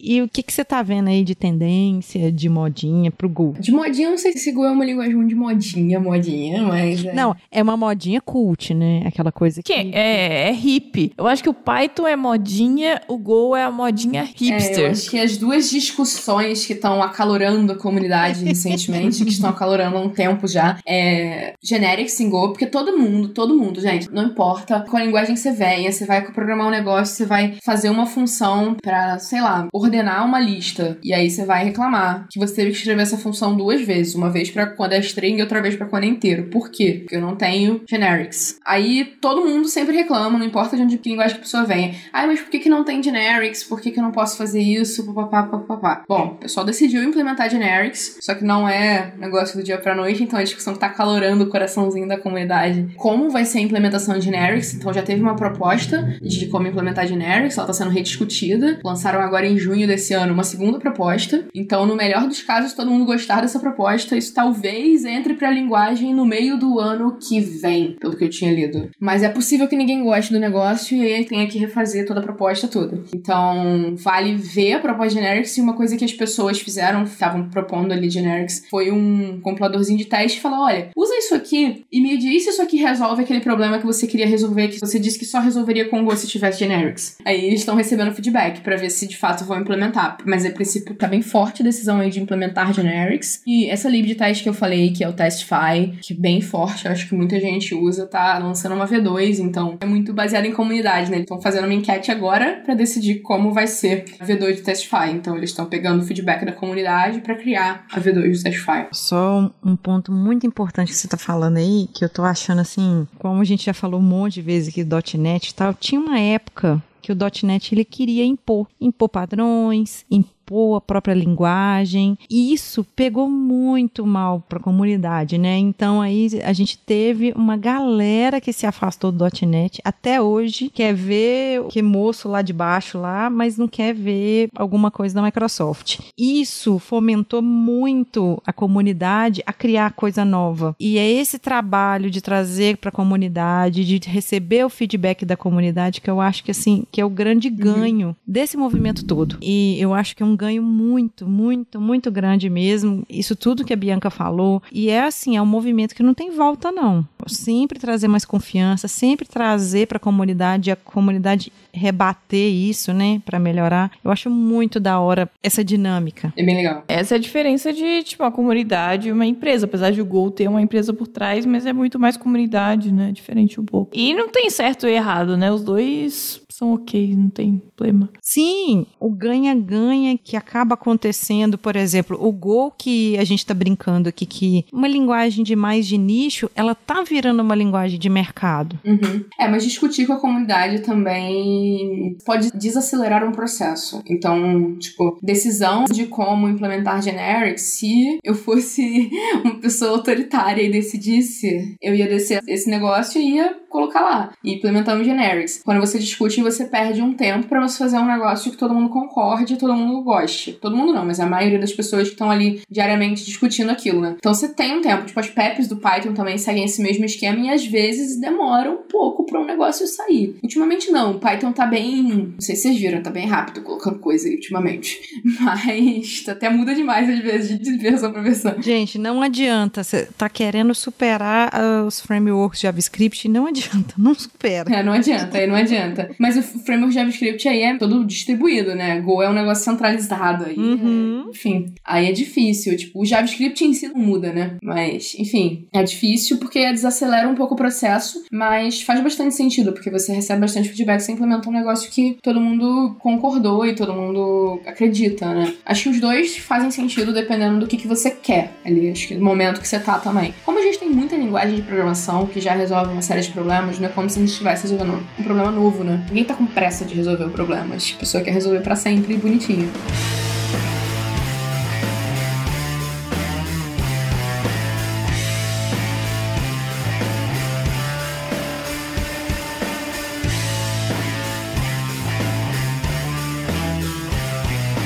E 0.01 0.23
o 0.23 0.29
que, 0.29 0.43
que 0.43 0.53
você 0.53 0.65
tá 0.65 0.83
vendo 0.83 1.09
aí 1.09 1.25
de 1.25 1.35
tendência, 1.35 2.31
de 2.31 2.49
modinha 2.49 3.11
pro 3.11 3.29
Go? 3.29 3.55
De 3.59 3.73
modinha, 3.73 4.07
eu 4.07 4.11
não 4.13 4.19
sei 4.19 4.33
se 4.33 4.53
Go 4.53 4.65
é 4.65 4.71
uma 4.71 4.85
linguagem 4.85 5.15
muito 5.15 5.29
de 5.29 5.35
modinha, 5.35 6.01
modinha, 6.01 6.63
mas. 6.63 7.05
É... 7.05 7.13
Não, 7.13 7.35
é 7.51 7.63
uma 7.63 7.77
modinha 7.77 8.21
cult, 8.21 8.75
né? 8.75 9.03
Aquela 9.07 9.33
coisa 9.33 9.63
que. 9.63 9.73
que 9.73 9.95
é, 9.95 10.49
é 10.49 10.53
hip. 10.53 11.13
Eu 11.17 11.27
acho 11.27 11.43
que 11.43 11.49
o 11.49 11.55
Python 11.55 12.07
é 12.07 12.17
modinha, 12.17 13.01
o 13.09 13.17
Go 13.19 13.57
é 13.57 13.65
a 13.65 13.71
modinha 13.71 14.23
hipster. 14.23 14.79
É, 14.79 14.87
eu 14.87 14.91
acho 14.91 15.11
que 15.11 15.19
as 15.19 15.37
duas 15.37 15.71
discussões 15.71 16.67
que 16.67 16.73
estão 16.73 17.03
acalorando 17.03 17.73
a 17.73 17.77
comunidade 17.77 18.45
recentemente, 18.45 19.25
que 19.25 19.31
estão 19.31 19.51
acalorando 19.51 19.97
há 19.97 20.01
um 20.01 20.09
tempo 20.09 20.47
já, 20.47 20.79
é 20.87 21.55
generics 21.63 22.21
em 22.21 22.31
Go, 22.31 22.49
porque 22.51 22.67
todo 22.67 22.97
mundo, 22.97 23.29
todo 23.29 23.57
mundo, 23.57 23.81
gente, 23.81 24.11
não 24.11 24.25
importa 24.25 24.85
qual 24.89 25.05
linguagem 25.05 25.37
você 25.37 25.53
venha, 25.53 25.91
você 25.91 26.05
vai 26.05 26.23
programar 26.33 26.67
um 26.67 26.71
negócio, 26.71 27.15
você 27.15 27.27
vai 27.27 27.57
fazer 27.65 27.91
uma 27.91 28.07
função 28.07 28.68
para, 28.75 29.19
sei 29.19 29.41
lá, 29.41 29.69
ordenar 29.73 30.25
uma 30.25 30.41
lista. 30.41 30.99
E 31.03 31.13
aí 31.13 31.31
você 31.31 31.45
vai 31.45 31.65
reclamar 31.65 32.27
que 32.31 32.39
você 32.39 32.55
teve 32.55 32.71
que 32.71 32.79
escrever 32.79 33.03
essa 33.03 33.19
função 33.19 33.57
duas 33.57 33.83
vezes, 33.83 34.15
uma 34.15 34.31
vez 34.31 34.51
para 34.51 34.67
quando 34.67 34.93
é 34.93 34.99
string 35.01 35.39
e 35.39 35.43
outra 35.43 35.61
vez 35.61 35.77
para 35.77 35.87
quando 35.87 36.05
é 36.05 36.07
inteiro. 36.07 36.45
Por 36.45 36.71
quê? 36.71 36.99
Porque 37.01 37.17
eu 37.17 37.21
não 37.21 37.37
tenho 37.37 37.83
generics. 37.89 38.59
Aí 38.65 39.05
todo 39.21 39.47
mundo 39.47 39.69
sempre 39.69 39.97
reclama, 39.97 40.39
não 40.39 40.47
importa 40.47 40.77
de 40.77 40.83
onde 40.83 40.99
que 40.99 41.11
linguagem 41.11 41.37
que 41.37 41.41
a 41.41 41.45
pessoa 41.45 41.65
venha. 41.65 41.95
Ah, 42.13 42.27
mas 42.27 42.41
por 42.41 42.51
que, 42.51 42.59
que 42.59 42.69
não 42.69 42.85
tem 42.85 43.03
generics? 43.03 43.65
Por 43.65 43.81
que, 43.81 43.91
que 43.91 43.99
eu 43.99 44.03
não 44.03 44.13
posso 44.13 44.37
fazer 44.37 44.61
isso? 44.61 45.05
Papapá, 45.07 45.43
papapá. 45.45 46.05
Bom, 46.09 46.27
o 46.27 46.35
pessoal 46.37 46.65
decidiu 46.65 47.03
implementar 47.03 47.51
generics, 47.51 48.19
só 48.21 48.35
que 48.35 48.45
não 48.45 48.69
é 48.69 49.13
negócio 49.19 49.57
do 49.57 49.65
dia 49.65 49.79
pra 49.79 49.95
noite, 49.95 50.23
então 50.23 50.39
a 50.39 50.43
discussão 50.43 50.75
que 50.75 50.81
tá 50.81 50.89
calorando 50.89 51.45
o 51.45 51.49
coraçãozinho 51.49 52.09
da 52.09 52.19
comunidade. 52.19 52.89
Como 52.97 53.31
vai 53.31 53.45
ser 53.45 53.59
a 53.59 53.63
implementação 53.63 54.19
de 54.19 54.25
generics? 54.25 54.75
Então 54.75 54.93
já 54.93 55.03
teve 55.03 55.21
uma 55.23 55.37
proposta 55.37 56.19
de 56.21 56.47
como 56.47 56.67
implementar 56.67 57.07
generics, 57.07 57.57
ela 57.57 57.67
tá 57.67 57.73
sendo 57.73 57.91
rediscutida. 57.91 58.58
Lançaram 58.85 59.21
agora 59.21 59.47
em 59.47 59.59
junho 59.59 59.87
desse 59.87 60.15
ano 60.15 60.33
uma 60.33 60.45
segunda 60.45 60.79
proposta. 60.79 61.47
Então, 61.55 61.87
no 61.87 61.97
melhor 61.97 62.27
dos 62.27 62.43
casos, 62.43 62.73
todo 62.73 62.91
mundo 62.91 63.05
gostar 63.05 63.41
dessa 63.41 63.59
proposta, 63.59 64.17
isso 64.17 64.35
talvez 64.35 65.05
entre 65.05 65.35
pra 65.35 65.51
linguagem 65.51 66.15
no 66.15 66.27
meio 66.27 66.59
do 66.59 66.79
ano 66.79 67.19
que 67.19 67.41
vem, 67.41 67.97
pelo 68.01 68.17
que 68.17 68.25
eu 68.25 68.31
tinha 68.31 68.53
lido. 68.53 68.91
Mas 69.01 69.23
é 69.23 69.29
possível 69.29 69.69
que 69.69 69.77
ninguém 69.77 70.03
goste 70.03 70.33
do 70.33 70.41
negócio 70.41 70.97
e 70.97 71.13
aí 71.13 71.25
tenha 71.25 71.47
que 71.47 71.59
refazer 71.59 72.07
toda 72.07 72.21
a 72.21 72.23
proposta 72.23 72.69
toda. 72.69 73.03
Então, 73.15 73.95
vale 73.97 74.35
ver 74.35 74.75
a 74.75 74.81
proposta 74.81 75.15
generics 75.15 75.57
e 75.57 75.61
uma 75.61 75.75
coisa 75.75 75.97
que 75.97 76.05
as 76.05 76.13
pessoas 76.13 76.61
fizeram, 76.61 77.05
estavam 77.05 77.49
propondo 77.49 77.93
ali 77.93 78.11
generics, 78.11 78.65
foi 78.71 78.91
um 78.91 79.41
compiladorzinho 79.41 79.99
de 79.99 80.05
teste 80.05 80.41
e 80.43 80.47
olha, 80.47 80.91
usa 80.97 81.15
isso 81.17 81.35
aqui 81.35 81.85
e 81.91 82.01
me 82.01 82.17
diz 82.17 82.45
se 82.45 82.51
isso 82.51 82.63
aqui 82.63 82.77
resolve 82.77 83.23
aquele 83.23 83.41
problema 83.41 83.79
que 83.79 83.87
você 83.87 84.07
queria 84.07 84.27
resolver, 84.27 84.69
que 84.69 84.81
você 84.81 84.99
disse 84.99 85.19
que 85.19 85.25
só 85.25 85.41
resolveria 85.41 85.89
com 85.89 86.05
Go 86.05 86.17
se 86.17 86.27
tivesse 86.27 86.61
generics. 86.61 87.19
Aí 87.25 87.45
eles 87.45 87.61
estão 87.61 87.75
recebendo 87.75 88.13
feedback 88.13 88.48
para 88.61 88.77
ver 88.77 88.91
se 88.91 89.07
de 89.07 89.17
fato 89.17 89.45
vão 89.45 89.61
implementar. 89.61 90.19
Mas 90.25 90.45
a 90.45 90.51
princípio 90.51 90.95
tá 90.95 91.07
bem 91.07 91.23
forte 91.23 91.63
a 91.63 91.65
decisão 91.65 92.01
aí 92.01 92.11
de 92.11 92.21
implementar 92.21 92.73
generics. 92.73 93.43
E 93.47 93.69
essa 93.69 93.89
lib 93.89 94.07
de 94.07 94.15
teste 94.15 94.43
que 94.43 94.49
eu 94.49 94.55
falei, 94.55 94.93
que 94.93 95.05
é 95.05 95.09
o 95.09 95.13
Testify, 95.13 95.97
que 96.01 96.13
é 96.13 96.17
bem 96.17 96.41
forte, 96.41 96.89
acho 96.89 97.09
que 97.09 97.15
muita 97.15 97.39
gente 97.41 97.75
usa, 97.75 98.07
tá 98.07 98.39
lançando 98.39 98.75
uma 98.75 98.87
V2, 98.87 99.39
então 99.39 99.77
é 99.81 99.87
muito 99.87 100.13
baseado 100.13 100.45
em 100.45 100.53
comunidade, 100.53 101.11
né? 101.11 101.19
Eles 101.19 101.25
estão 101.25 101.41
fazendo 101.41 101.65
uma 101.65 101.75
enquete 101.75 102.11
agora 102.11 102.63
para 102.65 102.75
decidir 102.75 103.21
como 103.21 103.53
vai 103.53 103.67
ser 103.67 104.05
a 104.19 104.25
V2 104.25 104.57
do 104.57 104.63
Testify. 104.63 105.11
Então 105.13 105.37
eles 105.37 105.51
estão 105.51 105.67
pegando 105.67 106.03
o 106.03 106.07
feedback 106.07 106.45
da 106.45 106.53
comunidade 106.53 107.21
para 107.21 107.35
criar 107.35 107.85
a 107.93 108.01
V2 108.01 108.37
do 108.37 108.43
Testify. 108.43 108.87
Só 108.93 109.51
um 109.65 109.77
ponto 109.77 110.13
muito 110.13 110.47
importante 110.47 110.93
que 110.93 110.97
você 110.97 111.09
tá 111.09 111.17
falando 111.17 111.59
aí, 111.59 111.89
que 111.95 112.05
eu 112.05 112.09
tô 112.09 112.23
achando 112.23 112.61
assim, 112.61 113.07
como 113.19 113.41
a 113.41 113.45
gente 113.45 113.67
já 113.67 113.75
falou 113.75 114.01
um 114.01 114.05
monte 114.05 114.35
de 114.35 114.43
vezes 114.43 114.69
aqui 114.69 114.85
do 114.85 114.97
.NET 115.19 115.51
e 115.51 115.55
tal, 115.55 115.75
tinha 115.75 116.01
uma 116.01 116.19
época 116.19 116.83
que 117.09 117.13
o 117.13 117.47
.NET 117.47 117.75
ele 117.75 117.85
queria 117.87 118.25
impor, 118.25 118.69
impor 118.79 119.09
padrões, 119.09 120.05
impor 120.11 120.38
a 120.77 120.81
própria 120.81 121.15
linguagem. 121.15 122.19
E 122.31 122.53
isso 122.53 122.85
pegou 122.97 123.29
muito 123.29 124.07
mal 124.07 124.45
para 124.49 124.59
a 124.59 124.63
comunidade, 124.63 125.39
né? 125.39 125.59
Então 125.59 126.01
aí 126.01 126.29
a 126.45 126.53
gente 126.53 126.79
teve 126.79 127.33
uma 127.37 127.57
galera 127.57 128.41
que 128.41 128.53
se 128.53 128.67
afastou 128.67 129.13
do 129.13 129.25
.NET 129.47 129.81
até 129.85 130.21
hoje, 130.21 130.71
quer 130.71 130.95
ver 130.95 131.65
que 131.69 131.83
moço 131.83 132.29
lá 132.29 132.43
de 132.43 132.53
baixo 132.53 132.99
lá, 132.99 133.31
mas 133.31 133.57
não 133.57 133.69
quer 133.69 133.95
ver 133.95 134.49
alguma 134.55 134.91
coisa 134.91 135.15
da 135.15 135.23
Microsoft. 135.23 136.01
Isso 136.17 136.79
fomentou 136.79 137.43
muito 137.43 138.41
a 138.47 138.53
comunidade 138.53 139.43
a 139.47 139.53
criar 139.53 139.93
coisa 139.93 140.25
nova. 140.25 140.75
E 140.79 140.99
é 140.99 141.11
esse 141.11 141.39
trabalho 141.39 142.11
de 142.11 142.21
trazer 142.21 142.77
para 142.77 142.89
a 142.89 142.93
comunidade, 142.93 143.85
de 143.85 144.09
receber 144.09 144.65
o 144.65 144.71
feedback 144.71 145.25
da 145.25 145.37
comunidade 145.37 146.01
que 146.01 146.11
eu 146.11 146.21
acho 146.21 146.45
que 146.45 146.51
assim, 146.51 146.85
que 146.91 147.01
é 147.01 147.05
o 147.05 147.11
grande 147.11 147.51
ganho 147.51 148.09
uhum. 148.09 148.15
desse 148.27 148.57
movimento 148.57 149.05
todo. 149.05 149.39
E 149.43 149.77
eu 149.81 149.95
acho 149.95 150.17
que 150.17 150.23
é 150.23 150.27
um 150.27 150.37
ganho 150.39 150.63
muito, 150.63 151.29
muito, 151.29 151.81
muito 151.81 152.11
grande 152.11 152.49
mesmo. 152.49 153.05
Isso 153.11 153.35
tudo 153.35 153.65
que 153.65 153.73
a 153.73 153.77
Bianca 153.77 154.09
falou. 154.09 154.63
E 154.73 154.89
é 154.89 155.03
assim, 155.03 155.37
é 155.37 155.43
um 155.43 155.47
movimento 155.47 155.95
que 155.95 156.03
não 156.03 156.15
tem 156.15 156.31
volta, 156.31 156.71
não. 156.71 157.07
Sempre 157.27 157.79
trazer 157.79 158.09
mais 158.09 158.25
confiança, 158.25 158.89
sempre 158.89 159.27
trazer 159.27 159.87
para 159.87 159.97
a 159.97 160.01
comunidade, 160.01 160.71
a 160.71 160.77
comunidade 160.77 161.53
rebater 161.73 162.51
isso, 162.51 162.93
né, 162.93 163.21
para 163.25 163.39
melhorar. 163.39 163.91
Eu 164.03 164.11
acho 164.11 164.31
muito 164.31 164.81
da 164.81 164.99
hora 164.99 165.29
essa 165.43 165.63
dinâmica. 165.63 166.33
É 166.37 166.43
bem 166.43 166.57
legal. 166.57 166.85
Essa 166.89 167.15
é 167.15 167.17
a 167.17 167.21
diferença 167.21 167.73
de, 167.73 168.03
tipo, 168.03 168.23
uma 168.23 168.33
comunidade 168.33 169.09
e 169.09 169.13
uma 169.13 169.27
empresa. 169.27 169.67
Apesar 169.67 169.91
de 169.91 170.01
o 170.01 170.07
Gol 170.07 170.31
ter 170.31 170.49
uma 170.49 170.63
empresa 170.63 170.93
por 170.95 171.07
trás, 171.07 171.45
mas 171.45 171.67
é 171.67 171.73
muito 171.73 171.99
mais 171.99 172.17
comunidade, 172.17 172.93
né? 172.93 173.13
Diferente 173.13 173.61
um 173.61 173.65
pouco. 173.65 173.91
E 173.95 174.15
não 174.15 174.29
tem 174.29 174.49
certo 174.49 174.85
ou 174.85 174.91
errado, 174.91 175.37
né? 175.37 175.53
Os 175.53 175.63
dois 175.63 176.41
são 176.59 176.75
ok, 176.75 177.15
não 177.15 177.31
tem 177.31 177.63
problema. 177.77 178.11
Sim, 178.21 178.85
o 178.99 179.11
ganha-ganha 179.11 180.19
que 180.19 180.37
acaba 180.37 180.75
acontecendo, 180.75 181.57
por 181.57 181.77
exemplo, 181.77 182.19
o 182.21 182.33
Go 182.33 182.73
que 182.77 183.17
a 183.17 183.23
gente 183.23 183.39
está 183.39 183.55
brincando 183.55 184.09
aqui, 184.09 184.27
que 184.27 184.65
uma 184.73 184.89
linguagem 184.89 185.45
de 185.45 185.55
mais 185.55 185.87
de 185.87 185.97
nicho, 185.97 186.51
ela 186.57 186.75
tá 186.75 187.03
virando 187.03 187.43
uma 187.43 187.55
linguagem 187.55 187.97
de 187.97 188.09
mercado. 188.09 188.77
Uhum. 188.85 189.25
É, 189.39 189.47
mas 189.47 189.63
discutir 189.63 190.07
com 190.07 190.15
a 190.15 190.21
comunidade 190.21 190.81
também 190.81 192.17
pode 192.27 192.51
desacelerar 192.51 193.25
um 193.25 193.33
processo. 193.33 194.03
Então, 194.09 194.77
tipo, 194.79 195.17
decisão 195.23 195.85
de 195.85 196.07
como 196.07 196.49
implementar 196.49 197.01
generics, 197.01 197.63
se 197.63 198.19
eu 198.25 198.35
fosse 198.35 199.09
uma 199.45 199.61
pessoa 199.61 199.93
autoritária 199.93 200.63
e 200.63 200.73
decidisse, 200.73 201.77
eu 201.81 201.95
ia 201.95 202.09
descer 202.09 202.43
esse 202.49 202.69
negócio 202.69 203.21
e 203.21 203.37
ia 203.37 203.57
colocar 203.69 204.01
lá 204.01 204.33
e 204.43 204.55
implementar 204.55 204.97
um 204.97 205.05
generics. 205.05 205.63
Quando 205.65 205.81
você 205.81 205.99
discute 205.99 206.39
você 206.43 206.65
perde 206.65 207.03
um 207.03 207.15
tempo 207.15 207.49
para 207.49 207.61
você 207.61 207.79
fazer 207.79 207.99
um 207.99 208.07
negócio 208.07 208.51
que 208.51 208.57
todo 208.57 208.75
mundo 208.75 208.89
concorde 208.89 209.59
todo 209.59 209.75
mundo 209.75 210.03
goste. 210.03 210.53
Todo 210.53 210.77
mundo 210.77 210.93
não, 210.93 211.05
mas 211.05 211.21
a 211.21 211.27
maioria 211.27 211.59
das 211.59 211.73
pessoas 211.73 212.05
que 212.05 212.15
estão 212.15 212.31
ali 212.31 212.63
diariamente 212.71 213.25
discutindo 213.25 213.71
aquilo, 213.71 214.01
né? 214.01 214.17
Então 214.19 214.33
você 214.33 214.49
tem 214.49 214.79
um 214.79 214.81
tempo. 214.81 215.05
Tipo, 215.05 215.21
as 215.21 215.29
PEPs 215.29 215.69
do 215.69 215.77
Python 215.77 216.15
também 216.15 216.39
seguem 216.39 216.65
esse 216.65 216.81
mesmo 216.81 217.05
esquema 217.05 217.39
e 217.39 217.51
às 217.51 217.67
vezes 217.67 218.19
demora 218.19 218.71
um 218.71 218.79
pouco 218.89 219.25
para 219.27 219.41
um 219.41 219.45
negócio 219.45 219.87
sair. 219.87 220.37
Ultimamente 220.43 220.91
não, 220.91 221.13
o 221.13 221.19
Python 221.19 221.53
tá 221.53 221.67
bem. 221.67 222.03
Não 222.03 222.41
sei 222.41 222.57
se 222.57 222.63
vocês 222.63 222.79
viram, 222.79 223.03
tá 223.03 223.11
bem 223.11 223.27
rápido 223.27 223.63
colocando 223.63 223.99
coisa 223.99 224.29
aí 224.29 224.35
ultimamente. 224.35 225.01
Mas 225.41 226.25
até 226.29 226.49
muda 226.49 226.75
demais 226.75 227.09
às 227.09 227.19
vezes 227.19 227.59
de 227.59 227.77
versão 227.77 228.13
pra 228.13 228.23
versão. 228.23 228.55
Gente, 228.63 228.99
não 228.99 229.21
adianta. 229.21 229.83
Você 229.83 230.09
tá 230.17 230.29
querendo 230.29 230.75
superar 230.75 231.53
uh, 231.53 231.87
os 231.87 232.01
frameworks 232.01 232.61
JavaScript, 232.61 233.29
não 233.29 233.47
adianta, 233.47 233.58
não 233.97 234.15
supera. 234.15 234.73
É, 234.75 234.83
não 234.83 234.93
adianta, 234.93 235.39
aí 235.39 235.47
não 235.47 235.55
adianta. 235.55 236.11
Mas 236.19 236.37
o 236.37 236.43
framework 236.43 236.95
JavaScript 236.95 237.49
aí 237.49 237.63
é 237.63 237.77
todo 237.77 238.05
distribuído, 238.05 238.75
né? 238.75 239.01
Go 239.01 239.23
é 239.23 239.29
um 239.29 239.35
negócio 239.35 239.65
centralizado 239.65 240.45
aí. 240.45 240.57
Uhum. 240.57 241.25
É, 241.27 241.31
enfim, 241.31 241.75
aí 241.85 242.07
é 242.09 242.13
difícil. 242.13 242.77
Tipo, 242.77 243.01
o 243.01 243.07
JavaScript 243.07 243.65
em 243.65 243.75
si 243.75 243.89
não 243.89 244.01
muda, 244.01 244.33
né? 244.33 244.57
Mas, 244.63 245.15
enfim, 245.19 245.67
é 245.73 245.83
difícil 245.83 246.39
porque 246.39 246.71
desacelera 246.73 247.29
um 247.29 247.35
pouco 247.35 247.55
o 247.55 247.57
processo, 247.57 248.25
mas 248.31 248.83
faz 248.83 249.03
bastante 249.03 249.35
sentido, 249.35 249.73
porque 249.73 249.91
você 249.91 250.13
recebe 250.13 250.41
bastante 250.41 250.69
feedback, 250.69 251.01
você 251.01 251.13
implementa 251.13 251.49
um 251.49 251.53
negócio 251.53 251.91
que 251.91 252.19
todo 252.23 252.41
mundo 252.41 252.97
concordou 252.99 253.65
e 253.67 253.75
todo 253.75 253.93
mundo 253.93 254.61
acredita, 254.67 255.33
né? 255.33 255.55
Acho 255.65 255.85
que 255.85 255.89
os 255.91 256.01
dois 256.01 256.37
fazem 256.37 256.71
sentido 256.71 257.13
dependendo 257.13 257.61
do 257.61 257.67
que, 257.67 257.77
que 257.77 257.89
você 257.89 258.11
quer 258.11 258.53
ali, 258.65 258.91
acho 258.91 259.09
que 259.09 259.15
no 259.15 259.25
momento 259.25 259.61
que 259.61 259.69
você 259.69 259.79
tá 259.79 259.99
também. 259.99 260.35
Como 260.45 260.59
a 260.59 260.63
gente 260.63 260.79
tem 260.79 260.89
muita 260.89 261.17
linguagem 261.17 261.57
de 261.57 261.63
programação 261.63 262.27
que 262.27 262.41
já 262.41 262.55
resolve 262.55 262.93
uma 262.93 263.03
série 263.03 263.21
de 263.21 263.31
problemas, 263.31 263.48
não 263.79 263.89
é 263.89 263.89
como 263.89 264.09
se 264.09 264.19
a 264.19 264.21
gente 264.21 264.31
estivesse 264.31 264.63
resolvendo 264.63 265.03
um 265.19 265.23
problema 265.23 265.51
novo, 265.51 265.83
né? 265.83 266.05
Ninguém 266.09 266.25
tá 266.25 266.35
com 266.35 266.47
pressa 266.47 266.85
de 266.85 266.95
resolver 266.95 267.25
o 267.25 267.31
problema. 267.31 267.75
A 267.75 267.99
pessoa 267.99 268.23
quer 268.23 268.33
resolver 268.33 268.61
para 268.61 268.77
sempre 268.77 269.15
e 269.15 269.17
bonitinho. 269.17 269.71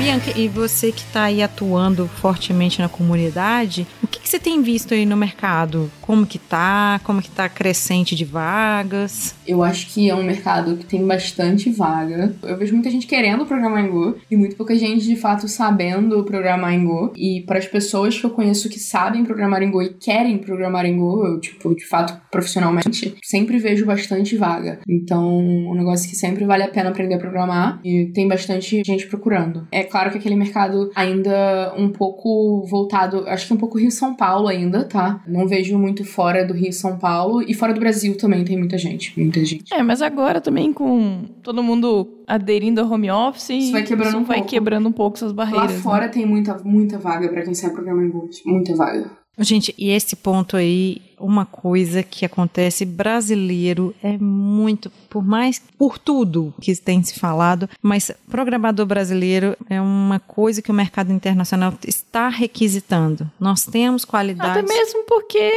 Bianca, 0.03 0.37
e 0.37 0.49
você 0.49 0.91
que 0.91 1.03
está 1.03 1.23
aí 1.23 1.41
atuando 1.41 2.09
fortemente 2.09 2.81
na 2.81 2.89
comunidade, 2.89 3.87
o 4.03 4.07
que 4.09 4.19
que 4.19 4.29
você 4.29 4.37
tem 4.37 4.61
visto 4.61 4.93
aí 4.95 5.07
no 5.07 5.17
mercado? 5.17 5.89
Como 6.01 6.27
que 6.27 6.41
tá? 6.41 7.01
Como 7.05 7.23
que 7.23 7.31
tá 7.31 7.49
crescente 7.49 8.17
de 8.17 8.25
vagas? 8.25 9.37
Eu 9.47 9.63
acho 9.63 9.87
que 9.87 10.11
é 10.11 10.15
um 10.15 10.25
mercado 10.25 10.77
que 10.77 10.85
tem 10.85 11.07
bastante 11.07 11.71
vaga. 11.71 12.35
Eu 12.43 12.59
vejo 12.59 12.75
muita 12.75 12.91
gente 12.91 13.07
querendo 13.07 13.47
programar 13.47 13.85
em 13.85 13.91
Go 13.91 14.17
e 14.29 14.37
muito 14.37 14.57
pouca 14.57 14.75
gente 14.77 15.05
de 15.05 15.15
fato 15.15 15.47
sabendo 15.47 16.25
programar 16.25 16.75
em 16.75 16.85
Go. 16.85 17.13
E 17.17 17.45
para 17.47 17.61
as 17.61 17.67
pessoas 17.69 18.19
que 18.19 18.27
eu 18.27 18.31
conheço 18.31 18.69
que 18.69 18.81
sabem 18.81 19.25
programar 19.25 19.63
em 19.63 19.71
Go 19.71 19.83
e 19.83 19.95
querem 19.95 20.37
programar 20.39 20.85
em 20.85 20.99
Go, 20.99 21.25
eu, 21.25 21.39
tipo, 21.39 21.73
de 21.77 21.87
fato, 21.87 22.21
profissionalmente, 22.29 23.15
sempre 23.23 23.57
vejo 23.59 23.87
bastante 23.87 24.37
vaga. 24.37 24.81
Então, 24.89 25.39
um 25.39 25.75
negócio 25.75 26.11
que 26.11 26.17
sempre 26.17 26.45
vale 26.45 26.65
a 26.65 26.69
pena 26.69 26.91
aprender 26.91 27.15
a 27.15 27.21
programar 27.21 27.81
e 27.85 28.11
tem 28.13 28.27
bastante 28.27 28.83
gente 28.85 29.07
procurando. 29.07 29.69
É 29.71 29.92
claro 29.93 30.11
que 30.11 30.17
aquele 30.17 30.35
mercado 30.35 30.91
ainda 30.95 31.75
um 31.77 31.91
pouco 31.91 32.65
voltado, 32.67 33.29
acho 33.29 33.47
que 33.47 33.53
um 33.53 33.59
pouco 33.59 33.79
Rio-São 33.79 34.17
Paulo 34.17 34.49
ainda, 34.49 34.85
tá? 34.85 35.23
Não 35.29 35.47
vejo 35.47 35.79
muito 35.79 36.03
fora 36.03 36.47
do 36.47 36.55
Rio-São 36.55 36.99
Paulo 36.99 37.43
e 37.43 37.53
fora 37.53 37.75
do 37.75 37.81
Brasil 37.81 38.17
também 38.17 38.43
tem 38.43 38.57
muita 38.57 38.79
gente, 38.79 39.13
muita 39.21 39.45
gente. 39.45 39.65
É, 39.73 39.83
mas 39.83 40.01
agora 40.01 40.41
também 40.41 40.73
com 40.73 41.27
todo 41.43 41.63
mundo 41.63 42.25
aderindo 42.27 42.81
ao 42.81 42.91
home 42.91 43.11
office, 43.11 43.51
isso 43.51 43.73
vai 43.73 43.83
quebrando, 43.83 44.17
um, 44.17 44.25
vai 44.25 44.39
pouco. 44.39 44.51
quebrando 44.51 44.89
um 44.89 44.93
pouco 44.93 45.17
essas 45.19 45.33
barreiras. 45.33 45.75
Lá 45.75 45.81
fora 45.81 46.07
né? 46.07 46.09
tem 46.09 46.25
muita, 46.25 46.57
muita 46.65 46.99
vaga 46.99 47.29
para 47.29 47.43
quem 47.43 47.53
em 47.53 48.11
Go, 48.11 48.31
muita 48.47 48.75
vaga. 48.75 49.11
Gente, 49.39 49.75
e 49.79 49.91
esse 49.91 50.15
ponto 50.15 50.57
aí, 50.57 51.01
uma 51.23 51.47
coisa 51.47 52.03
que 52.03 52.25
acontece 52.25 52.85
brasileiro 52.85 53.95
é 54.03 54.19
muito, 54.19 54.91
por 55.09 55.25
mais 55.25 55.63
por 55.79 55.99
tudo 55.99 56.53
que 56.61 56.75
tem 56.77 57.03
se 57.03 57.19
falado, 57.19 57.69
mas 57.81 58.11
programador 58.31 58.87
brasileiro 58.87 59.57
é 59.71 59.81
uma 59.81 60.19
coisa 60.19 60.61
que 60.61 60.71
o 60.71 60.75
mercado 60.75 61.13
internacional 61.13 61.75
está 61.87 62.29
requisitando. 62.29 63.31
Nós 63.39 63.65
temos 63.65 64.05
qualidade. 64.05 64.59
Até 64.59 64.63
mesmo 64.63 65.05
porque 65.05 65.53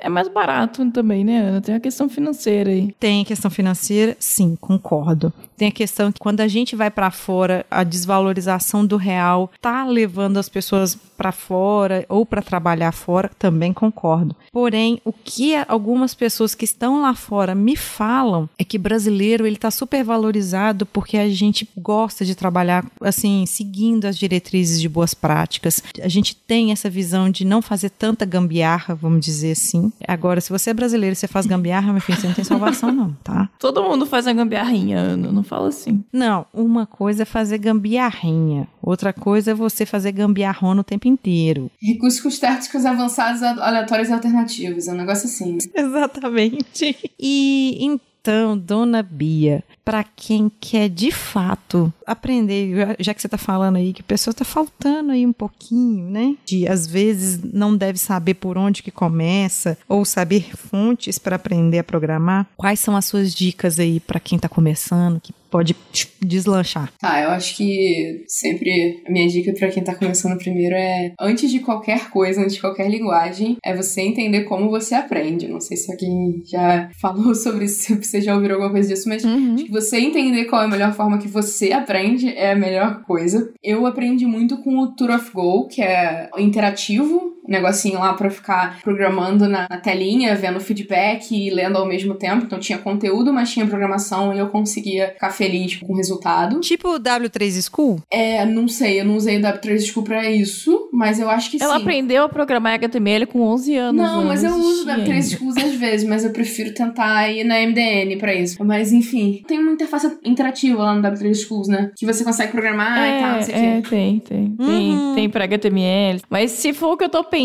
é 0.00 0.08
mais 0.08 0.28
barato 0.28 0.88
também, 0.90 1.24
né, 1.24 1.40
Ana? 1.40 1.60
Tem 1.60 1.74
a 1.74 1.80
questão 1.80 2.08
financeira 2.08 2.70
aí. 2.70 2.94
Tem 2.98 3.22
a 3.22 3.24
questão 3.24 3.50
financeira, 3.50 4.16
sim, 4.18 4.56
concordo. 4.60 5.32
Tem 5.56 5.68
a 5.68 5.72
questão 5.72 6.10
que 6.10 6.18
quando 6.18 6.40
a 6.40 6.48
gente 6.48 6.74
vai 6.74 6.90
para 6.90 7.10
fora, 7.10 7.66
a 7.70 7.84
desvalorização 7.84 8.86
do 8.86 8.96
real 8.96 9.50
tá 9.60 9.84
levando 9.84 10.38
as 10.38 10.48
pessoas 10.48 10.94
para 10.94 11.32
fora 11.32 12.06
ou 12.08 12.24
para 12.24 12.40
trabalhar 12.40 12.92
fora, 12.92 13.30
também 13.38 13.70
concordo. 13.70 14.34
Porém, 14.50 15.02
o 15.10 15.12
que 15.24 15.56
algumas 15.66 16.14
pessoas 16.14 16.54
que 16.54 16.64
estão 16.64 17.02
lá 17.02 17.16
fora 17.16 17.52
me 17.52 17.74
falam 17.74 18.48
é 18.56 18.62
que 18.62 18.78
brasileiro 18.78 19.44
ele 19.44 19.56
tá 19.56 19.68
super 19.68 20.04
valorizado 20.04 20.86
porque 20.86 21.18
a 21.18 21.28
gente 21.28 21.68
gosta 21.76 22.24
de 22.24 22.36
trabalhar 22.36 22.86
assim, 23.00 23.44
seguindo 23.44 24.04
as 24.04 24.16
diretrizes 24.16 24.80
de 24.80 24.88
boas 24.88 25.12
práticas. 25.12 25.82
A 26.00 26.06
gente 26.06 26.36
tem 26.36 26.70
essa 26.70 26.88
visão 26.88 27.28
de 27.28 27.44
não 27.44 27.60
fazer 27.60 27.90
tanta 27.90 28.24
gambiarra, 28.24 28.94
vamos 28.94 29.24
dizer 29.24 29.50
assim. 29.52 29.92
Agora, 30.06 30.40
se 30.40 30.50
você 30.50 30.70
é 30.70 30.74
brasileiro 30.74 31.14
e 31.14 31.16
você 31.16 31.26
faz 31.26 31.44
gambiarra, 31.44 31.92
meu 31.92 32.00
filho, 32.00 32.20
você 32.20 32.28
não 32.28 32.34
tem 32.34 32.44
salvação 32.44 32.92
não, 32.92 33.12
tá? 33.24 33.50
Todo 33.58 33.82
mundo 33.82 34.06
faz 34.06 34.28
a 34.28 34.32
gambiarrinha, 34.32 34.96
Ana, 34.96 35.32
não 35.32 35.42
fala 35.42 35.70
assim. 35.70 36.04
Não, 36.12 36.46
uma 36.54 36.86
coisa 36.86 37.22
é 37.22 37.26
fazer 37.26 37.58
gambiarrinha, 37.58 38.68
outra 38.80 39.12
coisa 39.12 39.50
é 39.50 39.54
você 39.54 39.84
fazer 39.84 40.12
gambiarrona 40.12 40.82
o 40.82 40.84
tempo 40.84 41.08
inteiro. 41.08 41.68
Recursos 41.82 42.20
custéticos 42.20 42.86
avançados, 42.86 43.42
aleatórios 43.42 44.08
e 44.08 44.12
alternativos, 44.12 44.86
negócio 45.00 45.26
assim. 45.26 45.58
Exatamente. 45.74 46.96
E 47.18 47.78
então, 47.80 48.56
dona 48.56 49.02
Bia, 49.02 49.64
para 49.84 50.04
quem 50.04 50.50
quer 50.60 50.88
de 50.88 51.10
fato 51.10 51.92
aprender, 52.12 52.96
já 52.98 53.14
que 53.14 53.20
você 53.20 53.26
está 53.26 53.38
falando 53.38 53.76
aí 53.76 53.92
que 53.92 54.02
a 54.02 54.04
pessoa 54.04 54.32
está 54.32 54.44
faltando 54.44 55.12
aí 55.12 55.26
um 55.26 55.32
pouquinho, 55.32 56.08
né? 56.10 56.34
De 56.44 56.66
às 56.68 56.86
vezes 56.86 57.40
não 57.42 57.76
deve 57.76 57.98
saber 57.98 58.34
por 58.34 58.56
onde 58.58 58.82
que 58.82 58.90
começa 58.90 59.78
ou 59.88 60.04
saber 60.04 60.44
fontes 60.56 61.18
para 61.18 61.36
aprender 61.36 61.78
a 61.78 61.84
programar. 61.84 62.46
Quais 62.56 62.80
são 62.80 62.96
as 62.96 63.04
suas 63.04 63.34
dicas 63.34 63.78
aí 63.78 64.00
para 64.00 64.20
quem 64.20 64.36
está 64.36 64.48
começando, 64.48 65.20
que 65.20 65.32
pode 65.50 65.74
deslanchar? 66.22 66.92
Tá, 67.00 67.20
eu 67.22 67.30
acho 67.30 67.56
que 67.56 68.24
sempre 68.28 69.02
a 69.06 69.10
minha 69.10 69.26
dica 69.28 69.52
para 69.52 69.68
quem 69.68 69.82
tá 69.82 69.94
começando 69.94 70.38
primeiro 70.38 70.74
é 70.76 71.12
antes 71.20 71.50
de 71.50 71.58
qualquer 71.58 72.08
coisa, 72.10 72.40
antes 72.40 72.54
de 72.54 72.60
qualquer 72.60 72.88
linguagem, 72.88 73.56
é 73.64 73.74
você 73.74 74.00
entender 74.02 74.44
como 74.44 74.70
você 74.70 74.94
aprende. 74.94 75.48
Não 75.48 75.60
sei 75.60 75.76
se 75.76 75.90
alguém 75.90 76.42
já 76.46 76.88
falou 77.00 77.34
sobre 77.34 77.64
isso, 77.64 77.82
se 77.82 77.94
você 77.96 78.20
já 78.20 78.34
ouviu 78.34 78.52
alguma 78.52 78.70
coisa 78.70 78.88
disso, 78.88 79.08
mas 79.08 79.24
Uhum. 79.24 79.54
acho 79.54 79.64
que 79.64 79.70
você 79.70 79.98
entender 79.98 80.44
qual 80.46 80.62
é 80.62 80.64
a 80.64 80.68
melhor 80.68 80.94
forma 80.94 81.18
que 81.18 81.28
você 81.28 81.72
aprende 81.72 81.99
é 82.36 82.52
a 82.52 82.56
melhor 82.56 83.02
coisa. 83.02 83.52
Eu 83.62 83.86
aprendi 83.86 84.26
muito 84.26 84.58
com 84.58 84.78
o 84.78 84.94
Tour 84.94 85.10
of 85.10 85.30
Go, 85.32 85.68
que 85.68 85.82
é 85.82 86.28
interativo, 86.38 87.34
negocinho 87.50 87.98
lá 87.98 88.14
pra 88.14 88.30
ficar 88.30 88.80
programando 88.82 89.48
na, 89.48 89.66
na 89.68 89.76
telinha, 89.78 90.34
vendo 90.34 90.60
feedback 90.60 91.30
e 91.32 91.50
lendo 91.50 91.76
ao 91.76 91.86
mesmo 91.86 92.14
tempo. 92.14 92.44
Então 92.44 92.58
tinha 92.58 92.78
conteúdo, 92.78 93.32
mas 93.32 93.50
tinha 93.50 93.66
programação 93.66 94.34
e 94.34 94.38
eu 94.38 94.48
conseguia 94.48 95.08
ficar 95.08 95.30
feliz 95.30 95.76
com 95.76 95.92
o 95.92 95.96
resultado. 95.96 96.60
Tipo 96.60 96.96
o 96.96 97.00
W3 97.00 97.68
School? 97.70 98.00
É, 98.10 98.44
não 98.44 98.68
sei, 98.68 99.00
eu 99.00 99.04
não 99.04 99.16
usei 99.16 99.38
o 99.38 99.40
W3 99.40 99.80
School 99.80 100.04
pra 100.04 100.30
isso, 100.30 100.88
mas 100.92 101.18
eu 101.18 101.28
acho 101.28 101.50
que 101.50 101.62
Ela 101.62 101.76
sim. 101.76 101.82
aprendeu 101.82 102.24
a 102.24 102.28
programar 102.28 102.74
HTML 102.74 103.26
com 103.26 103.40
11 103.40 103.76
anos. 103.76 104.02
Não, 104.02 104.24
mas 104.24 104.44
eu 104.44 104.54
uso 104.54 104.86
o 104.86 104.90
existia 104.90 104.96
W3 104.96 105.10
ainda. 105.12 105.22
Schools 105.22 105.56
às 105.56 105.74
vezes, 105.74 106.08
mas 106.08 106.24
eu 106.24 106.30
prefiro 106.30 106.72
tentar 106.72 107.28
ir 107.30 107.44
na 107.44 107.56
MDN 107.60 108.16
pra 108.18 108.34
isso. 108.34 108.64
Mas 108.64 108.92
enfim, 108.92 109.42
tem 109.46 109.58
uma 109.58 109.72
interface 109.72 110.18
interativa 110.24 110.82
lá 110.82 110.94
no 110.94 111.02
W3 111.02 111.34
Schools, 111.34 111.68
né? 111.68 111.90
Que 111.96 112.06
você 112.06 112.24
consegue 112.24 112.52
programar 112.52 112.98
e 113.08 113.20
tal, 113.20 113.34
não 113.36 113.42
sei 113.42 113.54
o 113.54 113.58
é, 113.58 113.82
quê. 113.82 113.88
tem, 113.88 114.18
tem. 114.20 114.56
Uhum. 114.58 114.66
Tem, 114.66 115.14
tem 115.14 115.30
pra 115.30 115.44
HTML. 115.44 116.20
Mas 116.28 116.52
se 116.52 116.72
for 116.72 116.92
o 116.92 116.96
que 116.96 117.04
eu 117.04 117.08
tô 117.08 117.24
pensando, 117.24 117.39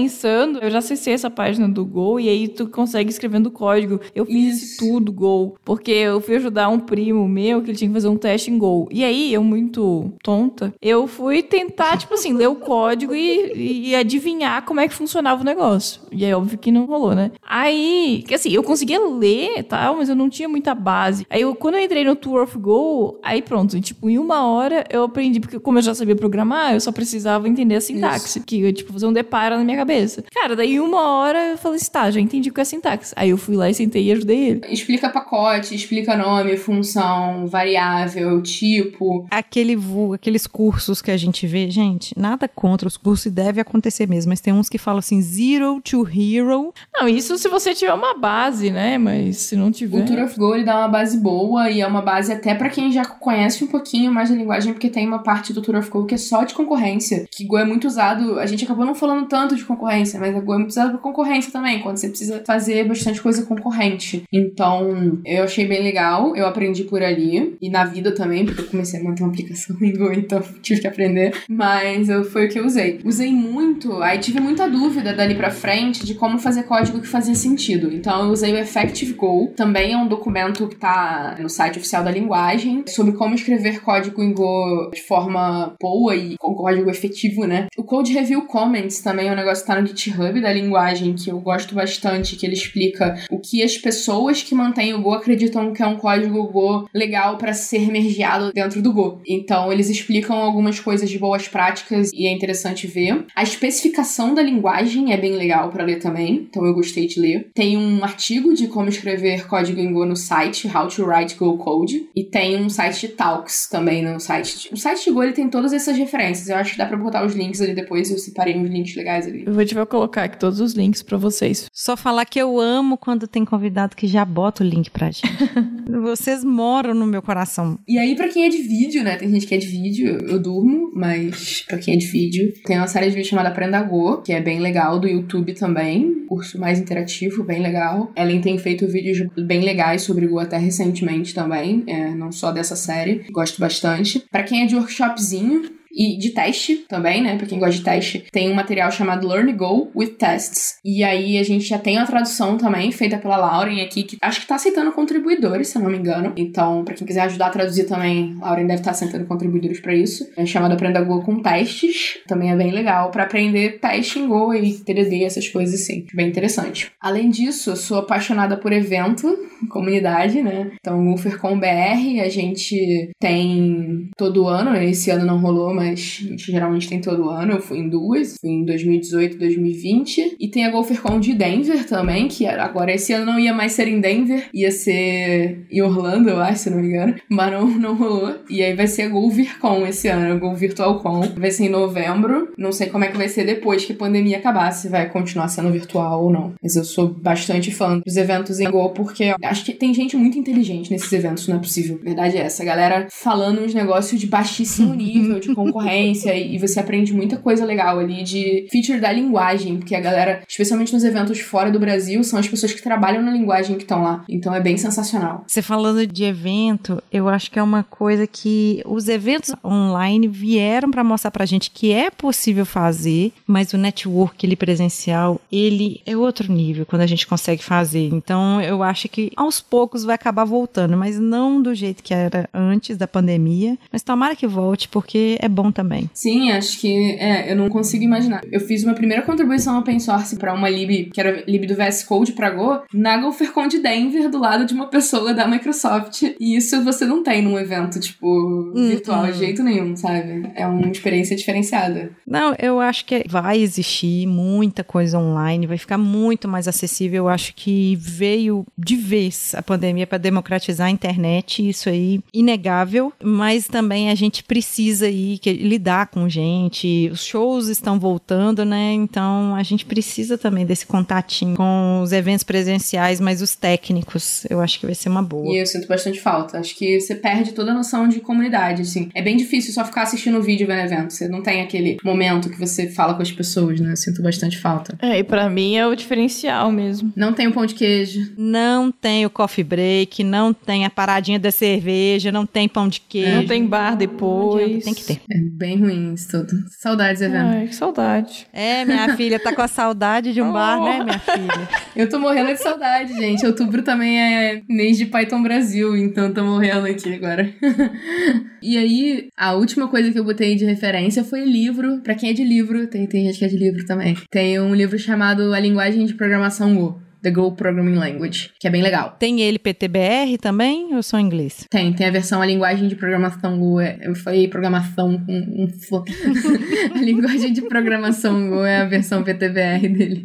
eu 0.62 0.69
já 0.69 0.79
acessei 0.79 1.13
essa 1.13 1.29
página 1.29 1.67
do 1.67 1.86
Go 1.86 2.19
e 2.19 2.29
aí 2.29 2.47
tu 2.47 2.67
consegue 2.67 3.10
escrevendo 3.10 3.49
código. 3.49 3.99
Eu 4.13 4.25
fiz 4.25 4.58
Isso. 4.58 4.65
isso 4.65 4.77
tudo 4.77 5.12
Go. 5.12 5.55
Porque 5.63 5.91
eu 5.91 6.19
fui 6.21 6.36
ajudar 6.36 6.69
um 6.69 6.79
primo 6.79 7.27
meu 7.27 7.62
que 7.62 7.71
ele 7.71 7.77
tinha 7.77 7.88
que 7.88 7.93
fazer 7.93 8.08
um 8.08 8.17
teste 8.17 8.51
em 8.51 8.58
Go. 8.58 8.88
E 8.91 9.03
aí, 9.03 9.34
eu 9.34 9.43
muito 9.43 10.13
tonta, 10.21 10.73
eu 10.81 11.08
fui 11.08 11.41
tentar, 11.41 11.97
tipo 11.97 12.13
assim, 12.13 12.34
ler 12.34 12.47
o 12.47 12.55
código 12.55 13.15
e, 13.15 13.89
e 13.89 13.95
adivinhar 13.95 14.63
como 14.65 14.79
é 14.79 14.88
que 14.88 14.93
funcionava 14.93 15.41
o 15.41 15.45
negócio. 15.45 16.01
E 16.12 16.25
aí, 16.25 16.34
óbvio 16.34 16.58
que 16.58 16.71
não 16.71 16.86
rolou, 16.86 17.15
né? 17.15 17.31
Aí, 17.47 18.23
que 18.27 18.36
assim, 18.36 18.51
eu 18.51 18.63
conseguia 18.63 18.99
ler 18.99 19.60
e 19.60 19.63
tal, 19.63 19.97
mas 19.97 20.10
eu 20.10 20.15
não 20.15 20.29
tinha 20.29 20.49
muita 20.49 20.75
base. 20.75 21.25
Aí, 21.29 21.41
eu, 21.41 21.55
quando 21.55 21.75
eu 21.75 21.81
entrei 21.84 22.03
no 22.03 22.15
Tour 22.15 22.43
of 22.43 22.58
Go, 22.58 23.19
aí 23.23 23.41
pronto, 23.41 23.79
tipo, 23.79 24.10
em 24.10 24.17
uma 24.17 24.45
hora 24.45 24.84
eu 24.89 25.03
aprendi, 25.03 25.39
porque 25.39 25.60
como 25.60 25.77
eu 25.77 25.81
já 25.81 25.95
sabia 25.95 26.15
programar, 26.15 26.73
eu 26.73 26.81
só 26.81 26.91
precisava 26.91 27.47
entender 27.47 27.75
a 27.75 27.81
sintaxe, 27.81 28.39
que 28.41 28.62
eu, 28.62 28.73
tipo, 28.73 28.91
fazer 28.91 29.05
um 29.05 29.13
deparo 29.13 29.58
na 29.58 29.63
minha 29.63 29.77
cabeça. 29.77 29.84
Cara, 30.33 30.55
daí 30.55 30.79
uma 30.79 31.01
hora 31.17 31.51
eu 31.51 31.57
falei 31.57 31.77
assim, 31.77 31.91
tá, 31.91 32.09
já 32.11 32.19
entendi 32.19 32.49
qual 32.51 32.61
é 32.61 32.63
a 32.63 32.65
sintaxe. 32.65 33.13
Aí 33.15 33.29
eu 33.29 33.37
fui 33.37 33.55
lá 33.55 33.69
e 33.69 33.73
sentei 33.73 34.03
e 34.05 34.11
ajudei 34.11 34.49
ele. 34.49 34.61
Explica 34.69 35.09
pacote, 35.09 35.75
explica 35.75 36.15
nome, 36.17 36.57
função, 36.57 37.47
variável, 37.47 38.41
tipo. 38.41 39.25
Aquele 39.31 39.75
vu- 39.75 40.13
aqueles 40.13 40.47
cursos 40.47 41.01
que 41.01 41.11
a 41.11 41.17
gente 41.17 41.45
vê, 41.47 41.69
gente, 41.69 42.13
nada 42.17 42.47
contra 42.47 42.87
os 42.87 42.97
cursos 42.97 43.25
e 43.27 43.31
deve 43.31 43.59
acontecer 43.61 44.07
mesmo, 44.07 44.29
mas 44.29 44.41
tem 44.41 44.53
uns 44.53 44.69
que 44.69 44.77
falam 44.77 44.99
assim, 44.99 45.21
zero 45.21 45.81
to 45.81 46.07
hero. 46.07 46.73
Não, 46.93 47.07
isso 47.07 47.37
se 47.37 47.47
você 47.49 47.73
tiver 47.73 47.93
uma 47.93 48.17
base, 48.17 48.71
né? 48.71 48.97
Mas 48.97 49.37
se 49.37 49.55
não 49.55 49.71
tiver. 49.71 50.01
O 50.01 50.05
Tour 50.05 50.23
of 50.23 50.37
Go 50.37 50.55
ele 50.55 50.63
dá 50.63 50.77
uma 50.79 50.87
base 50.87 51.17
boa 51.19 51.69
e 51.69 51.81
é 51.81 51.87
uma 51.87 52.01
base 52.01 52.31
até 52.31 52.53
pra 52.55 52.69
quem 52.69 52.91
já 52.91 53.03
conhece 53.05 53.63
um 53.63 53.67
pouquinho 53.67 54.11
mais 54.13 54.29
da 54.29 54.35
linguagem, 54.35 54.73
porque 54.73 54.89
tem 54.89 55.07
uma 55.07 55.19
parte 55.23 55.51
do 55.53 55.61
Tour 55.61 55.77
of 55.77 55.89
Go 55.89 56.05
que 56.05 56.15
é 56.15 56.17
só 56.17 56.43
de 56.43 56.53
concorrência. 56.53 57.25
Que 57.31 57.45
Go 57.45 57.57
é 57.57 57.65
muito 57.65 57.87
usado, 57.87 58.39
a 58.39 58.45
gente 58.45 58.63
acabou 58.63 58.85
não 58.85 58.95
falando 58.95 59.27
tanto 59.27 59.55
de 59.55 59.64
concorrência, 59.65 60.19
mas 60.19 60.36
a 60.36 60.39
Go 60.39 60.54
é 60.54 60.58
muito 60.58 60.69
usada 60.69 60.89
pra 60.91 60.97
concorrência 60.99 61.51
também, 61.51 61.80
quando 61.82 61.97
você 61.97 62.10
precisa 62.10 62.43
fazer 62.45 62.84
bastante 62.86 63.21
coisa 63.21 63.45
concorrente. 63.45 64.23
Então, 64.32 65.19
eu 65.25 65.43
achei 65.43 65.65
bem 65.65 65.84
legal, 65.84 66.36
eu 66.36 66.45
aprendi 66.45 66.84
por 66.84 67.01
ali 67.01 67.58
e 67.62 67.69
na 67.69 67.86
vida 67.86 68.13
também, 68.13 68.45
porque 68.45 68.62
eu 68.62 68.67
comecei 68.67 68.99
a 68.99 69.04
manter 69.04 69.23
uma 69.23 69.32
aplicação 69.32 69.75
em 69.82 69.93
Go, 69.97 70.12
então 70.12 70.41
tive 70.62 70.82
que 70.82 70.88
aprender, 70.88 71.34
mas 71.49 72.10
eu, 72.10 72.23
foi 72.23 72.45
o 72.45 72.49
que 72.49 72.60
eu 72.60 72.65
usei. 72.65 72.99
Usei 73.04 73.32
muito, 73.32 74.01
aí 74.01 74.19
tive 74.19 74.39
muita 74.39 74.67
dúvida 74.69 75.13
dali 75.13 75.36
pra 75.36 75.49
frente 75.49 76.06
de 76.06 76.15
como 76.15 76.39
fazer 76.39 76.63
código 76.63 76.99
que 76.99 77.08
fazia 77.08 77.36
sentido. 77.36 77.93
Então 77.93 78.25
eu 78.25 78.32
usei 78.32 78.54
o 78.54 78.58
Effective 78.58 79.13
Go, 79.13 79.54
também 79.56 79.93
é 79.93 79.97
um 79.97 80.08
documento 80.08 80.67
que 80.67 80.75
tá 80.75 81.36
no 81.39 81.49
site 81.49 81.78
oficial 81.78 82.04
da 82.04 82.12
linguagem, 82.12 82.84
sobre 82.88 83.13
como 83.13 83.36
escrever 83.36 83.82
código 83.82 84.21
em 84.21 84.34
Go 84.34 84.91
de 84.93 85.01
forma 85.01 85.75
boa 85.80 86.15
e 86.15 86.36
com 86.38 86.54
código 86.54 86.89
efetivo, 86.89 87.45
né? 87.45 87.67
O 87.78 87.84
Code 87.84 88.13
Review 88.13 88.43
Comments 88.43 89.01
também 89.01 89.28
é 89.28 89.32
um 89.32 89.36
negócio 89.36 89.54
que 89.61 89.67
tá 89.67 89.79
no 89.79 89.87
GitHub 89.87 90.39
da 90.41 90.51
linguagem, 90.51 91.13
que 91.13 91.29
eu 91.29 91.39
gosto 91.39 91.75
bastante, 91.75 92.35
que 92.35 92.45
ele 92.45 92.53
explica 92.53 93.15
o 93.29 93.39
que 93.39 93.63
as 93.63 93.77
pessoas 93.77 94.41
que 94.41 94.55
mantêm 94.55 94.93
o 94.93 95.01
Go 95.01 95.13
acreditam 95.13 95.73
que 95.73 95.81
é 95.81 95.87
um 95.87 95.97
código 95.97 96.47
Go 96.47 96.87
legal 96.93 97.37
para 97.37 97.53
ser 97.53 97.91
mergeado 97.91 98.51
dentro 98.53 98.81
do 98.81 98.93
Go. 98.93 99.21
Então 99.27 99.71
eles 99.71 99.89
explicam 99.89 100.37
algumas 100.37 100.79
coisas 100.79 101.09
de 101.09 101.19
boas 101.19 101.47
práticas 101.47 102.11
e 102.13 102.27
é 102.27 102.31
interessante 102.31 102.87
ver. 102.87 103.25
A 103.35 103.43
especificação 103.43 104.33
da 104.33 104.41
linguagem 104.41 105.13
é 105.13 105.17
bem 105.17 105.33
legal 105.33 105.69
para 105.69 105.83
ler 105.83 105.99
também, 105.99 106.47
então 106.49 106.65
eu 106.65 106.73
gostei 106.73 107.07
de 107.07 107.19
ler. 107.19 107.49
Tem 107.53 107.77
um 107.77 108.03
artigo 108.03 108.53
de 108.53 108.67
como 108.67 108.89
escrever 108.89 109.47
código 109.47 109.79
em 109.79 109.91
Go 109.91 110.05
no 110.05 110.15
site, 110.15 110.67
How 110.67 110.87
to 110.87 111.05
Write 111.05 111.35
Go 111.35 111.57
Code, 111.57 112.09
e 112.15 112.23
tem 112.23 112.57
um 112.57 112.69
site 112.69 113.07
de 113.07 113.13
Talks 113.13 113.67
também 113.69 114.03
no 114.03 114.19
site. 114.19 114.69
O 114.71 114.77
site 114.77 115.05
de 115.05 115.11
Go 115.11 115.23
ele 115.23 115.33
tem 115.33 115.49
todas 115.49 115.73
essas 115.73 115.97
referências. 115.97 116.49
Eu 116.49 116.57
acho 116.57 116.71
que 116.73 116.77
dá 116.77 116.85
para 116.85 116.97
botar 116.97 117.25
os 117.25 117.33
links 117.33 117.61
ali 117.61 117.73
depois, 117.73 118.09
eu 118.11 118.17
separei 118.17 118.57
uns 118.57 118.69
links 118.69 118.95
legais 118.95 119.27
ali. 119.27 119.44
Eu 119.45 119.53
vou 119.53 119.63
te 119.63 119.75
colocar 119.86 120.23
aqui 120.23 120.39
todos 120.39 120.60
os 120.60 120.73
links 120.73 121.03
para 121.03 121.19
vocês. 121.19 121.69
Só 121.71 121.95
falar 121.95 122.25
que 122.25 122.39
eu 122.39 122.60
amo 122.60 122.97
quando 122.97 123.27
tem 123.27 123.45
convidado 123.45 123.95
que 123.95 124.08
já 124.08 124.25
bota 124.25 124.63
o 124.63 124.67
link 124.67 124.89
pra 124.89 125.12
gente. 125.12 125.21
Vocês 126.01 126.43
moram 126.43 126.95
no 126.95 127.05
meu 127.05 127.21
coração. 127.21 127.77
E 127.88 127.99
aí, 127.99 128.15
para 128.15 128.27
quem 128.27 128.45
é 128.45 128.49
de 128.49 128.58
vídeo, 128.63 129.03
né? 129.03 129.17
Tem 129.17 129.29
gente 129.29 129.45
que 129.45 129.53
é 129.53 129.58
de 129.60 129.67
vídeo, 129.67 130.17
eu 130.27 130.41
durmo, 130.41 130.91
mas 130.95 131.63
para 131.67 131.78
quem 131.78 131.93
é 131.93 131.97
de 131.97 132.07
vídeo, 132.07 132.51
tem 132.65 132.78
uma 132.78 132.88
série 132.88 133.05
de 133.05 133.11
vídeos 133.11 133.28
chamada 133.28 133.49
Aprenda 133.49 133.82
Go, 133.84 134.24
que 134.24 134.34
é 134.34 134.41
bem 134.41 134.59
legal, 134.59 134.99
do 134.99 135.07
YouTube 135.07 135.53
também. 135.53 136.26
Curso 136.28 136.59
mais 136.59 136.80
interativo, 136.80 137.43
bem 137.43 137.61
legal. 137.61 138.11
Ellen 138.17 138.41
tem 138.41 138.57
feito 138.57 138.88
vídeos 138.88 139.19
bem 139.45 139.61
legais 139.61 140.01
sobre 140.01 140.26
Go 140.26 140.39
até 140.39 140.57
recentemente 140.57 141.36
também, 141.36 141.84
é, 141.86 142.15
não 142.15 142.32
só 142.32 142.51
dessa 142.51 142.76
série. 142.76 143.24
Gosto 143.32 143.59
bastante. 143.59 144.24
Para 144.32 144.43
quem 144.43 144.63
é 144.63 144.65
de 144.65 144.76
workshopzinho, 144.76 145.69
e 145.95 146.17
de 146.17 146.31
teste 146.31 146.85
também, 146.87 147.21
né? 147.21 147.37
Pra 147.37 147.47
quem 147.47 147.57
gosta 147.57 147.77
de 147.77 147.83
teste, 147.83 148.25
tem 148.31 148.51
um 148.51 148.53
material 148.53 148.91
chamado 148.91 149.27
Learn 149.27 149.53
Go 149.53 149.91
with 149.95 150.15
Tests. 150.17 150.77
E 150.83 151.03
aí 151.03 151.37
a 151.37 151.43
gente 151.43 151.65
já 151.65 151.79
tem 151.79 151.97
a 151.97 152.05
tradução 152.05 152.57
também, 152.57 152.91
feita 152.91 153.17
pela 153.17 153.37
Lauren 153.37 153.81
aqui, 153.81 154.03
que 154.03 154.17
acho 154.21 154.41
que 154.41 154.47
tá 154.47 154.55
aceitando 154.55 154.91
contribuidores, 154.91 155.69
se 155.69 155.77
eu 155.77 155.81
não 155.81 155.89
me 155.89 155.97
engano. 155.97 156.33
Então, 156.35 156.83
para 156.83 156.95
quem 156.95 157.07
quiser 157.07 157.21
ajudar 157.21 157.47
a 157.47 157.51
traduzir 157.51 157.85
também, 157.85 158.35
Lauren 158.39 158.67
deve 158.67 158.81
estar 158.81 158.85
tá 158.85 158.91
aceitando 158.91 159.25
contribuidores 159.25 159.79
para 159.79 159.95
isso. 159.95 160.27
É 160.35 160.45
chamado 160.45 160.73
Aprenda 160.73 161.01
Go 161.01 161.21
com 161.23 161.41
Testes. 161.41 162.19
Também 162.27 162.51
é 162.51 162.55
bem 162.55 162.71
legal 162.71 163.09
para 163.11 163.23
aprender 163.23 163.79
teste 163.79 164.19
em 164.19 164.27
Go 164.27 164.53
e 164.53 164.73
TDD, 164.73 165.23
essas 165.23 165.47
coisas 165.47 165.81
assim. 165.81 166.05
Bem 166.13 166.27
interessante. 166.27 166.91
Além 166.99 167.29
disso, 167.29 167.69
eu 167.69 167.75
sou 167.75 167.99
apaixonada 167.99 168.57
por 168.57 168.73
evento, 168.73 169.27
comunidade, 169.69 170.41
né? 170.41 170.71
Então, 170.79 171.13
o 171.13 171.55
BR 171.55 172.21
a 172.21 172.29
gente 172.29 173.11
tem 173.19 174.09
todo 174.17 174.47
ano, 174.47 174.75
esse 174.75 175.11
ano 175.11 175.25
não 175.25 175.39
rolou, 175.39 175.73
mas 175.73 175.84
mas 175.86 176.19
a 176.23 176.27
gente 176.29 176.51
geralmente 176.51 176.89
tem 176.89 176.99
todo 176.99 177.29
ano. 177.29 177.53
Eu 177.53 177.61
fui 177.61 177.77
em 177.77 177.88
duas, 177.88 178.36
fui 178.39 178.49
em 178.49 178.65
2018 178.65 179.36
e 179.36 179.39
2020. 179.39 180.36
E 180.39 180.47
tem 180.47 180.65
a 180.65 180.71
GolferCon 180.71 181.19
de 181.19 181.33
Denver 181.33 181.86
também, 181.86 182.27
que 182.27 182.45
agora 182.47 182.93
esse 182.93 183.13
ano 183.13 183.25
não 183.25 183.39
ia 183.39 183.53
mais 183.53 183.73
ser 183.73 183.88
em 183.88 183.99
Denver, 183.99 184.49
ia 184.53 184.71
ser 184.71 185.65
em 185.71 185.81
Orlando, 185.81 186.29
eu 186.29 186.39
acho, 186.39 186.63
se 186.63 186.69
não 186.69 186.79
me 186.79 186.88
engano. 186.88 187.15
Mas 187.29 187.51
não, 187.51 187.67
não 187.67 187.95
rolou. 187.95 188.36
E 188.49 188.63
aí 188.63 188.73
vai 188.73 188.88
ser 188.88 189.03
a 189.03 189.09
GolVirCon 189.09 189.86
esse 189.86 190.07
ano, 190.07 190.33
a 190.33 190.36
Go 190.36 190.55
Virtual 190.55 190.99
Con. 190.99 191.21
Vai 191.38 191.51
ser 191.51 191.65
em 191.65 191.69
novembro. 191.69 192.51
Não 192.57 192.71
sei 192.71 192.88
como 192.88 193.03
é 193.03 193.07
que 193.07 193.17
vai 193.17 193.29
ser 193.29 193.45
depois 193.45 193.86
que 193.86 193.93
a 193.93 193.95
pandemia 193.95 194.38
acabar, 194.38 194.71
se 194.71 194.89
vai 194.89 195.09
continuar 195.09 195.47
sendo 195.47 195.71
virtual 195.71 196.23
ou 196.23 196.31
não. 196.31 196.53
Mas 196.61 196.75
eu 196.75 196.83
sou 196.83 197.07
bastante 197.07 197.71
fã 197.71 197.99
dos 197.99 198.17
eventos 198.17 198.59
em 198.59 198.69
Go, 198.69 198.89
porque 198.89 199.33
acho 199.43 199.65
que 199.65 199.73
tem 199.73 199.93
gente 199.93 200.17
muito 200.17 200.38
inteligente 200.39 200.91
nesses 200.91 201.11
eventos, 201.11 201.47
não 201.47 201.57
é 201.57 201.59
possível. 201.59 201.99
A 202.01 202.05
verdade 202.05 202.38
é 202.38 202.41
essa. 202.41 202.63
A 202.63 202.65
galera 202.65 203.07
falando 203.11 203.61
uns 203.61 203.73
negócios 203.73 204.19
de 204.19 204.27
baixíssimo 204.27 204.93
nível, 204.93 205.39
de 205.39 205.53
concorrência 205.76 206.34
e 206.34 206.57
você 206.57 206.80
aprende 206.80 207.13
muita 207.13 207.36
coisa 207.36 207.65
legal 207.65 207.99
ali 207.99 208.23
de 208.23 208.65
feature 208.71 208.99
da 208.99 209.11
linguagem, 209.11 209.78
porque 209.78 209.93
a 209.93 209.99
galera, 209.99 210.41
especialmente 210.47 210.93
nos 210.93 211.03
eventos 211.03 211.41
fora 211.41 211.69
do 211.69 211.80
Brasil, 211.80 212.23
são 212.23 212.39
as 212.39 212.47
pessoas 212.47 212.73
que 212.73 212.82
trabalham 212.82 213.21
na 213.21 213.32
linguagem 213.32 213.76
que 213.76 213.84
estão 213.84 214.01
lá. 214.01 214.23
Então 214.30 214.55
é 214.55 214.61
bem 214.61 214.78
sensacional. 214.78 215.43
Você 215.45 215.61
falando 215.61 216.07
de 216.07 216.23
evento, 216.23 217.03
eu 217.11 217.28
acho 217.28 217.51
que 217.51 217.59
é 217.59 217.63
uma 217.63 217.84
coisa 217.84 218.26
que 218.26 218.82
os 218.86 219.09
eventos 219.09 219.53
online 219.63 220.30
vieram 220.30 220.89
para 220.89 221.03
mostrar 221.03 221.32
pra 221.32 221.45
gente 221.45 221.69
que 221.69 221.91
é 221.91 222.09
possível 222.09 222.65
fazer, 222.65 223.34
mas 223.45 223.73
o 223.73 223.78
network 223.78 224.45
ele 224.45 224.55
presencial, 224.55 225.41
ele 225.51 226.01
é 226.05 226.15
outro 226.15 226.51
nível 226.51 226.86
quando 226.86 227.01
a 227.01 227.07
gente 227.07 227.28
consegue 227.28 227.63
fazer. 227.63 228.09
Então 228.13 228.61
eu 228.61 228.82
acho 228.82 229.09
que 229.09 229.32
aos 229.36 229.59
poucos 229.59 230.05
vai 230.05 230.15
acabar 230.15 230.45
voltando, 230.45 230.95
mas 230.95 231.19
não 231.19 231.61
do 231.61 231.76
jeito 231.76 232.01
que 232.01 232.13
era 232.13 232.49
antes 232.53 232.95
da 232.95 233.07
pandemia, 233.07 233.78
mas 233.91 234.01
tomara 234.01 234.36
que 234.36 234.47
volte 234.47 234.88
porque 234.88 235.38
é 235.41 235.49
bom 235.49 235.64
também. 235.72 236.09
Sim, 236.13 236.51
acho 236.51 236.80
que 236.80 237.11
é, 237.20 237.51
eu 237.51 237.55
não 237.55 237.70
consigo 237.70 238.03
imaginar. 238.03 238.41
Eu 238.51 238.59
fiz 238.59 238.84
uma 238.84 238.93
primeira 238.93 239.24
contribuição 239.24 239.78
open 239.80 239.99
source 239.99 240.36
para 240.36 240.53
uma 240.53 240.70
lib, 240.70 241.11
que 241.11 241.20
era 241.20 241.43
lib 241.47 241.66
do 241.66 241.76
VS 241.76 242.03
Code 242.03 242.34
para 242.34 242.49
Go, 242.49 242.82
na 242.93 243.18
GopherCon 243.18 243.68
de 243.68 243.80
Denver, 243.80 244.30
do 244.30 244.39
lado 244.39 244.66
de 244.66 244.74
uma 244.74 244.88
pessoa 244.88 245.34
da 245.34 245.47
Microsoft. 245.47 246.24
E 246.39 246.55
isso 246.55 246.84
você 246.84 247.05
não 247.05 247.24
tem 247.24 247.41
num 247.41 247.57
evento, 247.57 247.99
tipo, 247.99 248.28
hum, 248.28 248.89
virtual 248.89 249.26
de 249.28 249.38
jeito 249.38 249.63
nenhum, 249.63 249.95
sabe? 249.95 250.49
É 250.55 250.66
uma 250.66 250.89
experiência 250.89 251.36
diferenciada. 251.36 252.11
Não, 252.26 252.55
eu 252.59 252.80
acho 252.80 253.05
que 253.05 253.24
vai 253.28 253.59
existir 253.59 254.28
muita 254.28 254.84
coisa 254.84 255.18
online, 255.18 255.68
vai 255.68 255.78
ficar 255.78 255.97
muito 255.97 256.47
mais 256.47 256.68
acessível. 256.68 257.26
Eu 257.26 257.30
acho 257.30 257.53
que 257.55 257.95
veio 257.95 258.66
de 258.78 258.95
vez 258.95 259.53
a 259.55 259.61
pandemia 259.61 260.07
para 260.07 260.18
democratizar 260.18 260.88
a 260.88 260.91
internet, 260.91 261.68
isso 261.68 261.89
aí 261.89 262.22
inegável, 262.34 263.11
mas 263.24 263.68
também 263.68 264.09
a 264.09 264.16
gente 264.16 264.43
precisa 264.43 265.05
aí 265.05 265.38
que 265.38 265.49
lidar 265.58 266.08
com 266.08 266.28
gente, 266.28 267.10
os 267.12 267.24
shows 267.24 267.68
estão 267.68 267.99
voltando, 267.99 268.66
né? 268.66 268.93
Então 268.93 269.56
a 269.56 269.64
gente 269.64 269.86
precisa 269.86 270.38
também 270.38 270.66
desse 270.66 270.86
contatinho 270.86 271.56
com 271.56 272.01
os 272.01 272.12
eventos 272.12 272.43
presenciais, 272.43 273.20
mas 273.20 273.41
os 273.41 273.56
técnicos, 273.56 274.45
eu 274.49 274.62
acho 274.62 274.80
que 274.80 274.86
vai 274.86 274.95
ser 274.95 275.10
uma 275.10 275.22
boa. 275.22 275.53
E 275.53 275.60
eu 275.60 275.66
sinto 275.66 275.88
bastante 275.88 276.20
falta. 276.20 276.60
Acho 276.60 276.76
que 276.76 276.99
você 276.99 277.16
perde 277.16 277.53
toda 277.53 277.72
a 277.72 277.74
noção 277.74 278.08
de 278.08 278.20
comunidade, 278.20 278.82
assim. 278.82 279.10
É 279.14 279.22
bem 279.22 279.38
difícil 279.38 279.74
só 279.74 279.84
ficar 279.84 280.03
assistindo 280.03 280.38
o 280.38 280.41
vídeo 280.41 280.68
vendo 280.68 280.82
evento. 280.82 281.14
Você 281.14 281.28
não 281.28 281.41
tem 281.41 281.62
aquele 281.62 281.97
momento 282.03 282.49
que 282.49 282.60
você 282.60 282.88
fala 282.88 283.14
com 283.14 283.22
as 283.22 283.32
pessoas, 283.32 283.80
né? 283.80 283.91
Eu 283.91 283.97
sinto 283.97 284.22
bastante 284.22 284.58
falta. 284.58 284.97
É, 285.01 285.20
e 285.20 285.24
pra 285.24 285.49
mim 285.49 285.76
é 285.76 285.88
o 285.88 285.95
diferencial 285.95 286.72
mesmo. 286.72 287.12
Não 287.16 287.34
tem 287.34 287.47
o 287.47 287.51
pão 287.51 287.66
de 287.66 287.76
queijo. 287.76 288.34
Não 288.38 288.91
tem 288.91 289.26
o 289.26 289.30
coffee 289.30 289.64
break, 289.64 290.24
não 290.24 290.53
tem 290.53 290.86
a 290.86 290.89
paradinha 290.89 291.39
da 291.39 291.51
cerveja, 291.51 292.32
não 292.32 292.45
tem 292.45 292.68
pão 292.68 292.88
de 292.88 293.01
queijo. 293.01 293.36
Não 293.36 293.45
tem 293.45 293.66
bar 293.66 293.95
depois. 293.95 294.84
Tem 294.84 294.93
que 294.93 295.03
ter. 295.03 295.22
É 295.32 295.38
bem 295.49 295.79
ruim 295.79 296.13
isso 296.13 296.29
tudo. 296.31 296.53
Saudades, 296.69 297.21
evento. 297.21 297.47
Ai, 297.47 297.67
que 297.67 297.75
saudade. 297.75 298.47
É, 298.53 298.85
minha 298.85 299.15
filha 299.17 299.39
tá 299.39 299.53
com 299.53 299.61
a 299.61 299.67
saudade 299.67 300.33
de 300.33 300.41
um 300.41 300.49
oh. 300.49 300.53
bar, 300.53 300.81
né, 300.81 301.03
minha 301.03 301.19
filha? 301.19 301.69
Eu 301.95 302.09
tô 302.09 302.19
morrendo 302.19 302.53
de 302.53 302.61
saudade, 302.61 303.13
gente. 303.13 303.45
Outubro 303.45 303.81
também 303.81 304.19
é 304.19 304.61
mês 304.67 304.97
de 304.97 305.05
Python 305.05 305.41
Brasil, 305.41 305.95
então 305.95 306.33
tô 306.33 306.43
morrendo 306.43 306.85
aqui 306.87 307.13
agora. 307.13 307.49
e 308.61 308.77
aí, 308.77 309.27
a 309.37 309.53
última 309.53 309.87
coisa 309.87 310.11
que 310.11 310.19
eu 310.19 310.23
botei 310.23 310.55
de 310.55 310.65
referência 310.65 311.23
foi 311.23 311.43
livro. 311.43 312.01
Pra 312.01 312.15
quem 312.15 312.29
é 312.29 312.33
de 312.33 312.43
livro, 312.43 312.87
tem, 312.87 313.05
tem 313.07 313.25
gente 313.25 313.39
que 313.39 313.45
é 313.45 313.47
de 313.47 313.57
livro 313.57 313.85
também. 313.85 314.17
Tem 314.29 314.59
um 314.59 314.73
livro 314.73 314.97
chamado 314.97 315.53
A 315.53 315.59
Linguagem 315.59 316.05
de 316.05 316.13
Programação 316.13 316.75
Go. 316.75 317.05
The 317.26 317.32
Go 317.32 317.51
Programming 317.53 317.95
Language, 317.95 318.51
que 318.59 318.67
é 318.67 318.69
bem 318.69 318.84
legal. 318.84 319.15
Tem 319.17 319.41
ele 319.41 319.57
PTBR 319.57 320.38
também 320.39 320.93
ou 320.93 321.01
só 321.01 321.17
em 321.17 321.26
inglês? 321.26 321.65
Tem, 321.71 321.91
tem 321.91 322.05
a 322.05 322.11
versão 322.11 322.39
a 322.39 322.45
linguagem 322.45 322.88
de 322.88 322.95
programação 322.95 323.57
Go. 323.57 323.82
É, 323.82 323.97
eu 324.03 324.13
falei 324.13 324.47
programação 324.47 325.19
com 325.26 325.34
um, 325.34 325.67
a 326.93 327.01
linguagem 327.01 327.51
de 327.51 327.63
programação 327.63 328.51
Go 328.51 328.63
é 328.63 328.82
a 328.82 328.86
versão 328.86 329.23
PTBR 329.23 329.89
dele. 329.89 330.23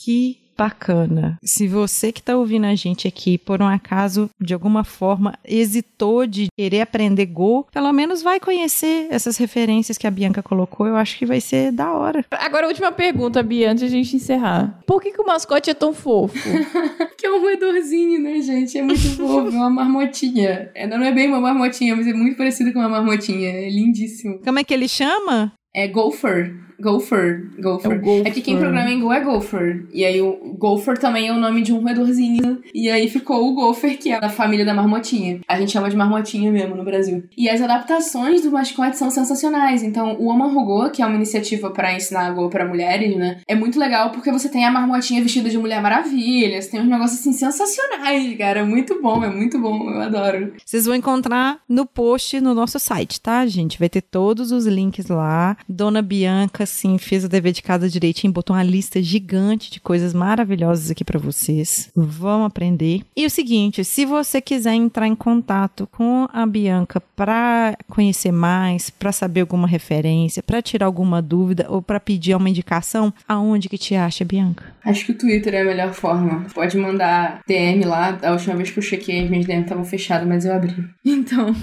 que 0.00 0.39
bacana. 0.60 1.38
Se 1.42 1.66
você 1.66 2.12
que 2.12 2.20
está 2.20 2.36
ouvindo 2.36 2.66
a 2.66 2.74
gente 2.74 3.08
aqui, 3.08 3.38
por 3.38 3.62
um 3.62 3.66
acaso, 3.66 4.28
de 4.38 4.52
alguma 4.52 4.84
forma, 4.84 5.38
hesitou 5.42 6.26
de 6.26 6.48
querer 6.54 6.82
aprender 6.82 7.24
Go, 7.24 7.66
pelo 7.72 7.90
menos 7.94 8.22
vai 8.22 8.38
conhecer 8.38 9.06
essas 9.10 9.38
referências 9.38 9.96
que 9.96 10.06
a 10.06 10.10
Bianca 10.10 10.42
colocou. 10.42 10.86
Eu 10.86 10.96
acho 10.96 11.16
que 11.16 11.24
vai 11.24 11.40
ser 11.40 11.72
da 11.72 11.90
hora. 11.92 12.26
Agora, 12.30 12.66
a 12.66 12.68
última 12.68 12.92
pergunta, 12.92 13.42
Bia, 13.42 13.70
antes 13.70 13.80
de 13.80 13.86
a 13.86 13.90
gente 13.90 14.16
encerrar. 14.16 14.78
Por 14.86 15.00
que, 15.00 15.12
que 15.12 15.22
o 15.22 15.26
mascote 15.26 15.70
é 15.70 15.74
tão 15.74 15.94
fofo? 15.94 16.34
que 17.16 17.26
é 17.26 17.32
um 17.32 17.40
roedorzinho, 17.40 18.20
né, 18.20 18.42
gente? 18.42 18.76
É 18.76 18.82
muito 18.82 19.16
fofo. 19.16 19.48
É 19.48 19.50
uma 19.50 19.70
marmotinha. 19.70 20.70
É, 20.74 20.86
não 20.86 21.02
é 21.02 21.10
bem 21.10 21.26
uma 21.26 21.40
marmotinha, 21.40 21.96
mas 21.96 22.06
é 22.06 22.12
muito 22.12 22.36
parecido 22.36 22.70
com 22.70 22.80
uma 22.80 22.88
marmotinha. 22.88 23.48
É 23.48 23.70
lindíssimo. 23.70 24.40
Como 24.44 24.58
é 24.58 24.64
que 24.64 24.74
ele 24.74 24.88
chama? 24.88 25.52
É 25.74 25.88
Gopher. 25.88 26.69
Gopher. 26.80 27.50
Gopher. 27.58 27.92
É, 27.92 27.98
Gopher. 27.98 28.26
é 28.26 28.30
que 28.30 28.40
quem 28.40 28.56
programa 28.58 28.90
em 28.90 29.00
Go 29.00 29.12
é 29.12 29.20
Gopher. 29.20 29.86
E 29.92 30.04
aí 30.04 30.20
o 30.20 30.54
Gopher 30.58 30.98
também 30.98 31.28
é 31.28 31.32
o 31.32 31.38
nome 31.38 31.62
de 31.62 31.72
um 31.72 31.80
roedorzinho. 31.82 32.62
E 32.74 32.90
aí 32.90 33.08
ficou 33.08 33.48
o 33.48 33.54
Gopher, 33.54 33.98
que 33.98 34.10
é 34.10 34.20
da 34.20 34.28
família 34.28 34.64
da 34.64 34.74
marmotinha. 34.74 35.40
A 35.46 35.58
gente 35.58 35.72
chama 35.72 35.90
de 35.90 35.96
marmotinha 35.96 36.50
mesmo 36.50 36.74
no 36.74 36.84
Brasil. 36.84 37.24
E 37.36 37.48
as 37.48 37.60
adaptações 37.60 38.42
do 38.42 38.50
mascote 38.50 38.96
são 38.96 39.10
sensacionais. 39.10 39.82
Então, 39.82 40.16
o 40.18 40.30
Amarrogô, 40.30 40.90
que 40.90 41.02
é 41.02 41.06
uma 41.06 41.16
iniciativa 41.16 41.70
para 41.70 41.94
ensinar 41.94 42.30
Go 42.32 42.48
para 42.48 42.66
mulheres, 42.66 43.16
né? 43.16 43.40
É 43.46 43.54
muito 43.54 43.78
legal 43.78 44.10
porque 44.10 44.30
você 44.30 44.48
tem 44.48 44.64
a 44.64 44.70
marmotinha 44.70 45.22
vestida 45.22 45.50
de 45.50 45.58
Mulher 45.58 45.82
Maravilha. 45.82 46.60
Você 46.60 46.70
tem 46.70 46.80
uns 46.80 46.88
negócios 46.88 47.20
assim 47.20 47.32
sensacionais, 47.32 48.36
cara. 48.38 48.60
É 48.60 48.64
muito 48.64 49.00
bom, 49.02 49.22
é 49.22 49.30
muito 49.30 49.58
bom. 49.58 49.90
Eu 49.90 50.00
adoro. 50.00 50.52
Vocês 50.64 50.86
vão 50.86 50.94
encontrar 50.94 51.60
no 51.68 51.84
post 51.84 52.40
no 52.40 52.54
nosso 52.54 52.78
site, 52.78 53.20
tá, 53.20 53.46
gente? 53.46 53.78
Vai 53.78 53.88
ter 53.88 54.00
todos 54.00 54.52
os 54.52 54.66
links 54.66 55.08
lá. 55.08 55.56
Dona 55.68 56.02
Bianca 56.02 56.66
assim, 56.70 56.98
fez 56.98 57.24
o 57.24 57.28
dever 57.28 57.52
de 57.52 57.62
casa 57.62 57.88
direitinho, 57.88 58.32
botou 58.32 58.54
uma 58.56 58.62
lista 58.62 59.02
gigante 59.02 59.70
de 59.70 59.80
coisas 59.80 60.12
maravilhosas 60.12 60.90
aqui 60.90 61.04
para 61.04 61.18
vocês. 61.18 61.90
Vamos 61.94 62.46
aprender. 62.46 63.02
E 63.16 63.26
o 63.26 63.30
seguinte, 63.30 63.84
se 63.84 64.04
você 64.04 64.40
quiser 64.40 64.74
entrar 64.74 65.06
em 65.06 65.14
contato 65.14 65.88
com 65.92 66.28
a 66.32 66.46
Bianca 66.46 67.00
para 67.00 67.76
conhecer 67.88 68.32
mais, 68.32 68.90
para 68.90 69.12
saber 69.12 69.42
alguma 69.42 69.66
referência, 69.66 70.42
para 70.42 70.62
tirar 70.62 70.86
alguma 70.86 71.20
dúvida 71.20 71.66
ou 71.68 71.82
para 71.82 72.00
pedir 72.00 72.34
uma 72.34 72.48
indicação, 72.48 73.12
aonde 73.28 73.68
que 73.68 73.78
te 73.78 73.94
acha, 73.94 74.24
Bianca? 74.24 74.64
Acho 74.84 75.04
que 75.06 75.12
o 75.12 75.18
Twitter 75.18 75.54
é 75.54 75.60
a 75.60 75.64
melhor 75.64 75.92
forma. 75.92 76.46
Pode 76.54 76.76
mandar 76.78 77.40
DM 77.46 77.84
lá. 77.84 78.18
A 78.22 78.32
última 78.32 78.56
vez 78.56 78.70
que 78.70 78.78
eu 78.78 78.82
chequei, 78.82 79.24
as 79.24 79.30
minhas 79.30 79.46
DM 79.46 79.62
estavam 79.62 79.84
fechadas, 79.84 80.26
mas 80.26 80.44
eu 80.44 80.54
abri. 80.54 80.74
Então, 81.20 81.54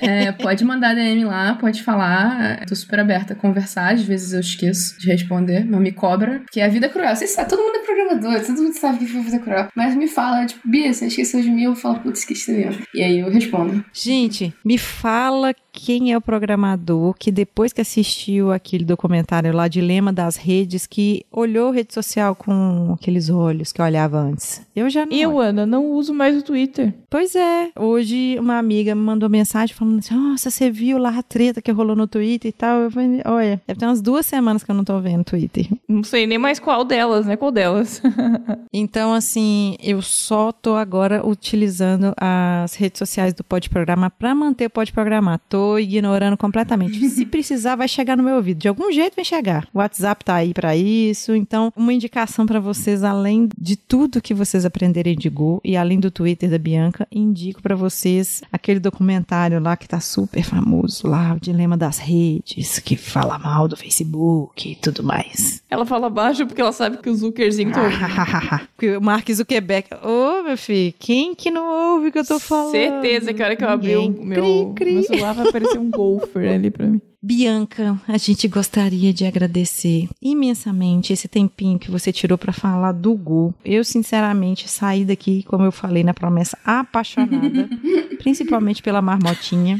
é, 0.00 0.32
pode 0.32 0.64
mandar 0.64 0.94
DM 0.94 1.24
lá, 1.24 1.54
pode 1.54 1.82
falar. 1.82 2.64
Tô 2.66 2.74
super 2.74 3.00
aberta 3.00 3.34
a 3.34 3.36
conversar. 3.36 3.94
Vezes 4.04 4.32
eu 4.32 4.40
esqueço 4.40 4.98
de 4.98 5.08
responder, 5.08 5.64
mas 5.64 5.80
me 5.80 5.92
cobra. 5.92 6.40
Porque 6.40 6.60
a 6.60 6.68
vida 6.68 6.86
é 6.86 6.88
cruel. 6.88 7.14
Todo 7.48 7.62
mundo 7.62 7.76
é 7.76 7.84
programador, 7.84 8.46
todo 8.46 8.62
mundo 8.62 8.74
sabe 8.74 8.98
que 8.98 9.06
foi 9.06 9.22
fazer 9.22 9.38
cruel. 9.40 9.68
Mas 9.74 9.94
me 9.94 10.08
fala, 10.08 10.46
tipo, 10.46 10.68
Bia, 10.68 10.92
você 10.92 11.06
esqueceu 11.06 11.40
de 11.40 11.50
mim? 11.50 11.64
Eu 11.64 11.74
falo, 11.74 12.00
putz, 12.00 12.20
esqueci 12.20 12.52
mesmo. 12.52 12.82
E 12.94 13.02
aí 13.02 13.20
eu 13.20 13.30
respondo. 13.30 13.84
Gente, 13.92 14.52
me 14.64 14.78
fala 14.78 15.54
quem 15.74 16.12
é 16.12 16.16
o 16.16 16.20
programador 16.20 17.14
que 17.18 17.32
depois 17.32 17.72
que 17.72 17.80
assistiu 17.80 18.52
aquele 18.52 18.84
documentário 18.84 19.52
lá, 19.52 19.66
Dilema 19.66 20.12
das 20.12 20.36
Redes, 20.36 20.86
que 20.86 21.26
olhou 21.30 21.72
rede 21.72 21.92
social 21.92 22.34
com 22.34 22.94
aqueles 22.94 23.28
olhos 23.28 23.72
que 23.72 23.80
eu 23.80 23.84
olhava 23.84 24.18
antes. 24.18 24.64
Eu 24.74 24.88
já 24.88 25.04
não. 25.04 25.12
Eu, 25.12 25.40
Ana, 25.40 25.66
não 25.66 25.90
uso 25.90 26.14
mais 26.14 26.36
o 26.36 26.42
Twitter. 26.42 26.94
Pois 27.10 27.34
é. 27.34 27.70
Hoje 27.76 28.38
uma 28.38 28.58
amiga 28.58 28.94
me 28.94 29.02
mandou 29.02 29.28
mensagem 29.28 29.74
falando 29.74 29.98
assim: 29.98 30.14
Nossa, 30.14 30.50
você 30.50 30.70
viu 30.70 30.96
lá 30.96 31.18
a 31.18 31.22
treta 31.22 31.60
que 31.60 31.72
rolou 31.72 31.96
no 31.96 32.06
Twitter 32.06 32.48
e 32.48 32.52
tal? 32.52 32.82
Eu 32.82 32.90
falei: 32.90 33.20
Olha, 33.24 33.60
deve 33.66 33.80
ter 33.80 33.86
umas 33.86 34.00
duas 34.00 34.24
semanas 34.26 34.62
que 34.62 34.70
eu 34.70 34.74
não 34.74 34.84
tô 34.84 35.00
vendo 35.00 35.24
Twitter. 35.24 35.66
Não 35.88 36.04
sei 36.04 36.26
nem 36.26 36.38
mais 36.38 36.60
qual 36.60 36.84
delas, 36.84 37.26
né? 37.26 37.36
Qual 37.36 37.50
delas? 37.50 38.00
então, 38.72 39.12
assim, 39.12 39.76
eu 39.82 40.00
só 40.02 40.52
tô 40.52 40.76
agora 40.76 41.26
utilizando 41.26 42.14
as 42.16 42.74
redes 42.74 42.98
sociais 42.98 43.34
do 43.34 43.44
Pode 43.44 43.70
Programar 43.70 44.10
para 44.10 44.34
manter 44.34 44.66
o 44.66 44.70
Pode 44.70 44.92
Programar. 44.92 45.40
Tô 45.48 45.63
ignorando 45.78 46.36
completamente. 46.36 46.98
Se 47.10 47.26
precisar, 47.26 47.76
vai 47.76 47.88
chegar 47.88 48.16
no 48.16 48.22
meu 48.22 48.36
ouvido. 48.36 48.58
De 48.58 48.68
algum 48.68 48.90
jeito 48.92 49.16
vai 49.16 49.24
chegar. 49.24 49.66
O 49.72 49.78
WhatsApp 49.78 50.24
tá 50.24 50.34
aí 50.36 50.52
para 50.52 50.76
isso. 50.76 51.34
Então, 51.34 51.72
uma 51.76 51.92
indicação 51.92 52.46
para 52.46 52.60
vocês, 52.60 53.02
além 53.02 53.48
de 53.58 53.76
tudo 53.76 54.20
que 54.20 54.34
vocês 54.34 54.64
aprenderem 54.64 55.16
de 55.16 55.28
Go 55.28 55.60
e 55.64 55.76
além 55.76 55.98
do 56.00 56.10
Twitter 56.10 56.50
da 56.50 56.58
Bianca, 56.58 57.06
indico 57.10 57.62
para 57.62 57.76
vocês 57.76 58.42
aquele 58.52 58.80
documentário 58.80 59.60
lá 59.60 59.76
que 59.76 59.88
tá 59.88 60.00
super 60.00 60.42
famoso 60.42 61.06
lá, 61.06 61.34
o 61.34 61.40
Dilema 61.40 61.76
das 61.76 61.98
Redes, 61.98 62.78
que 62.78 62.96
fala 62.96 63.38
mal 63.38 63.68
do 63.68 63.76
Facebook 63.76 64.70
e 64.70 64.74
tudo 64.74 65.02
mais. 65.02 65.62
Ela 65.70 65.84
fala 65.84 66.08
baixo 66.08 66.46
porque 66.46 66.60
ela 66.60 66.72
sabe 66.72 66.98
que 66.98 67.10
o 67.10 67.14
Zuckerzinho 67.14 67.72
tá 67.72 68.68
Porque 68.76 68.96
o 68.96 69.00
Mark 69.00 69.28
Zuckerberg. 69.30 69.88
Ô, 70.02 70.40
oh, 70.40 70.42
meu 70.42 70.56
filho, 70.56 70.94
quem 70.98 71.34
que 71.34 71.50
não 71.50 71.94
ouve 71.94 72.08
o 72.08 72.12
que 72.12 72.18
eu 72.18 72.24
tô 72.24 72.38
falando? 72.38 72.72
Certeza 72.72 73.32
que 73.32 73.42
a 73.42 73.46
hora 73.46 73.56
que 73.56 73.64
eu 73.64 73.68
abri 73.68 73.96
o 73.96 74.10
meu, 74.10 74.72
cri, 74.74 74.84
cri. 74.84 74.94
meu 74.94 75.02
celular 75.04 75.34
vai 75.34 75.50
aparecer 75.54 75.78
um 75.78 75.90
golfer 75.90 76.52
ali 76.52 76.70
pra 76.70 76.86
mim. 76.86 77.00
Bianca, 77.26 77.98
a 78.06 78.18
gente 78.18 78.46
gostaria 78.46 79.10
de 79.10 79.24
agradecer 79.24 80.10
imensamente 80.20 81.10
esse 81.10 81.26
tempinho 81.26 81.78
que 81.78 81.90
você 81.90 82.12
tirou 82.12 82.36
para 82.36 82.52
falar 82.52 82.92
do 82.92 83.14
Gu. 83.14 83.54
Eu, 83.64 83.82
sinceramente, 83.82 84.68
saí 84.68 85.06
daqui, 85.06 85.42
como 85.44 85.64
eu 85.64 85.72
falei 85.72 86.04
na 86.04 86.12
promessa, 86.12 86.58
apaixonada, 86.62 87.66
principalmente 88.22 88.82
pela 88.82 89.00
marmotinha. 89.00 89.78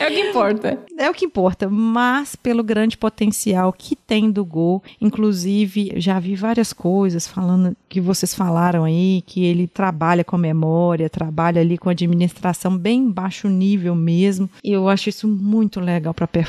é 0.00 0.06
o 0.08 0.10
que 0.10 0.20
importa. 0.20 0.78
É 0.98 1.08
o 1.08 1.14
que 1.14 1.24
importa, 1.26 1.70
mas 1.70 2.34
pelo 2.34 2.64
grande 2.64 2.98
potencial 2.98 3.72
que 3.72 3.94
tem 3.94 4.28
do 4.28 4.44
Gu. 4.44 4.82
Inclusive, 5.00 5.92
já 5.94 6.18
vi 6.18 6.34
várias 6.34 6.72
coisas 6.72 7.28
falando 7.28 7.76
que 7.88 8.00
vocês 8.00 8.34
falaram 8.34 8.82
aí, 8.82 9.22
que 9.24 9.44
ele 9.44 9.68
trabalha 9.68 10.24
com 10.24 10.36
memória, 10.36 11.08
trabalha 11.08 11.60
ali 11.60 11.78
com 11.78 11.88
administração 11.88 12.76
bem 12.76 13.08
baixo 13.08 13.48
nível 13.48 13.94
mesmo. 13.94 14.50
E 14.64 14.72
eu 14.72 14.88
acho 14.88 15.08
isso 15.08 15.28
muito 15.28 15.78
legal 15.78 16.12
para 16.12 16.26
performance. 16.26 16.47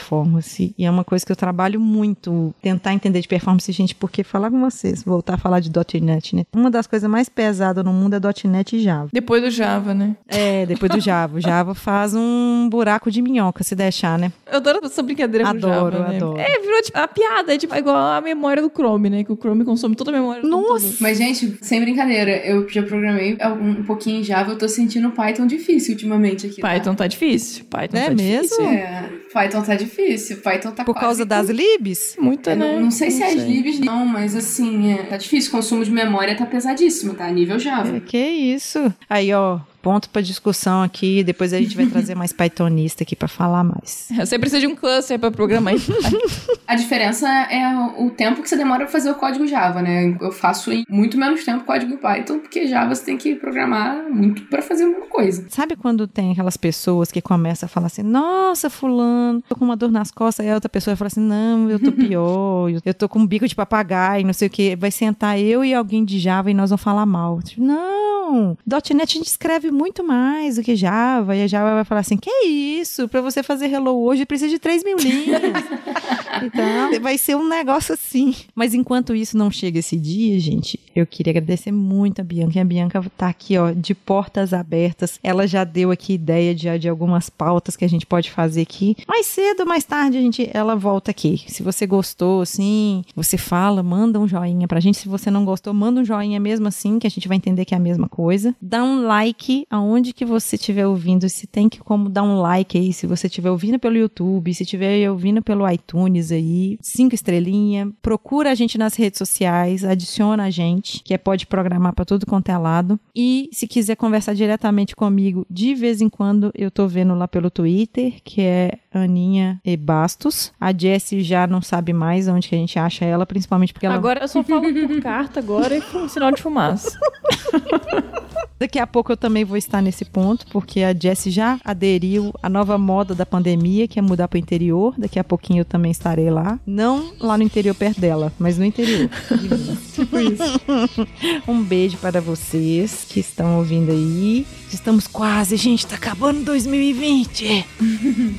E 0.78 0.86
é 0.86 0.92
uma 0.92 1.04
coisa 1.04 1.26
que 1.26 1.32
eu 1.32 1.36
trabalho 1.36 1.80
muito, 1.80 2.54
tentar 2.62 2.94
entender 2.94 3.22
de 3.22 3.28
performance, 3.28 3.72
gente, 3.72 3.96
porque 3.96 4.24
falar 4.24 4.50
com 4.50 4.60
vocês, 4.60 5.04
voltar 5.04 5.36
a 5.36 5.38
falar 5.38 5.60
de 5.60 5.70
.NET, 6.02 6.36
né? 6.36 6.46
Uma 6.54 6.70
das 6.70 6.88
coisas 6.88 7.10
mais 7.10 7.30
pesadas 7.30 7.84
no 7.84 7.94
mundo 7.94 8.16
é 8.16 8.48
.NET 8.48 8.76
e 8.76 8.80
Java. 8.82 9.10
Depois 9.12 9.42
do 9.42 9.50
Java, 9.50 9.94
né? 9.94 10.16
É, 10.28 10.66
depois 10.66 10.92
do 10.92 11.00
Java. 11.00 11.38
O 11.38 11.42
Java 11.42 11.74
faz 11.76 12.14
um 12.16 12.68
buraco 12.70 13.12
de 13.12 13.22
minhoca, 13.22 13.64
se 13.64 13.76
deixar, 13.76 14.18
né? 14.18 14.32
Eu 14.50 14.58
adoro 14.58 14.80
essa 14.84 15.02
brincadeira 15.02 15.48
adoro, 15.48 15.92
com 15.92 15.98
Java, 15.98 16.10
né? 16.10 16.18
Adoro, 16.18 16.40
É, 16.40 16.60
virou 16.60 16.82
tipo, 16.82 16.98
a 16.98 17.08
piada, 17.08 17.54
é 17.54 17.58
tipo, 17.58 17.76
igual 17.76 17.96
a 17.96 18.22
memória 18.22 18.62
do 18.62 18.70
Chrome, 18.70 19.10
né? 19.10 19.24
Que 19.24 19.32
o 19.32 19.36
Chrome 19.38 19.64
consome 19.64 19.96
toda 19.96 20.12
a 20.12 20.14
memória 20.14 20.42
do 20.42 20.48
Nossa! 20.48 20.96
Mas, 21.00 21.18
gente, 21.18 21.58
sem 21.62 21.82
brincadeira, 21.82 22.32
eu 22.46 22.68
já 22.70 22.84
programei 22.84 23.38
um, 23.62 23.84
pouquinho 23.84 24.22
em 24.22 24.24
Java, 24.24 24.52
eu 24.52 24.58
tô 24.58 24.68
sentindo 24.68 25.12
Python 25.12 25.48
difícil 25.48 25.94
ultimamente 25.94 26.48
aqui. 26.48 26.62
Tá? 26.62 26.70
Python 26.70 26.96
tá 26.96 27.08
difícil. 27.08 27.66
Python 27.66 27.98
É 27.98 28.06
tá 28.06 28.14
mesmo? 28.14 28.42
difícil. 28.42 28.66
É, 28.66 29.10
Python 29.34 29.62
tá 29.62 29.76
difícil. 29.76 29.89
Python 29.90 30.72
tá 30.72 30.84
Por 30.84 30.96
causa 30.96 31.24
que- 31.24 31.30
das 31.30 31.50
libs? 31.50 32.16
Muita, 32.20 32.52
Eu 32.52 32.56
né? 32.58 32.74
não, 32.76 32.82
não 32.84 32.92
sei 32.92 33.12
se 33.12 33.22
é 33.24 33.28
as 33.28 33.36
libs 33.44 33.80
não, 33.80 34.06
mas 34.06 34.36
assim, 34.36 34.94
é, 34.94 35.04
tá 35.04 35.18
difícil. 35.18 35.50
O 35.50 35.52
consumo 35.54 35.84
de 35.84 35.92
memória 35.92 36.36
tá 36.36 36.46
pesadíssimo, 36.46 37.14
tá? 37.14 37.30
Nível 37.30 37.60
Java. 37.60 37.98
É, 37.98 38.00
que 38.00 38.18
isso? 38.18 38.94
Aí, 39.10 39.34
ó, 39.34 39.60
ponto 39.82 40.10
pra 40.10 40.22
discussão 40.22 40.82
aqui. 40.84 41.24
Depois 41.24 41.54
a 41.54 41.60
gente 41.60 41.76
vai 41.76 41.86
trazer 41.86 42.16
mais 42.16 42.32
Pythonista 42.34 43.04
aqui 43.04 43.16
pra 43.16 43.28
falar 43.28 43.64
mais. 43.64 44.08
Você 44.18 44.38
precisa 44.40 44.60
de 44.60 44.68
um 44.68 44.76
cluster 44.76 45.18
pra 45.20 45.32
programar. 45.32 45.74
A 46.68 46.76
diferença 46.76 47.28
é 47.28 47.68
o 47.98 48.12
tempo 48.12 48.42
que 48.44 48.50
você 48.50 48.56
demora 48.56 48.84
pra 48.84 48.92
fazer 48.92 49.10
o 49.10 49.16
código 49.16 49.48
Java, 49.48 49.82
né? 49.82 50.16
Eu 50.22 50.32
faço 50.32 50.72
em 50.72 50.84
muito 50.88 51.18
menos 51.18 51.44
tempo 51.44 51.64
código 51.66 51.92
em 51.94 51.98
Python, 51.98 52.40
porque 52.40 52.68
Java 52.68 52.94
você 52.94 53.06
tem 53.06 53.18
que 53.18 53.34
programar 53.36 54.04
muito 54.10 54.44
pra 54.44 54.62
fazer 54.62 54.84
a 54.84 54.88
mesma 54.88 55.08
coisa. 55.08 55.46
Sabe 55.50 55.76
quando 55.76 56.08
tem 56.08 56.32
aquelas 56.32 56.58
pessoas 56.58 57.12
que 57.12 57.22
começam 57.22 57.66
a 57.66 57.70
falar 57.70 57.88
assim, 57.88 58.04
nossa, 58.04 58.70
fulano, 58.70 59.42
tô 59.50 59.56
com 59.56 59.66
uma 59.66 59.76
dor 59.76 59.92
nas 59.92 60.12
costas, 60.12 60.46
aí 60.46 60.52
a 60.52 60.56
outra 60.56 60.70
pessoa 60.70 60.96
fala 60.96 61.08
assim, 61.08 61.22
não, 61.22 61.70
eu 61.72 61.80
tô 61.80 61.92
pior, 61.94 62.70
eu- 62.86 62.94
tô 62.94 63.10
com 63.10 63.20
um 63.20 63.26
bico 63.28 63.48
de 63.48 63.56
papagaio, 63.56 64.26
não 64.26 64.34
sei 64.34 64.48
o 64.48 64.52
que. 64.52 64.76
Vai 64.76 64.92
sentar 64.92 65.40
eu 65.40 65.64
e 65.66 65.74
alguém 65.74 66.06
de 66.06 66.20
Java 66.20 66.52
e 66.52 66.54
nós 66.54 66.70
vamos 66.70 66.84
falar 66.84 67.06
mal. 67.06 67.42
Tipo, 67.42 67.64
não, 67.64 68.56
.NET 68.68 69.18
a 69.18 69.18
gente 69.20 69.28
escreve 69.28 69.69
muito 69.72 70.04
mais 70.04 70.56
do 70.56 70.64
que 70.64 70.76
Java, 70.76 71.36
e 71.36 71.44
a 71.44 71.48
Java 71.48 71.76
vai 71.76 71.84
falar 71.84 72.02
assim, 72.02 72.18
que 72.18 72.30
isso, 72.46 73.08
pra 73.08 73.22
você 73.22 73.44
fazer 73.44 73.72
Hello 73.72 74.04
hoje 74.04 74.26
precisa 74.26 74.50
de 74.50 74.60
3 74.60 74.84
mil 74.84 74.98
linhas. 74.98 75.42
Então, 76.42 77.02
vai 77.02 77.18
ser 77.18 77.36
um 77.36 77.48
negócio 77.48 77.94
assim. 77.94 78.34
Mas 78.56 78.74
enquanto 78.74 79.16
isso 79.16 79.38
não 79.38 79.52
chega 79.52 79.80
esse 79.80 79.98
dia, 79.98 80.40
gente, 80.40 80.80
eu 80.96 81.06
queria 81.06 81.32
agradecer 81.32 81.72
muito 81.72 82.22
a 82.22 82.24
Bianca. 82.24 82.58
E 82.58 82.62
a 82.62 82.66
Bianca 82.66 83.04
tá 83.18 83.28
aqui, 83.28 83.58
ó, 83.58 83.72
de 83.72 83.94
portas 83.94 84.54
abertas. 84.54 85.20
Ela 85.24 85.48
já 85.48 85.64
deu 85.64 85.92
aqui 85.92 86.14
ideia 86.14 86.56
de, 86.56 86.80
de 86.80 86.88
algumas 86.88 87.30
pautas 87.30 87.76
que 87.76 87.86
a 87.86 87.90
gente 87.90 88.06
pode 88.06 88.32
fazer 88.32 88.62
aqui. 88.62 88.96
Mais 89.08 89.26
cedo 89.26 89.66
mais 89.66 89.84
tarde, 89.84 90.18
a 90.18 90.22
gente, 90.22 90.50
ela 90.54 90.76
volta 90.76 91.12
aqui. 91.12 91.44
Se 91.48 91.62
você 91.62 91.86
gostou, 91.86 92.42
assim, 92.42 93.04
você 93.16 93.38
fala, 93.38 93.84
manda 93.84 94.20
um 94.20 94.28
joinha 94.28 94.68
pra 94.68 94.80
gente. 94.80 94.98
Se 94.98 95.08
você 95.08 95.30
não 95.30 95.46
gostou, 95.46 95.74
manda 95.74 96.02
um 96.02 96.06
joinha 96.06 96.40
mesmo 96.40 96.68
assim, 96.68 97.00
que 97.00 97.08
a 97.08 97.10
gente 97.10 97.28
vai 97.28 97.38
entender 97.38 97.66
que 97.66 97.74
é 97.74 97.78
a 97.78 97.82
mesma 97.82 98.08
coisa. 98.08 98.56
Dá 98.62 98.84
um 98.84 99.04
like 99.04 99.59
aonde 99.70 100.14
que 100.14 100.26
você 100.26 100.56
estiver 100.56 100.86
ouvindo. 100.86 101.28
Se 101.30 101.48
tem 101.48 101.70
que 101.70 101.80
como 101.80 102.10
dar 102.10 102.24
um 102.24 102.40
like 102.40 102.78
aí, 102.78 102.94
se 102.94 103.08
você 103.08 103.28
estiver 103.28 103.50
ouvindo 103.50 103.80
pelo 103.80 103.98
YouTube, 103.98 104.54
se 104.54 104.64
estiver 104.64 105.10
ouvindo 105.10 105.42
pelo 105.42 105.70
iTunes 105.70 106.32
aí, 106.32 106.78
cinco 106.82 107.16
estrelinha. 107.16 107.92
Procura 108.02 108.52
a 108.52 108.56
gente 108.56 108.78
nas 108.78 108.96
redes 108.96 109.18
sociais, 109.18 109.84
adiciona 109.84 110.44
a 110.44 110.50
gente, 110.50 111.02
que 111.04 111.14
é 111.14 111.18
pode 111.18 111.48
programar 111.48 111.94
pra 111.94 112.06
tudo 112.06 112.26
quanto 112.26 112.50
é 112.50 112.58
lado. 112.58 113.00
E 113.16 113.50
se 113.52 113.68
quiser 113.68 113.96
conversar 113.96 114.34
diretamente 114.34 114.96
comigo, 114.96 115.46
de 115.50 115.74
vez 115.76 116.02
em 116.02 116.10
quando 116.10 116.52
eu 116.56 116.72
tô 116.72 116.88
vendo 116.88 117.14
lá 117.16 117.28
pelo 117.28 117.50
Twitter, 117.50 118.16
que 118.24 118.42
é 118.42 118.80
Aninha 118.94 119.60
e 119.64 119.76
Bastos. 119.78 120.52
A 120.60 120.72
Jessie 120.72 121.22
já 121.22 121.46
não 121.48 121.62
sabe 121.62 121.94
mais 121.94 122.28
onde 122.28 122.48
que 122.48 122.56
a 122.56 122.58
gente 122.58 122.78
acha 122.80 123.06
ela, 123.06 123.26
principalmente 123.26 123.74
porque 123.74 123.86
ela 123.86 123.96
Agora 123.96 124.22
eu 124.22 124.28
só 124.28 124.44
falo 124.44 124.62
por 124.74 125.02
carta 125.02 125.40
agora 125.40 125.78
e 125.78 125.82
com 125.82 126.08
sinal 126.08 126.32
de 126.32 126.42
fumaça. 126.42 126.98
Daqui 128.60 128.78
a 128.78 128.86
pouco 128.86 129.10
eu 129.10 129.16
também 129.16 129.46
vou 129.46 129.56
estar 129.56 129.82
nesse 129.82 130.04
ponto, 130.04 130.46
porque 130.48 130.82
a 130.82 130.94
Jessie 130.94 131.32
já 131.32 131.58
aderiu 131.64 132.34
à 132.44 132.50
nova 132.50 132.78
moda 132.78 133.16
da 133.16 133.26
pandemia, 133.26 133.88
que 133.88 133.98
é 133.98 134.02
mudar 134.02 134.28
para 134.28 134.36
o 134.36 134.40
interior. 134.40 134.94
Daqui 134.98 135.18
a 135.18 135.24
pouquinho 135.24 135.62
eu 135.62 135.66
também 135.66 135.92
estarei 135.92 136.30
lá. 136.30 136.60
Não 136.68 137.14
lá 137.22 137.38
no 137.38 137.44
interior 137.44 137.74
perto 137.74 138.02
dela, 138.02 138.34
mas 138.38 138.58
no 138.58 138.66
interior. 138.66 139.10
de 139.32 139.48
Minas. 139.48 140.60
um 141.48 141.64
beijo 141.64 141.98
para 142.00 142.20
vocês 142.20 143.06
que 143.08 143.22
estão 143.22 143.60
ouvindo 143.60 143.92
aí. 143.92 144.46
Estamos 144.74 145.08
quase, 145.08 145.56
gente, 145.56 145.88
tá 145.88 145.96
acabando 145.96 146.44
2020. 146.44 147.66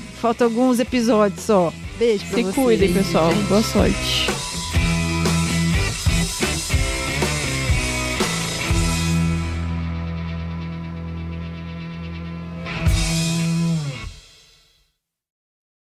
Faltam 0.20 0.48
alguns 0.48 0.78
episódios 0.78 1.42
só. 1.44 1.72
Beijo 1.98 2.24
pra 2.26 2.36
Se 2.36 2.42
vocês. 2.42 2.54
cuidem, 2.54 2.92
pessoal. 2.92 3.32
Boa 3.48 3.62
sorte. 3.62 4.30